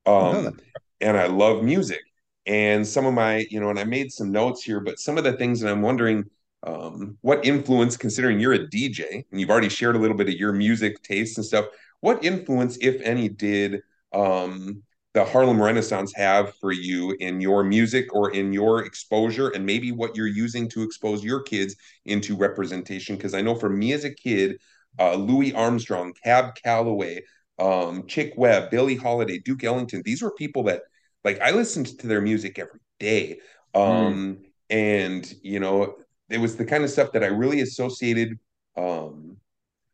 Um, 0.07 0.59
and 1.01 1.17
I 1.17 1.27
love 1.27 1.65
music. 1.65 2.01
And 2.47 2.87
some 2.87 3.07
of 3.07 3.15
my, 3.15 3.47
you 3.51 3.59
know, 3.59 3.71
and 3.71 3.79
I 3.79 3.85
made 3.85 4.13
some 4.13 4.31
notes 4.31 4.63
here, 4.63 4.81
but 4.81 4.99
some 4.99 5.19
of 5.19 5.25
the 5.25 5.33
things 5.33 5.61
that 5.61 5.71
I'm 5.71 5.83
wondering 5.83 6.25
um, 6.63 7.19
what 7.21 7.45
influence, 7.45 7.97
considering 7.97 8.41
you're 8.41 8.55
a 8.55 8.67
DJ 8.69 9.25
and 9.31 9.41
you've 9.41 9.51
already 9.51 9.69
shared 9.69 9.97
a 9.97 9.99
little 9.99 10.17
bit 10.17 10.29
of 10.29 10.35
your 10.35 10.53
music 10.53 11.03
tastes 11.03 11.37
and 11.37 11.45
stuff, 11.45 11.67
what 12.01 12.25
influence, 12.25 12.79
if 12.81 13.01
any, 13.03 13.29
did 13.29 13.83
um, 14.13 14.83
the 15.15 15.25
Harlem 15.25 15.63
Renaissance 15.63 16.13
have 16.17 16.55
for 16.57 16.73
you 16.73 17.17
in 17.21 17.41
your 17.41 17.63
music 17.65 18.13
or 18.15 18.33
in 18.33 18.53
your 18.53 18.85
exposure 18.85 19.51
and 19.51 19.65
maybe 19.65 19.93
what 19.93 20.17
you're 20.17 20.27
using 20.27 20.69
to 20.71 20.83
expose 20.83 21.25
your 21.25 21.41
kids 21.41 21.77
into 22.05 22.37
representation? 22.37 23.17
Because 23.17 23.33
I 23.33 23.41
know 23.41 23.55
for 23.55 23.71
me 23.71 23.93
as 23.93 24.05
a 24.05 24.13
kid, 24.13 24.59
uh, 24.99 25.15
Louis 25.15 25.55
Armstrong, 25.55 26.13
Cab 26.23 26.57
Calloway, 26.57 27.23
um, 27.59 28.07
Chick 28.07 28.35
Webb, 28.37 28.71
Billie 28.71 28.97
Holiday, 28.97 29.39
Duke 29.39 29.65
Ellington, 29.65 30.03
these 30.05 30.21
were 30.21 30.33
people 30.33 30.65
that 30.65 30.83
like 31.25 31.41
I 31.41 31.53
listened 31.53 31.99
to 31.99 32.07
their 32.07 32.21
music 32.21 32.59
every 32.59 32.81
day. 32.99 33.39
Um, 33.75 33.85
mm. 33.85 34.39
And, 34.71 35.35
you 35.43 35.61
know, 35.61 35.97
it 36.29 36.39
was 36.39 36.57
the 36.57 36.65
kind 36.65 36.85
of 36.85 36.91
stuff 36.91 37.13
that 37.13 37.23
I 37.23 37.29
really 37.29 37.61
associated 37.61 38.39
um, 38.77 39.37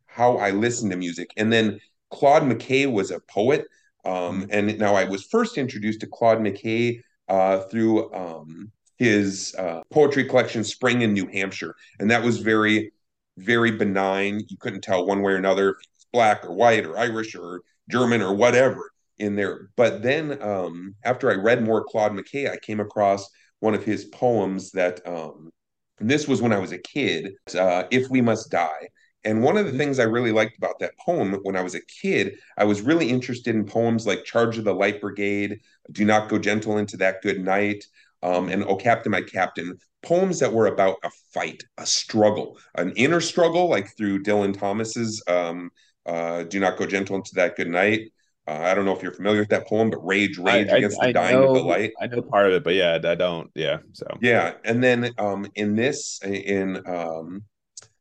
how 0.06 0.38
I 0.38 0.50
listened 0.50 0.90
to 0.92 0.96
music. 0.96 1.30
And 1.37 1.52
then 1.52 1.80
Claude 2.11 2.42
McKay 2.42 2.90
was 2.90 3.11
a 3.11 3.20
poet 3.20 3.66
um, 4.04 4.46
and 4.50 4.78
now 4.78 4.94
I 4.94 5.04
was 5.04 5.24
first 5.24 5.58
introduced 5.58 6.00
to 6.00 6.06
Claude 6.06 6.38
McKay 6.38 7.00
uh, 7.28 7.60
through 7.60 8.12
um, 8.14 8.72
his 8.98 9.54
uh, 9.58 9.82
poetry 9.90 10.24
collection, 10.24 10.64
Spring 10.64 11.02
in 11.02 11.12
New 11.12 11.26
Hampshire, 11.26 11.74
and 11.98 12.10
that 12.10 12.22
was 12.22 12.38
very, 12.38 12.92
very 13.38 13.70
benign. 13.70 14.40
You 14.48 14.56
couldn't 14.58 14.82
tell 14.82 15.06
one 15.06 15.22
way 15.22 15.32
or 15.32 15.36
another 15.36 15.70
if 15.70 15.76
he 15.80 15.88
was 15.94 16.06
black 16.12 16.44
or 16.44 16.54
white 16.54 16.84
or 16.84 16.98
Irish 16.98 17.34
or 17.34 17.62
German 17.88 18.22
or 18.22 18.34
whatever 18.34 18.90
in 19.18 19.36
there. 19.36 19.70
But 19.76 20.02
then 20.02 20.42
um, 20.42 20.94
after 21.04 21.30
I 21.30 21.34
read 21.34 21.62
more 21.62 21.84
Claude 21.84 22.12
McKay, 22.12 22.50
I 22.50 22.56
came 22.56 22.80
across 22.80 23.28
one 23.60 23.74
of 23.74 23.84
his 23.84 24.06
poems 24.06 24.70
that 24.72 25.06
um, 25.06 25.50
this 25.98 26.26
was 26.26 26.42
when 26.42 26.52
I 26.52 26.58
was 26.58 26.72
a 26.72 26.78
kid, 26.78 27.34
uh, 27.56 27.84
If 27.90 28.08
We 28.08 28.22
Must 28.22 28.50
Die. 28.50 28.88
And 29.24 29.42
one 29.42 29.56
of 29.56 29.64
the 29.64 29.70
mm-hmm. 29.70 29.78
things 29.78 29.98
I 29.98 30.04
really 30.04 30.33
liked 30.33 30.56
about 30.56 30.78
that 30.78 30.96
poem 30.98 31.35
when 31.42 31.56
I 31.56 31.62
was 31.62 31.74
a 31.74 31.85
kid, 31.87 32.38
I 32.56 32.64
was 32.64 32.80
really 32.80 33.11
interested 33.11 33.54
in 33.54 33.64
poems 33.64 34.06
like 34.06 34.24
Charge 34.24 34.59
of 34.59 34.64
the 34.64 34.74
Light 34.74 35.00
Brigade, 35.00 35.61
Do 35.92 36.04
Not 36.04 36.28
Go 36.28 36.38
Gentle 36.38 36.78
into 36.78 36.96
That 36.96 37.22
Good 37.22 37.40
Night, 37.40 37.85
um, 38.22 38.48
and 38.48 38.64
Oh 38.64 38.76
Captain, 38.76 39.12
My 39.12 39.22
Captain, 39.22 39.76
poems 40.02 40.38
that 40.40 40.52
were 40.52 40.66
about 40.66 40.96
a 41.04 41.11
fight, 41.33 41.62
a 41.78 41.87
struggle, 41.87 42.59
an 42.76 42.92
inner 42.96 43.20
struggle, 43.20 43.68
like 43.68 43.94
through 43.96 44.22
Dylan 44.22 44.59
Thomas's 44.59 45.22
um, 45.28 45.70
uh, 46.06 46.44
Do 46.44 46.61
Not 46.61 46.78
Go 46.78 46.87
Gentle 46.87 47.16
into 47.16 47.35
That 47.35 47.56
Good 47.56 47.68
Night, 47.68 48.11
uh, 48.50 48.62
I 48.62 48.74
don't 48.74 48.85
know 48.85 48.96
if 48.96 49.02
you're 49.02 49.12
familiar 49.12 49.40
with 49.40 49.50
that 49.50 49.68
poem, 49.68 49.90
but 49.90 50.04
rage, 50.04 50.37
rage 50.38 50.68
I, 50.70 50.78
against 50.78 51.00
I, 51.00 51.09
the 51.09 51.12
dying 51.12 51.37
know, 51.37 51.50
of 51.50 51.54
the 51.54 51.62
light. 51.62 51.92
I 52.00 52.06
know 52.09 52.22
part 52.22 52.46
of 52.46 52.54
it, 52.54 52.64
but 52.64 52.74
yeah, 52.74 52.98
I 53.04 53.14
don't. 53.14 53.48
Yeah, 53.54 53.78
so 53.92 54.06
yeah, 54.20 54.54
and 54.64 54.83
then 54.83 55.11
um, 55.18 55.46
in 55.54 55.76
this, 55.76 56.20
in 56.24 56.85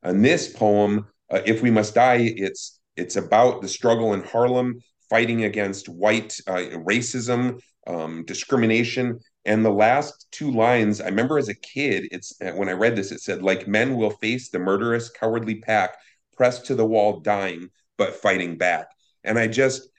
in 0.03 0.21
this 0.21 0.51
poem, 0.51 1.07
uh, 1.29 1.41
"If 1.45 1.61
We 1.61 1.71
Must 1.71 1.93
Die," 1.93 2.33
it's 2.35 2.79
it's 2.95 3.15
about 3.15 3.61
the 3.61 3.67
struggle 3.67 4.13
in 4.13 4.23
Harlem, 4.23 4.79
fighting 5.09 5.43
against 5.43 5.89
white 5.89 6.37
uh, 6.47 6.77
racism, 6.85 7.59
um, 7.87 8.23
discrimination, 8.25 9.19
and 9.45 9.63
the 9.65 9.71
last 9.71 10.27
two 10.31 10.51
lines. 10.51 11.01
I 11.01 11.05
remember 11.05 11.37
as 11.37 11.49
a 11.49 11.55
kid, 11.55 12.07
it's 12.11 12.33
uh, 12.41 12.51
when 12.51 12.69
I 12.69 12.73
read 12.73 12.95
this, 12.95 13.11
it 13.11 13.21
said, 13.21 13.41
"Like 13.41 13.67
men 13.67 13.95
will 13.95 14.11
face 14.11 14.49
the 14.49 14.59
murderous, 14.59 15.09
cowardly 15.09 15.55
pack, 15.55 15.95
pressed 16.35 16.65
to 16.67 16.75
the 16.75 16.85
wall, 16.85 17.19
dying 17.19 17.69
but 17.97 18.15
fighting 18.15 18.57
back," 18.57 18.87
and 19.23 19.37
I 19.39 19.47
just 19.47 19.89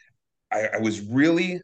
I, 0.50 0.68
I 0.74 0.78
was 0.78 1.00
really 1.00 1.60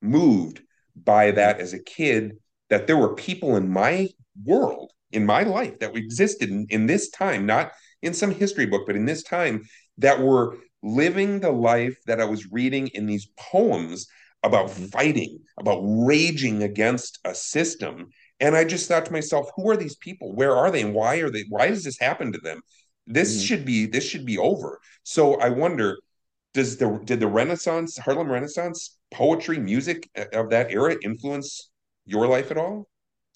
moved 0.00 0.60
by 0.96 1.30
that 1.32 1.60
as 1.60 1.72
a 1.72 1.82
kid 1.82 2.38
that 2.70 2.86
there 2.86 2.96
were 2.96 3.14
people 3.14 3.56
in 3.56 3.68
my 3.68 4.08
world 4.44 4.92
in 5.12 5.26
my 5.26 5.42
life 5.42 5.78
that 5.78 5.96
existed 5.96 6.48
in, 6.50 6.66
in, 6.70 6.86
this 6.86 7.10
time 7.10 7.46
not 7.46 7.72
in 8.02 8.14
some 8.14 8.30
history 8.30 8.66
book 8.66 8.82
but 8.86 8.96
in 8.96 9.04
this 9.04 9.22
time 9.22 9.62
that 9.96 10.20
were 10.20 10.56
living 10.82 11.40
the 11.40 11.50
life 11.50 11.96
that 12.06 12.20
i 12.20 12.24
was 12.24 12.50
reading 12.52 12.88
in 12.88 13.06
these 13.06 13.28
poems 13.38 14.06
about 14.42 14.68
mm-hmm. 14.68 14.86
fighting 14.86 15.38
about 15.58 15.80
raging 15.82 16.62
against 16.62 17.18
a 17.24 17.34
system 17.34 18.08
and 18.40 18.56
i 18.56 18.64
just 18.64 18.88
thought 18.88 19.06
to 19.06 19.12
myself 19.12 19.50
who 19.56 19.68
are 19.68 19.76
these 19.76 19.96
people 19.96 20.34
where 20.34 20.54
are 20.54 20.70
they 20.70 20.82
and 20.82 20.94
why 20.94 21.16
are 21.16 21.30
they 21.30 21.44
why 21.48 21.68
does 21.68 21.84
this 21.84 21.98
happen 21.98 22.32
to 22.32 22.38
them 22.38 22.60
this 23.06 23.36
mm-hmm. 23.36 23.44
should 23.44 23.64
be 23.64 23.86
this 23.86 24.04
should 24.04 24.24
be 24.24 24.38
over 24.38 24.78
so 25.02 25.34
i 25.40 25.48
wonder 25.48 25.96
does 26.54 26.76
the 26.76 27.00
did 27.04 27.20
the 27.20 27.26
Renaissance 27.28 27.98
Harlem 27.98 28.30
Renaissance 28.30 28.98
poetry 29.10 29.58
music 29.58 30.08
of 30.32 30.50
that 30.50 30.72
era 30.72 30.96
influence 31.02 31.70
your 32.04 32.26
life 32.26 32.50
at 32.50 32.58
all? 32.58 32.88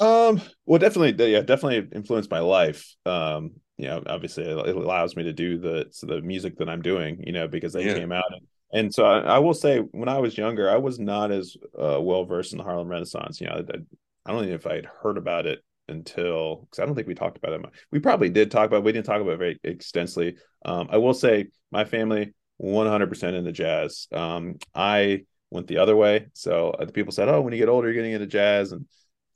Um, 0.03 0.41
well, 0.67 0.81
definitely, 0.81 1.33
yeah, 1.33 1.43
definitely 1.43 1.89
influenced 1.95 2.31
my 2.31 2.41
life. 2.41 2.95
Um, 3.07 3.53
you 3.79 3.87
know, 3.87 4.03
obviously, 4.07 4.45
it 4.45 4.77
allows 4.77 5.15
me 5.17 5.23
to 5.25 5.33
do 5.33 5.59
the 5.59 5.87
so 5.91 6.07
the 6.07 6.21
music 6.21 6.59
that 6.59 6.69
I'm 6.69 6.83
doing. 6.83 7.23
You 7.25 7.33
know, 7.33 7.47
because 7.47 7.73
they 7.73 7.87
yeah. 7.87 7.95
came 7.95 8.11
out, 8.11 8.25
and, 8.31 8.47
and 8.73 8.95
so 8.95 9.05
I, 9.05 9.21
I, 9.21 9.39
will 9.39 9.55
say, 9.55 9.79
when 9.79 10.09
I 10.09 10.19
was 10.19 10.37
younger, 10.37 10.69
I 10.69 10.77
was 10.77 10.99
not 10.99 11.31
as 11.31 11.57
uh, 11.79 12.01
well 12.01 12.25
versed 12.25 12.53
in 12.53 12.59
the 12.59 12.65
Harlem 12.65 12.89
Renaissance. 12.89 13.41
You 13.41 13.47
know, 13.47 13.55
I, 13.55 13.79
I 14.27 14.33
don't 14.33 14.47
know 14.47 14.55
if 14.55 14.67
I 14.67 14.75
had 14.75 14.89
heard 15.03 15.19
about 15.19 15.47
it 15.47 15.61
until 15.89 16.67
because 16.69 16.81
I 16.81 16.87
don't 16.87 16.97
think 16.97 17.07
we 17.07 17.15
talked 17.15 17.39
about 17.39 17.53
it. 17.53 17.63
much. 17.63 17.75
We 17.93 18.01
probably 18.01 18.29
did 18.29 18.51
talk 18.51 18.67
about. 18.67 18.79
It, 18.79 18.85
we 18.85 18.93
didn't 18.93 19.07
talk 19.07 19.21
about 19.21 19.35
it 19.35 19.39
very 19.39 19.61
extensively. 19.63 20.37
Um, 20.65 20.89
I 20.91 20.97
will 20.97 21.15
say, 21.15 21.47
my 21.71 21.85
family 21.85 22.35
100% 22.61 23.35
into 23.35 23.53
jazz. 23.53 24.09
Um, 24.13 24.57
I 24.75 25.25
went 25.51 25.67
the 25.67 25.79
other 25.79 25.97
way. 25.97 26.27
So 26.33 26.71
uh, 26.71 26.85
the 26.85 26.93
people 26.93 27.13
said, 27.13 27.29
"Oh, 27.29 27.41
when 27.41 27.53
you 27.53 27.59
get 27.59 27.69
older, 27.69 27.89
you're 27.89 27.95
getting 27.95 28.13
into 28.13 28.27
jazz." 28.27 28.73
And 28.73 28.87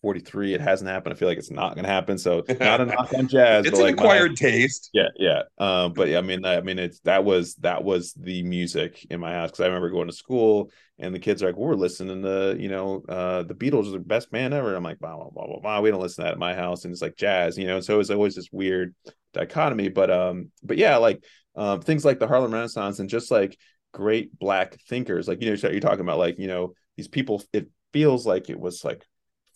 43, 0.06 0.54
it 0.54 0.60
hasn't 0.60 0.88
happened. 0.88 1.12
I 1.12 1.18
feel 1.18 1.26
like 1.26 1.36
it's 1.36 1.50
not 1.50 1.74
going 1.74 1.84
to 1.84 1.90
happen. 1.90 2.16
So 2.16 2.44
not 2.60 2.80
a 2.80 2.86
knock 2.86 3.12
on 3.12 3.26
jazz. 3.26 3.66
it's 3.66 3.76
an 3.76 3.84
like 3.84 3.94
acquired 3.94 4.30
my, 4.30 4.34
taste. 4.36 4.90
Yeah, 4.92 5.08
yeah. 5.16 5.42
Um, 5.58 5.94
but 5.94 6.06
yeah, 6.06 6.18
I 6.18 6.20
mean, 6.20 6.44
I 6.44 6.60
mean, 6.60 6.78
it's 6.78 7.00
that 7.00 7.24
was 7.24 7.56
that 7.56 7.82
was 7.82 8.12
the 8.12 8.44
music 8.44 9.04
in 9.10 9.18
my 9.18 9.32
house 9.32 9.50
because 9.50 9.64
I 9.64 9.66
remember 9.66 9.90
going 9.90 10.06
to 10.06 10.12
school 10.12 10.70
and 11.00 11.12
the 11.12 11.18
kids 11.18 11.42
are 11.42 11.46
like, 11.46 11.56
well, 11.56 11.70
"We're 11.70 11.74
listening 11.74 12.22
to 12.22 12.56
you 12.56 12.68
know 12.68 13.02
uh, 13.08 13.42
the 13.42 13.54
Beatles 13.54 13.88
are 13.88 13.98
the 13.98 13.98
best 13.98 14.30
band 14.30 14.54
ever." 14.54 14.76
I'm 14.76 14.84
like, 14.84 15.00
"Wow, 15.00 15.30
blah, 15.34 15.44
blah, 15.44 15.46
blah, 15.46 15.60
blah. 15.60 15.80
We 15.80 15.90
don't 15.90 16.00
listen 16.00 16.22
to 16.22 16.28
that 16.28 16.34
at 16.34 16.38
my 16.38 16.54
house." 16.54 16.84
And 16.84 16.92
it's 16.92 17.02
like 17.02 17.16
jazz, 17.16 17.58
you 17.58 17.66
know. 17.66 17.76
And 17.76 17.84
so 17.84 17.94
it 17.94 17.98
was 17.98 18.12
always 18.12 18.36
this 18.36 18.52
weird 18.52 18.94
dichotomy. 19.34 19.88
But 19.88 20.12
um, 20.12 20.52
but 20.62 20.76
yeah, 20.76 20.98
like 20.98 21.24
um, 21.56 21.80
things 21.80 22.04
like 22.04 22.20
the 22.20 22.28
Harlem 22.28 22.54
Renaissance 22.54 23.00
and 23.00 23.10
just 23.10 23.32
like 23.32 23.58
great 23.92 24.38
black 24.38 24.78
thinkers. 24.88 25.26
Like, 25.26 25.42
you 25.42 25.50
know, 25.50 25.68
you're 25.68 25.80
talking 25.80 26.00
about 26.00 26.18
like, 26.18 26.38
you 26.38 26.46
know, 26.46 26.74
these 26.96 27.08
people, 27.08 27.42
it 27.52 27.70
feels 27.92 28.26
like 28.26 28.50
it 28.50 28.60
was 28.60 28.84
like 28.84 29.04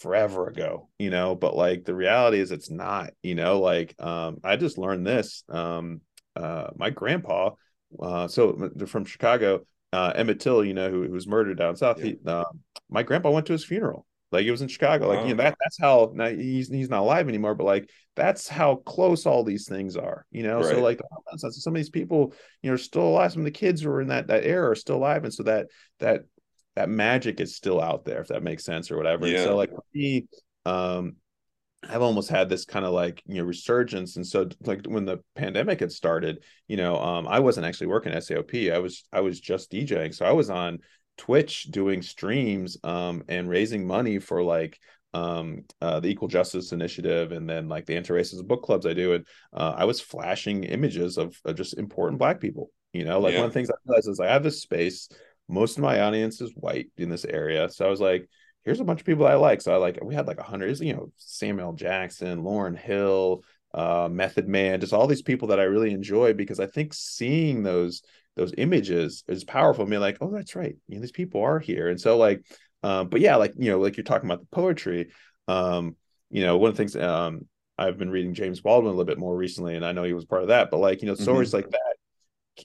forever 0.01 0.49
ago, 0.49 0.89
you 0.99 1.11
know, 1.11 1.35
but 1.35 1.55
like 1.55 1.85
the 1.85 1.95
reality 1.95 2.41
is 2.41 2.51
it's 2.51 2.71
not, 2.71 3.11
you 3.23 3.35
know, 3.35 3.61
like 3.61 3.95
um, 4.01 4.39
I 4.43 4.57
just 4.57 4.79
learned 4.79 5.07
this. 5.07 5.45
Um, 5.49 6.01
uh, 6.35 6.69
my 6.75 6.91
grandpa, 6.91 7.51
uh, 8.01 8.27
so 8.27 8.71
from 8.87 9.05
Chicago, 9.05 9.61
uh, 9.93 10.13
Emmett 10.15 10.41
Till, 10.41 10.65
you 10.65 10.75
know, 10.75 10.91
who, 10.91 11.05
who 11.05 11.13
was 11.13 11.27
murdered 11.27 11.59
down 11.59 11.77
south. 11.77 11.99
Yeah. 11.99 12.05
He, 12.05 12.17
uh, 12.27 12.45
my 12.89 13.03
grandpa 13.03 13.31
went 13.31 13.47
to 13.47 13.53
his 13.53 13.65
funeral. 13.65 14.07
Like 14.33 14.47
it 14.47 14.51
was 14.51 14.63
in 14.63 14.69
Chicago. 14.69 15.09
Like, 15.09 15.27
you 15.27 15.35
know, 15.35 15.43
that 15.43 15.57
that's 15.61 15.79
how 15.81 16.13
now 16.15 16.29
he's 16.29 16.69
he's 16.69 16.89
not 16.89 17.01
alive 17.01 17.29
anymore, 17.29 17.57
but 17.57 17.65
like 17.65 17.91
that's 18.15 18.49
how 18.49 18.77
close 18.77 19.27
all 19.27 19.43
these 19.43 19.67
things 19.67 19.97
are, 19.97 20.25
you 20.31 20.45
know. 20.45 20.59
Right. 20.59 20.67
So 20.67 20.81
like 20.81 21.01
some 21.37 21.75
of 21.75 21.77
these 21.77 21.91
people, 21.91 22.33
you 22.63 22.71
know, 22.71 22.75
are 22.75 22.79
still 22.79 23.09
alive. 23.09 23.33
Some 23.33 23.41
of 23.41 23.47
the 23.47 23.51
kids 23.51 23.83
who 23.83 23.91
are 23.91 24.01
in 24.01 24.09
that 24.09 24.29
that 24.29 24.45
era 24.45 24.71
are 24.71 24.77
still 24.77 24.97
alive. 24.97 25.25
And 25.25 25.35
so 25.35 25.43
that 25.43 25.67
that 25.99 26.23
that 26.81 26.89
magic 26.89 27.41
is 27.41 27.55
still 27.55 27.79
out 27.81 28.07
there, 28.07 28.23
if 28.23 28.29
that 28.29 28.43
makes 28.43 28.65
sense 28.65 28.91
or 28.91 28.97
whatever. 28.97 29.27
Yeah. 29.27 29.45
so 29.45 29.57
like 29.57 29.71
me, 29.95 30.27
um, 30.65 31.17
I've 31.87 32.01
almost 32.01 32.31
had 32.31 32.49
this 32.49 32.65
kind 32.65 32.87
of 32.87 32.93
like 32.93 33.23
you 33.27 33.37
know 33.37 33.45
resurgence, 33.45 34.17
and 34.17 34.27
so 34.27 34.49
like 34.65 34.87
when 34.87 35.05
the 35.05 35.19
pandemic 35.35 35.81
had 35.81 35.93
started, 35.93 36.43
you 36.69 36.79
know, 36.79 36.97
um, 36.97 37.29
I 37.29 37.41
wasn't 37.41 37.67
actually 37.67 37.89
working 37.89 38.13
at 38.13 38.25
SAOP. 38.25 38.73
I 38.73 38.79
was 38.79 39.05
I 39.13 39.21
was 39.21 39.41
just 39.41 39.71
DJing, 39.71 40.15
so 40.15 40.25
I 40.25 40.33
was 40.33 40.49
on 40.49 40.79
Twitch 41.19 41.65
doing 41.65 42.01
streams 42.01 42.79
um, 42.83 43.25
and 43.29 43.49
raising 43.49 43.87
money 43.87 44.19
for 44.19 44.43
like 44.43 44.79
um, 45.13 45.65
uh, 45.83 46.01
the 46.01 46.09
Equal 46.09 46.29
Justice 46.29 46.73
Initiative 46.73 47.33
and 47.33 47.49
then 47.49 47.69
like 47.69 47.85
the 47.85 47.97
anti-racist 47.97 48.47
book 48.47 48.63
clubs 48.63 48.87
I 48.87 48.95
do. 48.95 49.15
And 49.15 49.27
uh, 49.53 49.75
I 49.77 49.85
was 49.85 50.01
flashing 50.01 50.65
images 50.65 51.19
of, 51.19 51.39
of, 51.45 51.57
just 51.57 51.77
important 51.77 52.21
black 52.21 52.41
people. 52.41 52.71
You 52.93 53.05
know, 53.05 53.21
like 53.21 53.33
yeah. 53.33 53.41
one 53.41 53.47
of 53.47 53.53
the 53.53 53.59
things 53.59 53.71
I 53.71 53.75
realized 53.85 54.09
is 54.09 54.21
I 54.21 54.29
have 54.29 54.43
this 54.43 54.63
space. 54.63 55.09
Most 55.51 55.77
of 55.77 55.83
my 55.83 56.01
audience 56.01 56.41
is 56.41 56.53
white 56.55 56.91
in 56.97 57.09
this 57.09 57.25
area. 57.25 57.69
So 57.69 57.87
I 57.87 57.91
was 57.91 58.01
like, 58.01 58.29
here's 58.65 58.81
a 58.81 58.85
bunch 58.85 59.01
of 59.01 59.07
people 59.07 59.27
I 59.27 59.35
like. 59.35 59.61
So 59.61 59.75
I 59.75 59.77
like 59.77 59.99
we 60.03 60.15
had 60.15 60.27
like 60.27 60.39
a 60.39 60.45
hundred, 60.45 60.79
you 60.81 60.95
know, 60.95 61.13
Samuel 61.17 61.73
Jackson, 61.73 62.43
Lauryn 62.43 62.79
Hill, 62.79 63.43
uh, 63.75 64.09
Method 64.11 64.49
Man, 64.49 64.81
just 64.81 64.93
all 64.93 65.07
these 65.07 65.23
people 65.23 65.49
that 65.49 65.61
I 65.61 65.65
really 65.65 65.93
enjoy 65.93 66.35
because 66.35 66.61
I 66.61 66.67
think 66.67 66.95
seeing 66.95 67.63
those 67.63 68.03
those 68.37 68.55
images 68.57 69.25
is 69.29 69.45
powerful. 69.45 69.85
I 69.85 69.89
mean, 69.89 70.01
like, 70.01 70.19
oh, 70.21 70.31
that's 70.33 70.55
right. 70.55 70.77
You 70.89 70.97
know, 70.97 71.01
these 71.01 71.11
people 71.11 71.43
are 71.43 71.59
here. 71.59 71.89
And 71.89 72.01
so 72.01 72.17
like, 72.17 72.45
um, 72.83 73.09
but 73.09 73.21
yeah, 73.21 73.37
like, 73.37 73.53
you 73.59 73.71
know, 73.71 73.81
like 73.81 73.97
you're 73.97 74.05
talking 74.05 74.31
about 74.31 74.41
the 74.41 74.57
poetry, 74.57 75.11
um, 75.49 75.97
you 76.31 76.43
know, 76.43 76.57
one 76.57 76.71
of 76.71 76.77
the 76.77 76.81
things, 76.81 76.97
um, 76.97 77.47
I've 77.77 77.99
been 77.99 78.11
reading 78.11 78.35
James 78.35 78.61
Baldwin 78.61 78.93
a 78.93 78.97
little 78.97 79.05
bit 79.07 79.19
more 79.19 79.37
recently, 79.37 79.75
and 79.75 79.85
I 79.85 79.93
know 79.93 80.05
he 80.05 80.13
was 80.13 80.27
part 80.27 80.43
of 80.43 80.49
that, 80.49 80.71
but 80.71 80.79
like, 80.79 81.03
you 81.03 81.09
know, 81.09 81.15
stories 81.15 81.49
mm-hmm. 81.49 81.57
like 81.57 81.71
that 81.71 81.90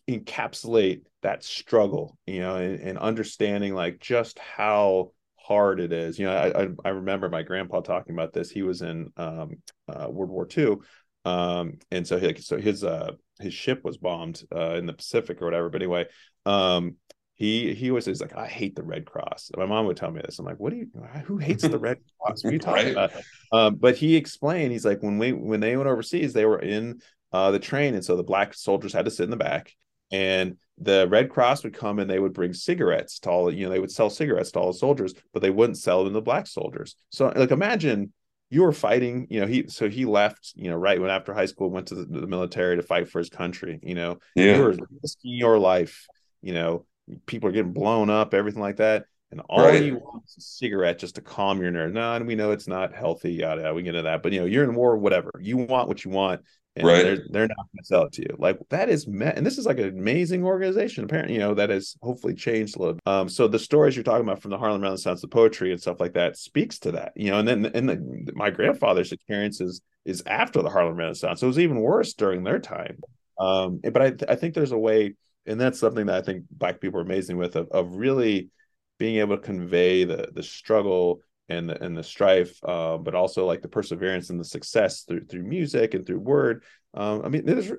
encapsulate 0.10 1.01
that 1.21 1.43
struggle, 1.43 2.17
you 2.25 2.39
know, 2.39 2.55
and, 2.55 2.79
and, 2.79 2.97
understanding 2.97 3.73
like 3.73 3.99
just 3.99 4.38
how 4.39 5.12
hard 5.36 5.79
it 5.79 5.91
is. 5.91 6.19
You 6.19 6.25
know, 6.25 6.36
I, 6.36 6.63
I, 6.63 6.67
I 6.86 6.89
remember 6.89 7.29
my 7.29 7.43
grandpa 7.43 7.81
talking 7.81 8.13
about 8.13 8.34
this. 8.34 8.49
He 8.49 8.62
was 8.62 8.81
in 8.81 9.12
um, 9.17 9.55
uh, 9.88 10.08
World 10.10 10.29
War 10.29 10.47
II, 10.55 10.77
um, 11.25 11.79
and 11.91 12.08
so 12.08 12.19
he, 12.19 12.36
so 12.41 12.58
his 12.58 12.84
uh, 12.84 13.12
his 13.39 13.53
ship 13.53 13.84
was 13.84 13.97
bombed 13.97 14.43
uh, 14.55 14.75
in 14.75 14.86
the 14.86 14.93
Pacific 14.93 15.41
or 15.41 15.45
whatever. 15.45 15.69
But 15.69 15.81
anyway, 15.81 16.05
um, 16.45 16.95
he 17.36 17.73
he 17.73 17.91
was 17.91 18.05
he's 18.05 18.21
like, 18.21 18.36
I 18.36 18.47
hate 18.47 18.75
the 18.75 18.84
Red 18.84 19.05
Cross. 19.05 19.51
My 19.58 19.65
mom 19.65 19.86
would 19.88 19.97
tell 19.97 20.12
me 20.12 20.21
this. 20.23 20.39
I'm 20.39 20.45
like, 20.45 20.60
what 20.60 20.71
do 20.71 20.77
you? 20.77 20.88
Who 21.25 21.38
hates 21.38 21.63
the 21.63 21.79
Red 21.79 21.97
Cross? 22.21 22.43
What 22.43 22.49
are 22.49 22.53
you 22.53 22.60
talking 22.60 22.86
right. 22.86 22.91
about? 22.91 23.12
Um, 23.51 23.75
but 23.75 23.97
he 23.97 24.15
explained. 24.15 24.71
He's 24.71 24.86
like, 24.86 25.03
when 25.03 25.17
we 25.17 25.34
when 25.34 25.60
they 25.60 25.75
went 25.75 25.89
overseas, 25.89 26.34
they 26.34 26.45
were 26.45 26.59
in 26.59 27.01
uh, 27.34 27.51
the 27.51 27.59
train, 27.59 27.93
and 27.93 28.05
so 28.05 28.15
the 28.15 28.24
black 28.24 28.53
soldiers 28.53 28.93
had 28.93 29.05
to 29.05 29.11
sit 29.11 29.26
in 29.26 29.30
the 29.32 29.36
back, 29.36 29.74
and 30.12 30.58
the 30.78 31.08
Red 31.10 31.30
Cross 31.30 31.64
would 31.64 31.74
come 31.74 31.99
and 31.99 32.10
they 32.10 32.20
would 32.20 32.34
bring 32.34 32.53
cigarettes 32.53 33.20
to 33.20 33.30
all. 33.30 33.53
You 33.53 33.66
know, 33.66 33.72
they 33.72 33.80
would 33.80 33.91
sell 33.91 34.10
cigarettes 34.10 34.51
to 34.51 34.60
all 34.60 34.72
the 34.72 34.78
soldiers, 34.78 35.14
but 35.34 35.41
they 35.41 35.49
wouldn't 35.49 35.78
sell 35.78 36.03
them 36.03 36.14
to 36.14 36.22
black 36.22 36.47
soldiers. 36.47 36.95
So, 37.10 37.32
like, 37.36 37.51
imagine 37.51 38.14
you 38.49 38.62
were 38.62 38.72
fighting 38.72 39.26
you 39.32 39.41
know 39.41 39.47
he 39.47 39.68
so 39.68 39.89
he 39.89 40.06
left 40.06 40.53
you 40.56 40.70
know 40.70 40.78
right 40.78 41.01
when 41.01 41.10
after 41.10 41.34
high 41.34 41.47
school 41.47 41.70
went 41.72 41.88
to 41.88 41.95
the, 41.95 42.06
the 42.06 42.28
military 42.28 42.76
to 42.76 42.84
fight 42.84 43.10
for 43.10 43.18
his 43.18 43.28
country 43.28 43.80
you 43.82 43.95
know 43.95 44.20
yeah. 44.36 44.56
you 44.56 44.62
were 44.62 44.78
risking 45.01 45.34
your 45.34 45.58
life 45.58 46.06
you 46.43 46.53
know 46.53 46.86
people 47.26 47.49
are 47.49 47.51
getting 47.51 47.74
blown 47.74 48.10
up 48.12 48.36
everything 48.36 48.62
like 48.62 48.76
that 48.76 49.06
and 49.32 49.41
all 49.49 49.66
right. 49.66 49.84
you 49.84 49.95
want 49.95 50.24
is 50.26 50.38
a 50.38 50.41
cigarette 50.41 50.99
just 50.99 51.16
to 51.16 51.22
calm 51.22 51.62
your 51.62 51.72
nerves. 51.72 51.93
No, 51.93 52.14
and 52.14 52.26
we 52.26 52.36
know 52.36 52.51
it's 52.51 52.70
not 52.70 52.93
healthy, 52.93 53.34
yada, 53.34 53.62
yada. 53.62 53.74
We 53.74 53.84
get 53.84 53.89
into 53.89 54.03
that, 54.03 54.24
but 54.24 54.32
you 54.32 54.39
know, 54.39 54.45
you're 54.45 54.64
in 54.64 54.76
war, 54.76 54.95
whatever. 54.97 55.32
You 55.41 55.58
want 55.58 55.89
what 55.89 56.06
you 56.06 56.12
want, 56.12 56.41
right. 56.84 57.03
they're 57.03 57.26
they're 57.30 57.47
not 57.47 57.57
going 57.57 57.80
to 57.80 57.86
sell 57.86 58.03
it 58.03 58.13
to 58.13 58.21
you. 58.23 58.36
Like 58.38 58.59
that 58.69 58.89
is 58.89 59.07
met, 59.07 59.38
and 59.38 59.45
this 59.45 59.57
is 59.57 59.65
like 59.65 59.80
an 59.80 59.88
amazing 59.88 60.43
organization. 60.43 61.03
Apparently, 61.03 61.34
you 61.34 61.39
know 61.39 61.53
that 61.53 61.69
has 61.69 61.95
hopefully 62.01 62.34
changed 62.34 62.76
a 62.76 62.80
little. 62.80 62.99
Um, 63.05 63.30
so 63.30 63.47
the 63.47 63.59
stories 63.59 63.95
you're 63.95 64.03
talking 64.03 64.28
about 64.28 64.41
from 64.41 64.51
the 64.51 64.57
Harlem 64.57 64.82
Renaissance, 64.82 65.21
the 65.21 65.28
poetry 65.28 65.71
and 65.71 65.82
stuff 65.82 65.99
like 65.99 66.13
that, 66.13 66.38
speaks 66.38 66.80
to 66.80 66.91
that. 66.91 67.13
You 67.15 67.32
know, 67.32 67.39
and 67.39 67.47
then 67.47 67.65
and 67.67 67.89
the, 67.89 68.34
my 68.36 68.49
grandfather's 68.49 69.11
experiences 69.11 69.82
is 70.03 70.21
after 70.26 70.61
the 70.61 70.69
Harlem 70.69 70.97
Renaissance, 70.97 71.39
so 71.39 71.47
it 71.47 71.49
was 71.49 71.59
even 71.59 71.80
worse 71.80 72.13
during 72.13 72.43
their 72.43 72.59
time. 72.59 72.99
Um, 73.39 73.80
but 73.82 74.01
I 74.01 74.34
I 74.34 74.36
think 74.36 74.53
there's 74.53 74.73
a 74.73 74.78
way, 74.78 75.15
and 75.45 75.59
that's 75.59 75.80
something 75.80 76.07
that 76.07 76.15
I 76.15 76.21
think 76.21 76.43
Black 76.51 76.82
people 76.82 76.99
are 76.99 77.03
amazing 77.03 77.38
with 77.38 77.55
of, 77.55 77.69
of 77.69 77.95
really 77.95 78.49
being 78.97 79.17
able 79.17 79.38
to 79.38 79.41
convey 79.41 80.03
the 80.03 80.30
the 80.34 80.43
struggle 80.43 81.21
and 81.49 81.69
the, 81.69 81.83
and 81.83 81.97
the 81.97 82.03
strife, 82.03 82.57
uh, 82.63 82.97
but 82.97 83.15
also 83.15 83.45
like 83.45 83.61
the 83.61 83.67
perseverance 83.67 84.29
and 84.29 84.39
the 84.39 84.45
success 84.45 85.01
through 85.03 85.25
through 85.25 85.43
music 85.43 85.93
and 85.93 86.05
through 86.05 86.19
word. 86.19 86.63
Um, 86.93 87.21
I 87.23 87.29
mean, 87.29 87.45
there's 87.45 87.71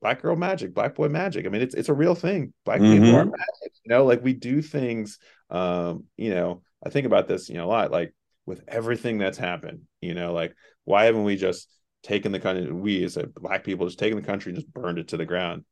black 0.00 0.22
girl 0.22 0.36
magic, 0.36 0.74
black 0.74 0.94
boy 0.94 1.08
magic. 1.08 1.46
I 1.46 1.48
mean, 1.48 1.62
it's 1.62 1.74
it's 1.74 1.88
a 1.88 1.94
real 1.94 2.14
thing. 2.14 2.52
Black 2.64 2.80
mm-hmm. 2.80 3.04
people 3.04 3.16
are 3.16 3.24
magic. 3.24 3.72
You 3.84 3.90
know, 3.90 4.04
like 4.04 4.22
we 4.22 4.32
do 4.32 4.60
things. 4.60 5.18
Um, 5.50 6.04
you 6.16 6.34
know, 6.34 6.62
I 6.84 6.90
think 6.90 7.06
about 7.06 7.28
this, 7.28 7.48
you 7.48 7.56
know, 7.56 7.66
a 7.66 7.70
lot. 7.70 7.92
Like 7.92 8.14
with 8.46 8.62
everything 8.66 9.18
that's 9.18 9.38
happened, 9.38 9.82
you 10.00 10.14
know, 10.14 10.32
like 10.32 10.54
why 10.84 11.04
haven't 11.04 11.24
we 11.24 11.36
just 11.36 11.68
taken 12.02 12.32
the 12.32 12.40
country? 12.40 12.72
We 12.72 13.04
as 13.04 13.16
a 13.16 13.26
black 13.26 13.64
people 13.64 13.86
just 13.86 13.98
taken 13.98 14.16
the 14.16 14.26
country 14.26 14.50
and 14.50 14.60
just 14.60 14.72
burned 14.72 14.98
it 14.98 15.08
to 15.08 15.16
the 15.16 15.24
ground 15.26 15.64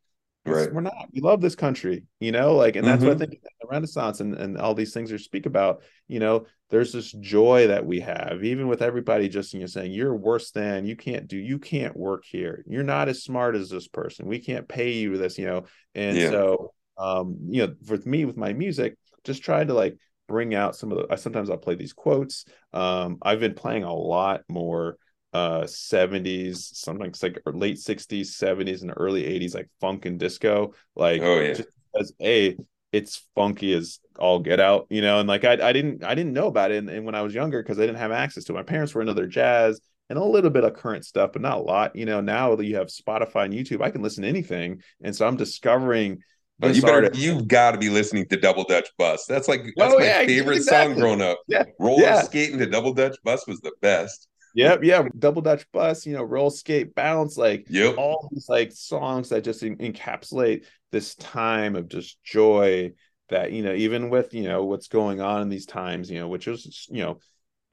right 0.46 0.72
we're 0.72 0.80
not 0.80 0.94
we 1.12 1.20
love 1.20 1.40
this 1.40 1.54
country 1.54 2.04
you 2.18 2.32
know 2.32 2.54
like 2.54 2.76
and 2.76 2.86
that's 2.86 3.00
mm-hmm. 3.00 3.08
what 3.08 3.16
i 3.18 3.24
mm-hmm. 3.24 3.30
think 3.30 3.42
the 3.42 3.68
renaissance 3.68 4.20
and, 4.20 4.34
and 4.34 4.56
all 4.58 4.74
these 4.74 4.94
things 4.94 5.10
you 5.10 5.18
speak 5.18 5.46
about 5.46 5.82
you 6.08 6.18
know 6.18 6.46
there's 6.70 6.92
this 6.92 7.12
joy 7.12 7.66
that 7.66 7.84
we 7.84 8.00
have 8.00 8.42
even 8.42 8.66
with 8.66 8.80
everybody 8.80 9.28
just 9.28 9.52
you 9.52 9.60
know 9.60 9.66
saying 9.66 9.92
you're 9.92 10.14
worse 10.14 10.50
than 10.50 10.86
you 10.86 10.96
can't 10.96 11.28
do 11.28 11.36
you 11.36 11.58
can't 11.58 11.96
work 11.96 12.24
here 12.24 12.64
you're 12.66 12.82
not 12.82 13.08
as 13.08 13.22
smart 13.22 13.54
as 13.54 13.68
this 13.68 13.88
person 13.88 14.26
we 14.26 14.38
can't 14.38 14.68
pay 14.68 14.92
you 14.92 15.18
this 15.18 15.38
you 15.38 15.46
know 15.46 15.64
and 15.94 16.16
yeah. 16.16 16.30
so 16.30 16.72
um 16.96 17.36
you 17.48 17.66
know 17.66 17.74
for 17.84 17.98
me 18.08 18.24
with 18.24 18.36
my 18.36 18.52
music 18.52 18.96
just 19.24 19.42
try 19.42 19.62
to 19.62 19.74
like 19.74 19.98
bring 20.30 20.54
out 20.54 20.76
some 20.76 20.92
of 20.92 20.98
the 20.98 21.12
I 21.12 21.16
sometimes 21.16 21.50
I'll 21.50 21.58
play 21.58 21.74
these 21.74 21.92
quotes. 21.92 22.44
Um, 22.72 23.18
I've 23.20 23.40
been 23.40 23.54
playing 23.54 23.82
a 23.82 23.92
lot 23.92 24.42
more 24.48 24.96
uh 25.32 25.62
70s 25.62 26.56
sometimes 26.56 27.22
like 27.22 27.40
late 27.46 27.76
60s 27.76 28.26
70s 28.26 28.82
and 28.82 28.92
early 28.96 29.22
80s 29.22 29.54
like 29.54 29.68
funk 29.80 30.04
and 30.04 30.18
disco 30.18 30.74
like 30.96 31.22
oh 31.22 31.40
yeah 31.40 31.60
as 31.98 32.12
a 32.20 32.56
it's 32.92 33.28
funky 33.34 33.72
as 33.72 34.00
all 34.18 34.40
get 34.40 34.58
out 34.58 34.86
you 34.90 35.02
know 35.02 35.20
and 35.20 35.28
like 35.28 35.44
i, 35.44 35.52
I 35.52 35.72
didn't 35.72 36.02
i 36.04 36.14
didn't 36.14 36.32
know 36.32 36.48
about 36.48 36.72
it 36.72 36.78
and, 36.78 36.90
and 36.90 37.04
when 37.04 37.14
i 37.14 37.22
was 37.22 37.34
younger 37.34 37.62
because 37.62 37.78
i 37.78 37.82
didn't 37.82 37.96
have 37.96 38.12
access 38.12 38.44
to 38.44 38.52
it 38.52 38.56
my 38.56 38.62
parents 38.62 38.94
were 38.94 39.00
into 39.00 39.14
their 39.14 39.26
jazz 39.26 39.80
and 40.08 40.18
a 40.18 40.24
little 40.24 40.50
bit 40.50 40.64
of 40.64 40.74
current 40.74 41.04
stuff 41.04 41.30
but 41.32 41.42
not 41.42 41.58
a 41.58 41.62
lot 41.62 41.94
you 41.94 42.06
know 42.06 42.20
now 42.20 42.56
that 42.56 42.66
you 42.66 42.76
have 42.76 42.88
spotify 42.88 43.44
and 43.44 43.54
youtube 43.54 43.82
i 43.82 43.90
can 43.90 44.02
listen 44.02 44.22
to 44.22 44.28
anything 44.28 44.82
and 45.02 45.14
so 45.14 45.26
i'm 45.26 45.36
discovering 45.36 46.20
but 46.60 46.76
you 46.76 46.82
better, 46.82 47.10
you've 47.14 47.48
got 47.48 47.70
to 47.70 47.78
be 47.78 47.88
listening 47.88 48.26
to 48.26 48.36
Double 48.36 48.64
Dutch 48.64 48.88
Bus. 48.98 49.24
That's 49.24 49.48
like 49.48 49.62
that's 49.76 49.94
oh, 49.94 49.98
my 49.98 50.04
yeah, 50.04 50.26
favorite 50.26 50.58
exactly. 50.58 50.92
song 50.92 51.00
growing 51.00 51.22
up. 51.22 51.38
Yeah. 51.48 51.64
Roller 51.78 52.02
yeah. 52.02 52.20
skating 52.20 52.58
to 52.58 52.66
Double 52.66 52.92
Dutch 52.92 53.16
Bus 53.24 53.46
was 53.46 53.60
the 53.60 53.72
best. 53.80 54.28
Yep, 54.54 54.84
yeah, 54.84 55.08
double 55.18 55.42
Dutch 55.42 55.64
bus, 55.72 56.06
you 56.06 56.14
know, 56.14 56.22
roll 56.22 56.50
skate 56.50 56.94
bounce, 56.94 57.36
like 57.36 57.66
yep. 57.68 57.96
all 57.96 58.28
these 58.32 58.48
like 58.48 58.72
songs 58.72 59.28
that 59.28 59.44
just 59.44 59.62
encapsulate 59.62 60.64
this 60.90 61.14
time 61.14 61.76
of 61.76 61.88
just 61.88 62.22
joy 62.22 62.92
that 63.28 63.52
you 63.52 63.62
know, 63.62 63.74
even 63.74 64.10
with 64.10 64.34
you 64.34 64.42
know 64.42 64.64
what's 64.64 64.88
going 64.88 65.20
on 65.20 65.42
in 65.42 65.48
these 65.48 65.66
times, 65.66 66.10
you 66.10 66.18
know, 66.18 66.28
which 66.28 66.48
is 66.48 66.86
you 66.90 67.02
know, 67.02 67.18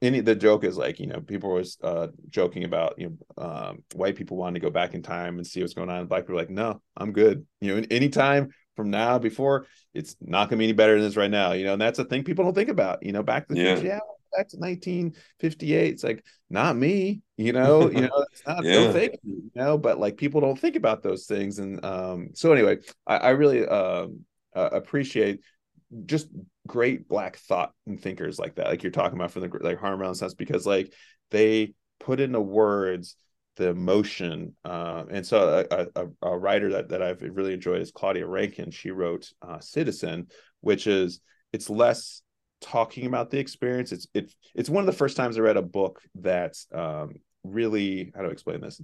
any 0.00 0.20
the 0.20 0.34
joke 0.34 0.64
is 0.64 0.76
like 0.76 1.00
you 1.00 1.06
know 1.06 1.20
people 1.20 1.52
was 1.52 1.76
uh 1.82 2.08
joking 2.28 2.64
about 2.64 2.94
you 2.98 3.16
know 3.36 3.44
um, 3.44 3.82
white 3.94 4.16
people 4.16 4.36
wanting 4.36 4.54
to 4.54 4.60
go 4.60 4.70
back 4.70 4.94
in 4.94 5.02
time 5.02 5.36
and 5.36 5.46
see 5.46 5.60
what's 5.60 5.74
going 5.74 5.90
on, 5.90 6.06
black 6.06 6.22
people 6.22 6.36
like 6.36 6.50
no, 6.50 6.80
I'm 6.96 7.12
good, 7.12 7.44
you 7.60 7.74
know, 7.74 7.86
anytime 7.90 8.50
from 8.76 8.90
now 8.90 9.18
before 9.18 9.66
it's 9.92 10.16
not 10.20 10.48
gonna 10.48 10.58
be 10.60 10.64
any 10.64 10.72
better 10.72 10.94
than 10.94 11.02
this 11.02 11.16
right 11.16 11.30
now, 11.30 11.52
you 11.52 11.64
know, 11.64 11.72
and 11.72 11.82
that's 11.82 11.98
a 11.98 12.04
thing 12.04 12.22
people 12.22 12.44
don't 12.44 12.54
think 12.54 12.70
about, 12.70 13.02
you 13.02 13.12
know, 13.12 13.22
back 13.22 13.48
to 13.48 13.54
the 13.54 13.60
yeah. 13.60 13.74
future, 13.74 13.88
yeah, 13.88 13.98
back 14.36 14.48
to 14.48 14.56
1958 14.56 15.92
it's 15.92 16.04
like 16.04 16.24
not 16.50 16.76
me 16.76 17.22
you 17.36 17.52
know? 17.52 17.88
You 17.90 18.02
know 18.02 18.24
it's 18.32 18.46
not 18.46 18.64
yeah. 18.64 18.92
fake 18.92 19.18
you 19.22 19.50
know? 19.54 19.78
But 19.78 19.98
like 19.98 20.16
people 20.16 20.40
don't 20.40 20.58
think 20.58 20.76
about 20.76 21.02
those 21.02 21.26
things 21.26 21.58
and 21.58 21.84
um 21.84 22.30
so 22.34 22.52
anyway 22.52 22.78
i, 23.06 23.16
I 23.16 23.30
really 23.30 23.66
um 23.66 24.24
uh, 24.54 24.70
appreciate 24.72 25.40
just 26.06 26.28
great 26.66 27.08
black 27.08 27.36
thought 27.36 27.72
and 27.86 28.00
thinkers 28.00 28.38
like 28.38 28.56
that 28.56 28.66
like 28.66 28.82
you're 28.82 28.92
talking 28.92 29.18
about 29.18 29.30
from 29.30 29.42
the 29.42 29.58
like 29.60 29.78
harlem 29.78 30.00
renaissance 30.00 30.34
because 30.34 30.66
like 30.66 30.92
they 31.30 31.72
put 31.98 32.20
into 32.20 32.40
words 32.40 33.16
the 33.56 33.68
emotion 33.68 34.54
uh, 34.64 35.04
and 35.10 35.26
so 35.26 35.66
a, 35.70 35.86
a, 35.96 36.06
a, 36.22 36.38
writer 36.38 36.70
that, 36.72 36.90
that 36.90 37.02
i've 37.02 37.22
really 37.22 37.54
enjoyed 37.54 37.80
is 37.80 37.90
claudia 37.90 38.26
rankine 38.26 38.70
she 38.70 38.90
wrote 38.90 39.32
uh, 39.42 39.58
citizen 39.60 40.26
which 40.60 40.86
is 40.86 41.20
it's 41.52 41.70
less 41.70 42.22
talking 42.60 43.06
about 43.06 43.30
the 43.30 43.38
experience. 43.38 43.92
It's 43.92 44.06
it 44.14 44.32
it's 44.54 44.70
one 44.70 44.82
of 44.82 44.86
the 44.86 44.92
first 44.92 45.16
times 45.16 45.36
I 45.36 45.40
read 45.40 45.56
a 45.56 45.62
book 45.62 46.00
that 46.16 46.54
um, 46.72 47.14
really 47.44 48.12
how 48.14 48.22
to 48.22 48.30
explain 48.30 48.60
this? 48.60 48.80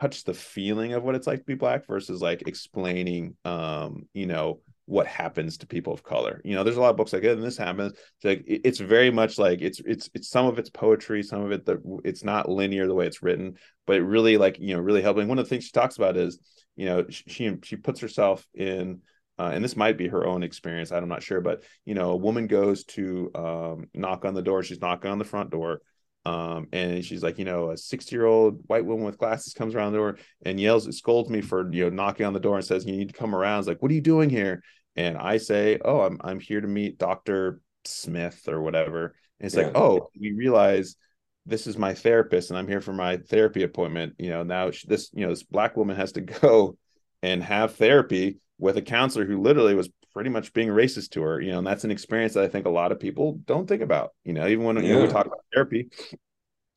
Touch 0.00 0.24
the 0.24 0.34
feeling 0.34 0.94
of 0.94 1.02
what 1.02 1.14
it's 1.14 1.26
like 1.26 1.40
to 1.40 1.44
be 1.44 1.54
black 1.54 1.86
versus 1.86 2.20
like 2.20 2.42
explaining 2.46 3.36
um 3.44 4.08
you 4.14 4.26
know 4.26 4.60
what 4.86 5.06
happens 5.06 5.58
to 5.58 5.66
people 5.66 5.92
of 5.92 6.02
color. 6.02 6.40
You 6.44 6.54
know 6.54 6.64
there's 6.64 6.76
a 6.76 6.80
lot 6.80 6.90
of 6.90 6.96
books 6.96 7.12
like 7.12 7.24
and 7.24 7.42
this 7.42 7.56
happens. 7.56 7.92
It's 7.92 8.24
like 8.24 8.44
it's 8.46 8.80
very 8.80 9.10
much 9.10 9.38
like 9.38 9.60
it's 9.60 9.80
it's 9.84 10.10
it's 10.14 10.28
some 10.28 10.46
of 10.46 10.58
it's 10.58 10.70
poetry 10.70 11.22
some 11.22 11.42
of 11.42 11.52
it 11.52 11.64
that 11.66 11.78
it's 12.04 12.24
not 12.24 12.48
linear 12.48 12.86
the 12.86 12.94
way 12.94 13.06
it's 13.06 13.22
written 13.22 13.56
but 13.86 13.96
it 13.96 14.02
really 14.02 14.36
like 14.36 14.58
you 14.58 14.74
know 14.74 14.80
really 14.80 15.02
helping. 15.02 15.28
One 15.28 15.38
of 15.38 15.44
the 15.44 15.50
things 15.50 15.64
she 15.64 15.72
talks 15.72 15.96
about 15.96 16.16
is 16.16 16.38
you 16.76 16.86
know 16.86 17.06
she 17.08 17.56
she 17.62 17.76
puts 17.76 18.00
herself 18.00 18.46
in 18.54 19.00
uh, 19.38 19.50
and 19.52 19.64
this 19.64 19.76
might 19.76 19.96
be 19.96 20.08
her 20.08 20.26
own 20.26 20.42
experience 20.42 20.92
i'm 20.92 21.08
not 21.08 21.22
sure 21.22 21.40
but 21.40 21.62
you 21.84 21.94
know 21.94 22.10
a 22.10 22.16
woman 22.16 22.46
goes 22.46 22.84
to 22.84 23.30
um, 23.34 23.88
knock 23.94 24.24
on 24.24 24.34
the 24.34 24.42
door 24.42 24.62
she's 24.62 24.80
knocking 24.80 25.10
on 25.10 25.18
the 25.18 25.24
front 25.24 25.50
door 25.50 25.80
um, 26.24 26.68
and 26.72 27.04
she's 27.04 27.22
like 27.22 27.38
you 27.38 27.44
know 27.44 27.70
a 27.70 27.76
60 27.76 28.14
year 28.14 28.26
old 28.26 28.60
white 28.66 28.84
woman 28.84 29.04
with 29.04 29.18
glasses 29.18 29.54
comes 29.54 29.74
around 29.74 29.92
the 29.92 29.98
door 29.98 30.18
and 30.44 30.60
yells 30.60 30.94
scolds 30.96 31.28
me 31.28 31.40
for 31.40 31.72
you 31.72 31.84
know 31.84 31.90
knocking 31.90 32.26
on 32.26 32.32
the 32.32 32.40
door 32.40 32.56
and 32.56 32.64
says 32.64 32.86
you 32.86 32.96
need 32.96 33.08
to 33.08 33.18
come 33.18 33.34
around. 33.34 33.60
It's 33.60 33.68
like 33.68 33.82
what 33.82 33.90
are 33.90 33.94
you 33.94 34.00
doing 34.00 34.30
here? 34.30 34.62
And 34.94 35.16
i 35.16 35.38
say 35.38 35.78
oh 35.84 36.02
i'm, 36.02 36.20
I'm 36.22 36.38
here 36.38 36.60
to 36.60 36.68
meet 36.68 36.98
dr 36.98 37.60
smith 37.84 38.46
or 38.46 38.62
whatever. 38.62 39.16
And 39.40 39.46
it's 39.46 39.56
yeah. 39.56 39.64
like 39.64 39.76
oh 39.76 40.10
we 40.18 40.32
realize 40.32 40.96
this 41.44 41.66
is 41.66 41.76
my 41.76 41.94
therapist 41.94 42.50
and 42.50 42.58
i'm 42.58 42.68
here 42.68 42.80
for 42.80 42.92
my 42.92 43.16
therapy 43.16 43.64
appointment. 43.64 44.14
You 44.18 44.30
know 44.30 44.42
now 44.44 44.70
she, 44.70 44.86
this 44.86 45.10
you 45.12 45.24
know 45.24 45.30
this 45.30 45.42
black 45.42 45.76
woman 45.76 45.96
has 45.96 46.12
to 46.12 46.20
go 46.20 46.76
and 47.22 47.42
have 47.42 47.74
therapy 47.74 48.38
with 48.62 48.76
a 48.76 48.82
counselor 48.82 49.24
who 49.24 49.40
literally 49.40 49.74
was 49.74 49.90
pretty 50.14 50.30
much 50.30 50.52
being 50.52 50.68
racist 50.68 51.10
to 51.10 51.20
her, 51.20 51.40
you 51.40 51.50
know, 51.50 51.58
and 51.58 51.66
that's 51.66 51.82
an 51.82 51.90
experience 51.90 52.34
that 52.34 52.44
I 52.44 52.48
think 52.48 52.64
a 52.64 52.70
lot 52.70 52.92
of 52.92 53.00
people 53.00 53.40
don't 53.44 53.66
think 53.66 53.82
about, 53.82 54.10
you 54.22 54.32
know, 54.32 54.46
even 54.46 54.64
when 54.64 54.76
yeah. 54.76 54.82
you 54.82 54.94
know, 54.94 55.02
we 55.02 55.08
talk 55.08 55.26
about 55.26 55.40
therapy, 55.52 55.88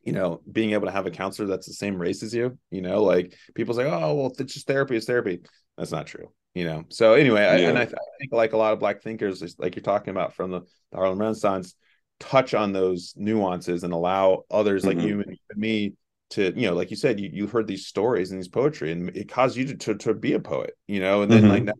you 0.01 0.11
know, 0.11 0.41
being 0.51 0.71
able 0.71 0.87
to 0.87 0.91
have 0.91 1.05
a 1.05 1.11
counselor 1.11 1.47
that's 1.47 1.67
the 1.67 1.73
same 1.73 1.97
race 1.97 2.23
as 2.23 2.33
you, 2.33 2.57
you 2.71 2.81
know, 2.81 3.03
like 3.03 3.37
people 3.53 3.75
say, 3.75 3.83
oh, 3.83 4.15
well, 4.15 4.33
it's 4.39 4.55
just 4.55 4.65
therapy, 4.65 4.95
it's 4.95 5.05
therapy. 5.05 5.41
That's 5.77 5.91
not 5.91 6.07
true, 6.07 6.31
you 6.55 6.65
know. 6.65 6.85
So 6.89 7.13
anyway, 7.13 7.41
yeah. 7.41 7.51
I, 7.51 7.69
and 7.69 7.77
I, 7.77 7.83
I, 7.83 7.85
think 8.19 8.31
like 8.31 8.53
a 8.53 8.57
lot 8.57 8.73
of 8.73 8.79
black 8.79 9.03
thinkers, 9.03 9.55
like 9.59 9.75
you're 9.75 9.83
talking 9.83 10.09
about 10.09 10.33
from 10.33 10.49
the, 10.49 10.61
the 10.91 10.97
Harlem 10.97 11.19
Renaissance, 11.19 11.75
touch 12.19 12.55
on 12.55 12.73
those 12.73 13.13
nuances 13.15 13.83
and 13.83 13.93
allow 13.93 14.45
others 14.49 14.85
mm-hmm. 14.85 14.97
like 14.97 15.07
you 15.07 15.21
and 15.21 15.37
me 15.55 15.93
to 16.31 16.53
you 16.59 16.67
know 16.67 16.73
like 16.73 16.89
you 16.89 16.97
said 16.97 17.19
you, 17.19 17.29
you 17.31 17.47
heard 17.47 17.67
these 17.67 17.85
stories 17.85 18.31
and 18.31 18.39
these 18.39 18.47
poetry 18.47 18.91
and 18.91 19.15
it 19.15 19.29
caused 19.29 19.55
you 19.55 19.65
to, 19.65 19.75
to, 19.75 19.95
to 19.95 20.13
be 20.13 20.33
a 20.33 20.39
poet 20.39 20.73
you 20.87 20.99
know? 20.99 21.21
And 21.21 21.31
then 21.31 21.43
mm-hmm. 21.43 21.51
like 21.51 21.63
now 21.63 21.73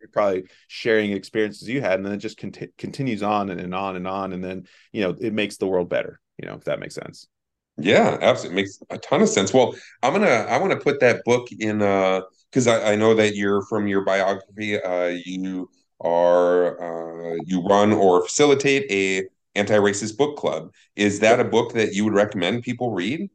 you're 0.00 0.10
probably 0.12 0.44
sharing 0.68 1.12
experiences 1.12 1.68
you 1.68 1.80
had 1.80 1.94
and 1.94 2.06
then 2.06 2.12
it 2.12 2.18
just 2.18 2.38
conti- 2.38 2.72
continues 2.78 3.22
on 3.22 3.50
and, 3.50 3.60
and 3.60 3.74
on 3.74 3.96
and 3.96 4.06
on 4.06 4.32
and 4.32 4.42
then 4.42 4.66
you 4.92 5.02
know 5.02 5.16
it 5.20 5.32
makes 5.32 5.56
the 5.56 5.66
world 5.66 5.88
better 5.88 6.20
you 6.38 6.46
know 6.46 6.54
if 6.54 6.64
that 6.64 6.80
makes 6.80 6.94
sense. 6.94 7.28
Yeah 7.78 8.18
absolutely 8.20 8.62
makes 8.62 8.78
a 8.90 8.98
ton 8.98 9.22
of 9.22 9.28
sense. 9.28 9.52
Well 9.52 9.74
i'm 10.02 10.12
gonna 10.12 10.26
i 10.26 10.58
want 10.58 10.72
to 10.72 10.78
put 10.78 11.00
that 11.00 11.22
book 11.24 11.48
in 11.58 11.82
uh 11.82 12.22
because 12.50 12.66
I, 12.66 12.92
I 12.92 12.96
know 12.96 13.14
that 13.14 13.34
you're 13.34 13.62
from 13.62 13.86
your 13.86 14.04
biography 14.04 14.80
uh 14.80 15.06
you 15.24 15.70
are 16.00 17.32
uh 17.32 17.36
you 17.46 17.62
run 17.62 17.92
or 17.92 18.24
facilitate 18.24 18.90
a 18.90 19.28
anti-racist 19.54 20.16
book 20.16 20.36
club. 20.36 20.72
Is 20.96 21.20
that 21.20 21.40
a 21.40 21.44
book 21.44 21.74
that 21.74 21.94
you 21.94 22.04
would 22.04 22.14
recommend 22.14 22.62
people 22.62 22.92
read 22.92 23.30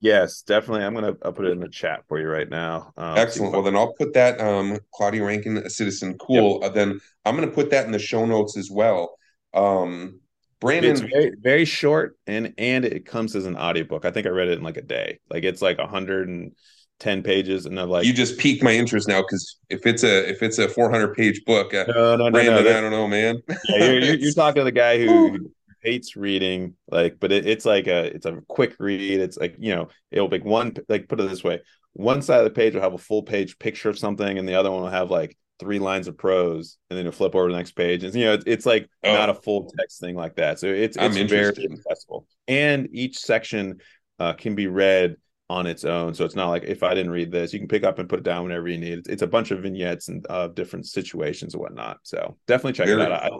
Yes, 0.00 0.42
definitely. 0.42 0.84
I'm 0.84 0.94
gonna 0.94 1.14
I'll 1.24 1.32
put 1.32 1.46
it 1.46 1.52
in 1.52 1.60
the 1.60 1.68
chat 1.68 2.04
for 2.06 2.20
you 2.20 2.28
right 2.28 2.48
now. 2.48 2.92
Um, 2.96 3.18
Excellent. 3.18 3.52
Well, 3.52 3.62
then 3.62 3.74
I'll 3.74 3.94
put 3.94 4.14
that 4.14 4.40
um, 4.40 4.78
Claudia 4.94 5.24
Rankine, 5.24 5.56
a 5.58 5.70
citizen. 5.70 6.16
Cool. 6.18 6.60
Yep. 6.60 6.70
Uh, 6.70 6.74
then 6.74 7.00
I'm 7.24 7.34
gonna 7.34 7.48
put 7.48 7.70
that 7.70 7.86
in 7.86 7.92
the 7.92 7.98
show 7.98 8.24
notes 8.24 8.56
as 8.56 8.70
well. 8.70 9.16
Um, 9.54 10.20
Brandon, 10.60 10.92
it's 10.92 11.00
very, 11.00 11.32
very 11.40 11.64
short 11.64 12.16
and 12.26 12.54
and 12.58 12.84
it 12.84 13.06
comes 13.06 13.34
as 13.34 13.46
an 13.46 13.56
audiobook. 13.56 14.04
I 14.04 14.10
think 14.12 14.26
I 14.26 14.30
read 14.30 14.48
it 14.48 14.58
in 14.58 14.64
like 14.64 14.76
a 14.76 14.82
day. 14.82 15.18
Like 15.30 15.44
it's 15.44 15.62
like 15.62 15.78
100 15.78 16.28
and 16.28 16.52
10 17.00 17.22
pages 17.22 17.64
and 17.64 17.78
they're 17.78 17.86
like 17.86 18.04
you 18.04 18.12
just 18.12 18.38
piqued 18.38 18.60
my 18.60 18.72
interest 18.72 19.06
now 19.06 19.20
because 19.20 19.58
if 19.70 19.86
it's 19.86 20.02
a 20.02 20.28
if 20.28 20.42
it's 20.42 20.58
a 20.58 20.68
400 20.68 21.14
page 21.14 21.44
book 21.44 21.72
uh, 21.72 21.84
no 21.86 22.16
no 22.16 22.30
Brandon, 22.32 22.54
no, 22.56 22.62
no. 22.62 22.76
i 22.76 22.80
don't 22.80 22.90
know 22.90 23.06
man 23.06 23.40
yeah, 23.46 23.84
you're, 23.84 23.98
you're, 24.00 24.14
you're, 24.16 24.32
talking 24.32 24.62
to 24.62 24.64
the 24.64 24.72
guy 24.72 24.98
who 24.98 25.48
hates 25.88 26.16
reading 26.16 26.74
like 26.90 27.18
but 27.18 27.32
it, 27.32 27.46
it's 27.46 27.64
like 27.64 27.86
a 27.86 28.14
it's 28.14 28.26
a 28.26 28.40
quick 28.46 28.76
read 28.78 29.20
it's 29.20 29.38
like 29.38 29.56
you 29.58 29.74
know 29.74 29.88
it'll 30.10 30.28
be 30.28 30.38
one 30.38 30.74
like 30.88 31.08
put 31.08 31.18
it 31.18 31.28
this 31.28 31.42
way 31.42 31.60
one 31.94 32.20
side 32.20 32.38
of 32.38 32.44
the 32.44 32.50
page 32.50 32.74
will 32.74 32.82
have 32.82 32.92
a 32.92 32.98
full 32.98 33.22
page 33.22 33.58
picture 33.58 33.88
of 33.88 33.98
something 33.98 34.38
and 34.38 34.46
the 34.46 34.54
other 34.54 34.70
one 34.70 34.82
will 34.82 34.90
have 34.90 35.10
like 35.10 35.36
three 35.58 35.78
lines 35.78 36.06
of 36.06 36.16
prose 36.16 36.76
and 36.90 36.98
then 36.98 37.06
you 37.06 37.10
flip 37.10 37.34
over 37.34 37.48
to 37.48 37.52
the 37.52 37.56
next 37.56 37.72
page 37.72 38.04
and 38.04 38.14
you 38.14 38.24
know 38.24 38.34
it's, 38.34 38.44
it's 38.46 38.66
like 38.66 38.88
oh. 39.04 39.14
not 39.14 39.30
a 39.30 39.34
full 39.34 39.72
text 39.78 39.98
thing 39.98 40.14
like 40.14 40.36
that 40.36 40.58
so 40.58 40.66
it's 40.66 40.96
it's 40.98 41.16
very 41.16 41.66
accessible 41.72 42.26
and 42.46 42.88
each 42.92 43.18
section 43.18 43.78
uh, 44.18 44.34
can 44.34 44.54
be 44.54 44.66
read 44.66 45.16
on 45.50 45.66
its 45.66 45.84
own. 45.84 46.14
So 46.14 46.24
it's 46.24 46.34
not 46.34 46.48
like 46.48 46.64
if 46.64 46.82
I 46.82 46.94
didn't 46.94 47.12
read 47.12 47.32
this, 47.32 47.52
you 47.52 47.58
can 47.58 47.68
pick 47.68 47.84
up 47.84 47.98
and 47.98 48.08
put 48.08 48.18
it 48.18 48.24
down 48.24 48.42
whenever 48.44 48.68
you 48.68 48.78
need. 48.78 48.98
It's, 48.98 49.08
it's 49.08 49.22
a 49.22 49.26
bunch 49.26 49.50
of 49.50 49.60
vignettes 49.60 50.08
and 50.08 50.26
uh, 50.28 50.48
different 50.48 50.86
situations 50.86 51.54
and 51.54 51.62
whatnot. 51.62 51.98
So 52.02 52.36
definitely 52.46 52.74
check 52.74 52.86
Very 52.86 53.02
it 53.02 53.12
out. 53.12 53.24
I. 53.24 53.30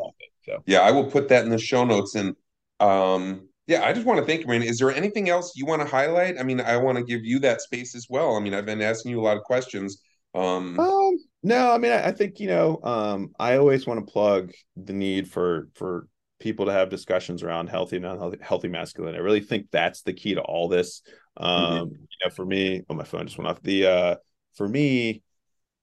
So 0.48 0.62
yeah, 0.66 0.80
I 0.80 0.90
will 0.90 1.04
put 1.04 1.28
that 1.28 1.44
in 1.44 1.50
the 1.50 1.58
show 1.58 1.84
notes. 1.84 2.14
And 2.14 2.34
um, 2.80 3.48
yeah, 3.66 3.84
I 3.84 3.92
just 3.92 4.06
want 4.06 4.18
to 4.20 4.26
thank 4.26 4.40
you, 4.40 4.46
man. 4.46 4.62
Is 4.62 4.78
there 4.78 4.90
anything 4.90 5.28
else 5.28 5.52
you 5.54 5.66
want 5.66 5.82
to 5.82 5.88
highlight? 5.88 6.38
I 6.38 6.42
mean, 6.42 6.60
I 6.60 6.76
want 6.78 6.96
to 6.98 7.04
give 7.04 7.24
you 7.24 7.38
that 7.40 7.60
space 7.60 7.94
as 7.94 8.06
well. 8.08 8.36
I 8.36 8.40
mean, 8.40 8.54
I've 8.54 8.66
been 8.66 8.82
asking 8.82 9.10
you 9.10 9.20
a 9.20 9.22
lot 9.22 9.36
of 9.36 9.42
questions. 9.42 10.02
Um, 10.34 10.78
um 10.78 11.16
no, 11.42 11.72
I 11.72 11.78
mean, 11.78 11.92
I, 11.92 12.08
I 12.08 12.12
think 12.12 12.40
you 12.40 12.48
know, 12.48 12.80
um, 12.82 13.30
I 13.38 13.56
always 13.58 13.86
want 13.86 14.04
to 14.04 14.10
plug 14.10 14.52
the 14.76 14.92
need 14.92 15.30
for 15.30 15.68
for 15.74 16.08
people 16.40 16.66
to 16.66 16.72
have 16.72 16.88
discussions 16.88 17.42
around 17.42 17.68
healthy 17.68 17.96
and 17.96 18.06
unhealthy 18.06 18.38
healthy 18.40 18.68
masculinity. 18.68 19.18
I 19.18 19.22
really 19.22 19.40
think 19.40 19.68
that's 19.70 20.02
the 20.02 20.12
key 20.12 20.34
to 20.34 20.40
all 20.40 20.68
this. 20.68 21.02
Um, 21.36 21.50
mm-hmm. 21.52 21.92
you 21.92 22.18
know, 22.24 22.30
for 22.34 22.44
me, 22.44 22.82
oh 22.88 22.94
my 22.94 23.04
phone 23.04 23.26
just 23.26 23.38
went 23.38 23.48
off. 23.48 23.62
The 23.62 23.86
uh 23.86 24.16
for 24.56 24.68
me, 24.68 25.22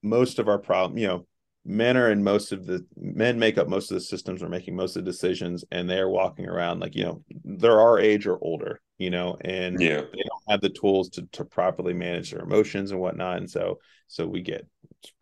most 0.01 0.39
of 0.39 0.47
our 0.47 0.59
problem, 0.59 0.97
you 0.97 1.07
know, 1.07 1.27
men 1.65 1.97
are 1.97 2.11
in 2.11 2.23
most 2.23 2.51
of 2.51 2.65
the 2.65 2.85
men 2.95 3.39
make 3.39 3.57
up 3.57 3.67
most 3.67 3.89
of 3.89 3.95
the 3.95 4.01
systems 4.01 4.43
are 4.43 4.49
making 4.49 4.75
most 4.75 4.95
of 4.95 5.03
the 5.03 5.11
decisions 5.11 5.65
and 5.71 5.89
they're 5.89 6.09
walking 6.09 6.45
around 6.45 6.79
like 6.79 6.95
you 6.95 7.03
know 7.03 7.23
they're 7.43 7.81
our 7.81 7.99
age 7.99 8.27
or 8.27 8.37
older 8.43 8.79
you 8.99 9.09
know 9.09 9.35
and 9.41 9.81
yeah. 9.81 10.01
they 10.01 10.23
don't 10.23 10.43
have 10.47 10.61
the 10.61 10.69
tools 10.69 11.09
to, 11.09 11.27
to 11.31 11.43
properly 11.43 11.93
manage 11.93 12.31
their 12.31 12.41
emotions 12.41 12.91
and 12.91 12.99
whatnot. 12.99 13.37
And 13.37 13.49
so 13.49 13.79
so 14.07 14.27
we 14.27 14.41
get 14.41 14.67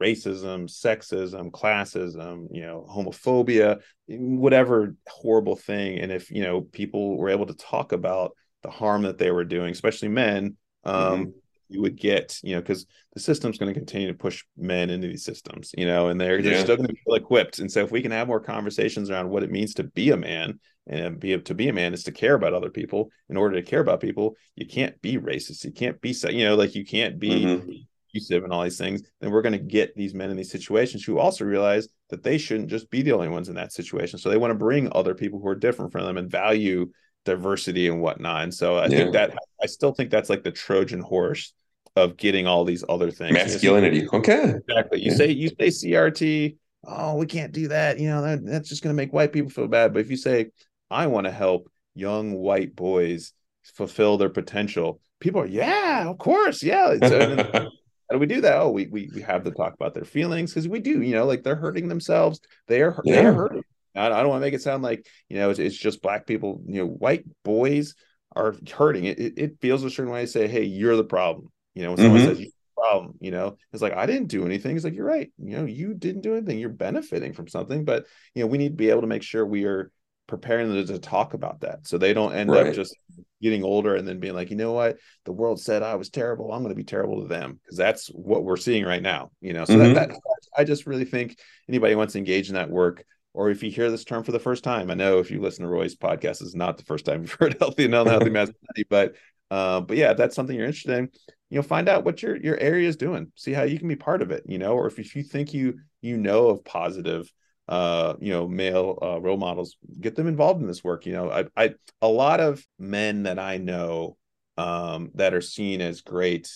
racism 0.01 0.69
sexism 0.69 1.49
classism 1.51 2.47
you 2.51 2.61
know 2.61 2.85
homophobia 2.89 3.79
whatever 4.07 4.95
horrible 5.07 5.55
thing. 5.55 5.99
And 5.99 6.11
if 6.11 6.29
you 6.29 6.43
know 6.43 6.61
people 6.61 7.17
were 7.17 7.29
able 7.29 7.45
to 7.45 7.55
talk 7.55 7.93
about 7.93 8.35
the 8.63 8.69
harm 8.69 9.03
that 9.03 9.17
they 9.17 9.31
were 9.31 9.45
doing 9.45 9.71
especially 9.71 10.09
men 10.09 10.57
um 10.83 10.93
mm-hmm 10.93 11.29
you 11.69 11.81
would 11.81 11.95
get, 11.95 12.39
you 12.43 12.55
know, 12.55 12.61
because 12.61 12.85
the 13.13 13.19
system's 13.19 13.57
going 13.57 13.73
to 13.73 13.79
continue 13.79 14.07
to 14.07 14.13
push 14.13 14.43
men 14.57 14.89
into 14.89 15.07
these 15.07 15.23
systems, 15.23 15.71
you 15.77 15.85
know, 15.85 16.07
and 16.07 16.19
they're, 16.19 16.41
they're 16.41 16.61
still 16.61 16.75
going 16.75 16.87
to 16.87 16.93
be 16.93 17.01
well 17.05 17.17
equipped. 17.17 17.59
And 17.59 17.71
so 17.71 17.83
if 17.83 17.91
we 17.91 18.01
can 18.01 18.11
have 18.11 18.27
more 18.27 18.39
conversations 18.39 19.09
around 19.09 19.29
what 19.29 19.43
it 19.43 19.51
means 19.51 19.73
to 19.75 19.83
be 19.83 20.11
a 20.11 20.17
man 20.17 20.59
and 20.87 21.19
be 21.19 21.37
to 21.37 21.53
be 21.53 21.69
a 21.69 21.73
man 21.73 21.93
is 21.93 22.03
to 22.03 22.11
care 22.11 22.35
about 22.35 22.53
other 22.53 22.69
people. 22.69 23.09
In 23.29 23.37
order 23.37 23.55
to 23.55 23.63
care 23.63 23.79
about 23.79 24.01
people, 24.01 24.35
you 24.55 24.65
can't 24.65 24.99
be 25.01 25.17
racist. 25.17 25.63
You 25.63 25.71
can't 25.71 25.99
be, 26.01 26.15
you 26.29 26.45
know, 26.45 26.55
like 26.55 26.75
you 26.75 26.85
can't 26.85 27.19
be 27.19 27.45
mm-hmm. 27.45 27.71
abusive 28.09 28.43
and 28.43 28.51
all 28.51 28.63
these 28.63 28.77
things. 28.77 29.01
Then 29.21 29.31
we're 29.31 29.41
going 29.41 29.53
to 29.53 29.59
get 29.59 29.95
these 29.95 30.13
men 30.13 30.29
in 30.29 30.37
these 30.37 30.51
situations 30.51 31.03
who 31.03 31.19
also 31.19 31.45
realize 31.45 31.87
that 32.09 32.23
they 32.23 32.37
shouldn't 32.37 32.69
just 32.69 32.89
be 32.89 33.01
the 33.01 33.13
only 33.13 33.29
ones 33.29 33.49
in 33.49 33.55
that 33.55 33.71
situation. 33.71 34.19
So 34.19 34.29
they 34.29 34.37
want 34.37 34.51
to 34.51 34.55
bring 34.55 34.89
other 34.91 35.15
people 35.15 35.39
who 35.39 35.47
are 35.47 35.55
different 35.55 35.91
from 35.91 36.05
them 36.05 36.17
and 36.17 36.29
value 36.29 36.89
diversity 37.25 37.87
and 37.87 38.01
whatnot. 38.01 38.43
And 38.43 38.53
so 38.53 38.77
I 38.77 38.87
yeah. 38.87 38.97
think 38.97 39.13
that 39.13 39.37
I 39.61 39.65
still 39.65 39.93
think 39.93 40.09
that's 40.09 40.29
like 40.29 40.43
the 40.43 40.51
Trojan 40.51 41.01
horse 41.01 41.53
of 41.95 42.17
getting 42.17 42.47
all 42.47 42.65
these 42.65 42.83
other 42.89 43.11
things. 43.11 43.33
Masculinity. 43.33 44.07
Okay. 44.11 44.55
Exactly. 44.67 45.01
You 45.01 45.11
yeah. 45.11 45.17
say 45.17 45.31
you 45.31 45.49
say 45.49 45.67
CRT, 45.67 46.57
oh, 46.85 47.15
we 47.15 47.25
can't 47.25 47.51
do 47.51 47.67
that. 47.69 47.99
You 47.99 48.09
know, 48.09 48.21
that, 48.21 48.45
that's 48.45 48.69
just 48.69 48.83
gonna 48.83 48.95
make 48.95 49.13
white 49.13 49.31
people 49.31 49.49
feel 49.49 49.67
bad. 49.67 49.93
But 49.93 49.99
if 49.99 50.09
you 50.09 50.17
say, 50.17 50.51
I 50.89 51.07
want 51.07 51.25
to 51.25 51.31
help 51.31 51.71
young 51.95 52.33
white 52.33 52.75
boys 52.75 53.33
fulfill 53.63 54.17
their 54.17 54.29
potential, 54.29 54.99
people 55.19 55.41
are, 55.41 55.47
yeah, 55.47 56.09
of 56.09 56.17
course, 56.17 56.63
yeah. 56.63 56.97
how 57.01 57.69
do 58.11 58.19
we 58.19 58.25
do 58.25 58.41
that? 58.41 58.57
Oh, 58.57 58.71
we 58.71 58.87
we 58.87 59.09
we 59.13 59.21
have 59.21 59.43
to 59.43 59.51
talk 59.51 59.73
about 59.73 59.93
their 59.93 60.05
feelings 60.05 60.51
because 60.51 60.67
we 60.67 60.79
do, 60.79 61.01
you 61.01 61.15
know, 61.15 61.25
like 61.25 61.43
they're 61.43 61.55
hurting 61.55 61.87
themselves. 61.87 62.39
They 62.67 62.81
are 62.81 62.99
yeah. 63.03 63.15
they 63.15 63.25
are 63.25 63.33
hurting. 63.33 63.63
I, 63.95 64.07
I 64.07 64.09
don't 64.09 64.29
want 64.29 64.41
to 64.41 64.45
make 64.45 64.53
it 64.53 64.61
sound 64.61 64.83
like 64.83 65.05
you 65.29 65.37
know 65.37 65.49
it's, 65.49 65.59
it's, 65.59 65.77
just 65.77 66.01
black 66.01 66.25
people. 66.25 66.61
You 66.67 66.81
know, 66.81 66.87
white 66.87 67.25
boys 67.43 67.95
are 68.35 68.55
hurting. 68.71 69.05
It, 69.05 69.19
it, 69.19 69.33
it 69.37 69.61
feels 69.61 69.83
a 69.83 69.89
certain 69.89 70.11
way 70.11 70.21
to 70.21 70.27
say, 70.27 70.47
"Hey, 70.47 70.63
you're 70.63 70.95
the 70.95 71.03
problem." 71.03 71.51
You 71.75 71.83
know, 71.83 71.89
when 71.91 71.97
someone 71.97 72.19
mm-hmm. 72.21 72.29
says 72.29 72.39
you 72.39 72.51
problem, 72.75 73.13
you 73.19 73.31
know, 73.31 73.57
it's 73.71 73.81
like 73.81 73.93
I 73.93 74.05
didn't 74.05 74.27
do 74.27 74.45
anything. 74.45 74.75
It's 74.75 74.85
like 74.85 74.95
you're 74.95 75.05
right. 75.05 75.31
You 75.37 75.57
know, 75.57 75.65
you 75.65 75.93
didn't 75.93 76.21
do 76.21 76.35
anything. 76.35 76.59
You're 76.59 76.69
benefiting 76.69 77.33
from 77.33 77.47
something, 77.47 77.85
but 77.85 78.05
you 78.33 78.43
know, 78.43 78.47
we 78.47 78.57
need 78.57 78.69
to 78.69 78.75
be 78.75 78.89
able 78.89 79.01
to 79.01 79.07
make 79.07 79.23
sure 79.23 79.45
we 79.45 79.65
are 79.65 79.91
preparing 80.27 80.73
them 80.73 80.85
to 80.85 80.99
talk 80.99 81.33
about 81.33 81.61
that 81.61 81.85
so 81.85 81.97
they 81.97 82.13
don't 82.13 82.33
end 82.33 82.49
right. 82.49 82.67
up 82.67 82.73
just 82.73 82.95
getting 83.41 83.63
older 83.63 83.95
and 83.95 84.07
then 84.07 84.19
being 84.19 84.33
like, 84.33 84.49
you 84.49 84.55
know 84.55 84.71
what, 84.71 84.97
the 85.25 85.33
world 85.33 85.59
said 85.59 85.83
I 85.83 85.95
was 85.95 86.09
terrible. 86.09 86.51
I'm 86.51 86.61
going 86.61 86.73
to 86.73 86.75
be 86.75 86.85
terrible 86.85 87.21
to 87.21 87.27
them 87.27 87.59
because 87.61 87.77
that's 87.77 88.07
what 88.07 88.43
we're 88.43 88.57
seeing 88.57 88.85
right 88.85 89.01
now. 89.01 89.31
You 89.41 89.53
know, 89.53 89.65
so 89.65 89.75
mm-hmm. 89.75 89.93
that, 89.93 90.09
that 90.09 90.19
I 90.57 90.63
just 90.63 90.87
really 90.87 91.05
think 91.05 91.37
anybody 91.67 91.95
wants 91.95 92.13
to 92.13 92.19
engage 92.19 92.49
in 92.49 92.55
that 92.55 92.69
work 92.69 93.03
or 93.33 93.49
if 93.49 93.63
you 93.63 93.71
hear 93.71 93.89
this 93.89 94.03
term 94.03 94.23
for 94.23 94.31
the 94.31 94.39
first 94.39 94.63
time, 94.63 94.91
I 94.91 94.93
know 94.93 95.19
if 95.19 95.31
you 95.31 95.41
listen 95.41 95.63
to 95.63 95.69
Roy's 95.69 95.95
podcast, 95.95 96.41
is 96.41 96.55
not 96.55 96.77
the 96.77 96.83
first 96.83 97.05
time 97.05 97.21
you've 97.21 97.33
heard 97.39 97.57
healthy 97.59 97.85
and 97.85 97.95
unhealthy 97.95 98.29
masculinity, 98.29 98.85
but 98.89 99.15
uh, 99.51 99.81
but 99.81 99.97
yeah, 99.97 100.11
if 100.11 100.17
that's 100.17 100.35
something 100.35 100.55
you're 100.55 100.65
interested 100.65 100.97
in, 100.97 101.09
you 101.49 101.57
know, 101.57 101.61
find 101.61 101.87
out 101.87 102.03
what 102.03 102.21
your 102.21 102.35
your 102.37 102.57
area 102.59 102.87
is 102.87 102.95
doing. 102.95 103.31
See 103.35 103.53
how 103.53 103.63
you 103.63 103.77
can 103.77 103.87
be 103.87 103.95
part 103.95 104.21
of 104.21 104.31
it. 104.31 104.43
You 104.47 104.57
know, 104.57 104.73
or 104.73 104.87
if, 104.87 104.97
if 104.99 105.15
you 105.15 105.23
think 105.23 105.53
you 105.53 105.79
you 106.01 106.17
know 106.17 106.47
of 106.47 106.63
positive 106.63 107.31
uh 107.69 108.15
you 108.19 108.31
know 108.31 108.47
male 108.47 108.99
uh, 109.01 109.19
role 109.21 109.37
models 109.37 109.77
get 110.01 110.15
them 110.15 110.27
involved 110.27 110.61
in 110.61 110.67
this 110.67 110.83
work 110.83 111.05
you 111.05 111.13
know 111.13 111.31
I, 111.31 111.45
I 111.55 111.75
a 112.01 112.09
lot 112.09 112.41
of 112.41 112.61
men 112.77 113.23
that 113.23 113.39
i 113.39 113.57
know 113.57 114.17
um 114.57 115.11
that 115.15 115.33
are 115.33 115.41
seen 115.41 115.79
as 115.79 116.01
great 116.01 116.49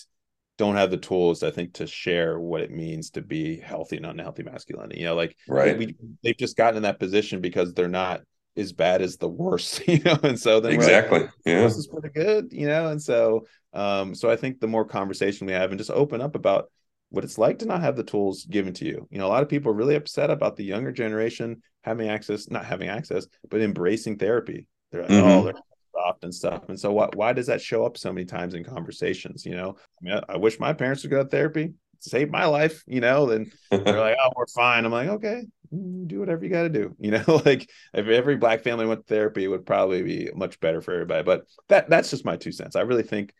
don't 0.58 0.76
have 0.76 0.90
the 0.90 0.96
tools 0.96 1.42
i 1.42 1.50
think 1.50 1.72
to 1.72 1.86
share 1.86 2.38
what 2.38 2.60
it 2.60 2.70
means 2.70 3.10
to 3.10 3.22
be 3.22 3.58
healthy 3.58 3.96
and 3.96 4.06
unhealthy 4.06 4.42
masculinity 4.42 4.98
you 4.98 5.06
know 5.06 5.14
like 5.14 5.36
right 5.48 5.78
we, 5.78 5.96
they've 6.22 6.36
just 6.36 6.56
gotten 6.56 6.76
in 6.76 6.82
that 6.82 7.00
position 7.00 7.40
because 7.40 7.72
they're 7.72 7.88
not 7.88 8.20
as 8.58 8.72
bad 8.72 9.00
as 9.00 9.16
the 9.16 9.28
worst, 9.28 9.80
you 9.88 10.00
know. 10.00 10.18
And 10.22 10.38
so 10.38 10.60
then 10.60 10.72
exactly, 10.72 11.20
like, 11.20 11.30
yeah, 11.46 11.60
this 11.62 11.76
is 11.76 11.86
pretty 11.86 12.08
good, 12.08 12.52
you 12.52 12.66
know. 12.66 12.88
And 12.88 13.00
so, 13.00 13.46
um, 13.72 14.14
so 14.14 14.30
I 14.30 14.36
think 14.36 14.60
the 14.60 14.66
more 14.66 14.84
conversation 14.84 15.46
we 15.46 15.52
have 15.52 15.70
and 15.70 15.78
just 15.78 15.90
open 15.90 16.20
up 16.20 16.34
about 16.34 16.70
what 17.10 17.24
it's 17.24 17.38
like 17.38 17.60
to 17.60 17.66
not 17.66 17.80
have 17.80 17.96
the 17.96 18.04
tools 18.04 18.44
given 18.44 18.74
to 18.74 18.84
you. 18.84 19.08
You 19.10 19.18
know, 19.18 19.26
a 19.26 19.28
lot 19.28 19.42
of 19.42 19.48
people 19.48 19.70
are 19.70 19.76
really 19.76 19.94
upset 19.94 20.30
about 20.30 20.56
the 20.56 20.64
younger 20.64 20.92
generation 20.92 21.62
having 21.82 22.08
access, 22.08 22.50
not 22.50 22.66
having 22.66 22.88
access, 22.88 23.26
but 23.48 23.60
embracing 23.60 24.18
therapy. 24.18 24.66
They're 24.90 25.02
like, 25.02 25.10
mm-hmm. 25.10 25.26
oh, 25.26 25.44
they're 25.44 25.54
soft 26.08 26.24
and 26.24 26.34
stuff. 26.34 26.68
And 26.68 26.78
so, 26.78 26.92
why 26.92 27.08
why 27.14 27.32
does 27.32 27.46
that 27.46 27.60
show 27.60 27.84
up 27.84 27.96
so 27.96 28.12
many 28.12 28.24
times 28.24 28.54
in 28.54 28.64
conversations? 28.64 29.44
You 29.44 29.56
know, 29.56 29.76
I 29.78 30.04
mean, 30.04 30.14
I, 30.14 30.34
I 30.34 30.36
wish 30.36 30.58
my 30.58 30.72
parents 30.72 31.02
would 31.02 31.10
go 31.10 31.22
to 31.22 31.28
therapy 31.28 31.74
save 32.00 32.30
my 32.30 32.46
life, 32.46 32.82
you 32.86 33.00
know, 33.00 33.26
then 33.26 33.50
they're 33.70 34.00
like, 34.00 34.16
oh, 34.24 34.32
we're 34.36 34.46
fine. 34.46 34.84
I'm 34.84 34.92
like, 34.92 35.08
okay, 35.08 35.42
mm, 35.72 36.06
do 36.06 36.20
whatever 36.20 36.44
you 36.44 36.50
got 36.50 36.62
to 36.62 36.68
do. 36.68 36.94
You 37.00 37.12
know, 37.12 37.42
like 37.44 37.68
if 37.94 38.06
every 38.06 38.36
black 38.36 38.62
family 38.62 38.86
went 38.86 39.06
to 39.06 39.14
therapy, 39.14 39.44
it 39.44 39.48
would 39.48 39.66
probably 39.66 40.02
be 40.02 40.30
much 40.34 40.60
better 40.60 40.80
for 40.80 40.92
everybody. 40.92 41.22
But 41.22 41.44
that 41.68 41.88
that's 41.88 42.10
just 42.10 42.24
my 42.24 42.36
two 42.36 42.52
cents. 42.52 42.76
I 42.76 42.82
really 42.82 43.02
think 43.02 43.32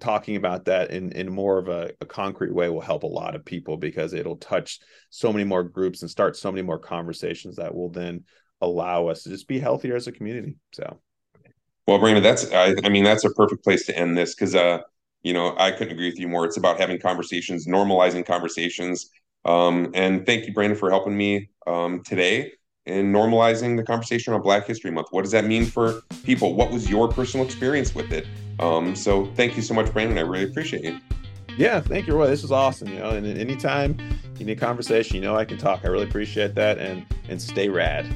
talking 0.00 0.36
about 0.36 0.64
that 0.64 0.90
in 0.90 1.12
in 1.12 1.32
more 1.32 1.58
of 1.58 1.68
a, 1.68 1.92
a, 2.00 2.06
concrete 2.06 2.52
way 2.52 2.68
will 2.68 2.80
help 2.80 3.04
a 3.04 3.06
lot 3.06 3.36
of 3.36 3.44
people 3.44 3.76
because 3.76 4.12
it'll 4.12 4.36
touch 4.36 4.80
so 5.08 5.32
many 5.32 5.44
more 5.44 5.62
groups 5.62 6.02
and 6.02 6.10
start 6.10 6.36
so 6.36 6.50
many 6.50 6.62
more 6.62 6.80
conversations 6.80 7.56
that 7.56 7.72
will 7.72 7.88
then 7.88 8.24
allow 8.60 9.06
us 9.06 9.22
to 9.22 9.28
just 9.28 9.46
be 9.46 9.60
healthier 9.60 9.94
as 9.94 10.08
a 10.08 10.12
community. 10.12 10.56
So, 10.72 10.98
well, 11.88 11.98
Brandon, 11.98 12.22
that's 12.22 12.52
I, 12.52 12.74
I 12.84 12.90
mean 12.90 13.02
that's 13.02 13.24
a 13.24 13.30
perfect 13.30 13.64
place 13.64 13.86
to 13.86 13.98
end 13.98 14.16
this 14.16 14.34
because 14.34 14.54
uh 14.54 14.80
you 15.22 15.32
know 15.32 15.56
I 15.58 15.70
couldn't 15.70 15.94
agree 15.94 16.10
with 16.10 16.18
you 16.18 16.28
more. 16.28 16.44
It's 16.44 16.58
about 16.58 16.78
having 16.78 17.00
conversations, 17.00 17.66
normalizing 17.66 18.26
conversations, 18.26 19.08
um, 19.46 19.90
and 19.94 20.26
thank 20.26 20.46
you, 20.46 20.52
Brandon, 20.52 20.78
for 20.78 20.90
helping 20.90 21.16
me 21.16 21.48
um, 21.66 22.02
today 22.04 22.52
in 22.84 23.10
normalizing 23.10 23.78
the 23.78 23.82
conversation 23.82 24.34
on 24.34 24.42
Black 24.42 24.66
History 24.66 24.90
Month. 24.90 25.08
What 25.12 25.22
does 25.22 25.32
that 25.32 25.46
mean 25.46 25.64
for 25.64 26.02
people? 26.24 26.52
What 26.54 26.70
was 26.70 26.90
your 26.90 27.08
personal 27.08 27.46
experience 27.46 27.94
with 27.94 28.12
it? 28.12 28.26
Um, 28.60 28.94
so 28.94 29.24
thank 29.34 29.56
you 29.56 29.62
so 29.62 29.72
much, 29.72 29.90
Brandon. 29.90 30.18
I 30.18 30.22
really 30.22 30.44
appreciate 30.44 30.84
it. 30.84 30.94
Yeah, 31.56 31.80
thank 31.80 32.06
you, 32.06 32.14
Roy. 32.14 32.26
This 32.26 32.42
was 32.42 32.52
awesome. 32.52 32.88
You 32.88 32.98
know, 32.98 33.10
and 33.10 33.26
anytime 33.26 33.96
you 34.38 34.44
need 34.44 34.58
a 34.58 34.60
conversation, 34.60 35.16
you 35.16 35.22
know 35.22 35.36
I 35.36 35.46
can 35.46 35.56
talk. 35.56 35.80
I 35.84 35.88
really 35.88 36.04
appreciate 36.04 36.54
that, 36.54 36.76
and 36.76 37.06
and 37.30 37.40
stay 37.40 37.70
rad. 37.70 38.14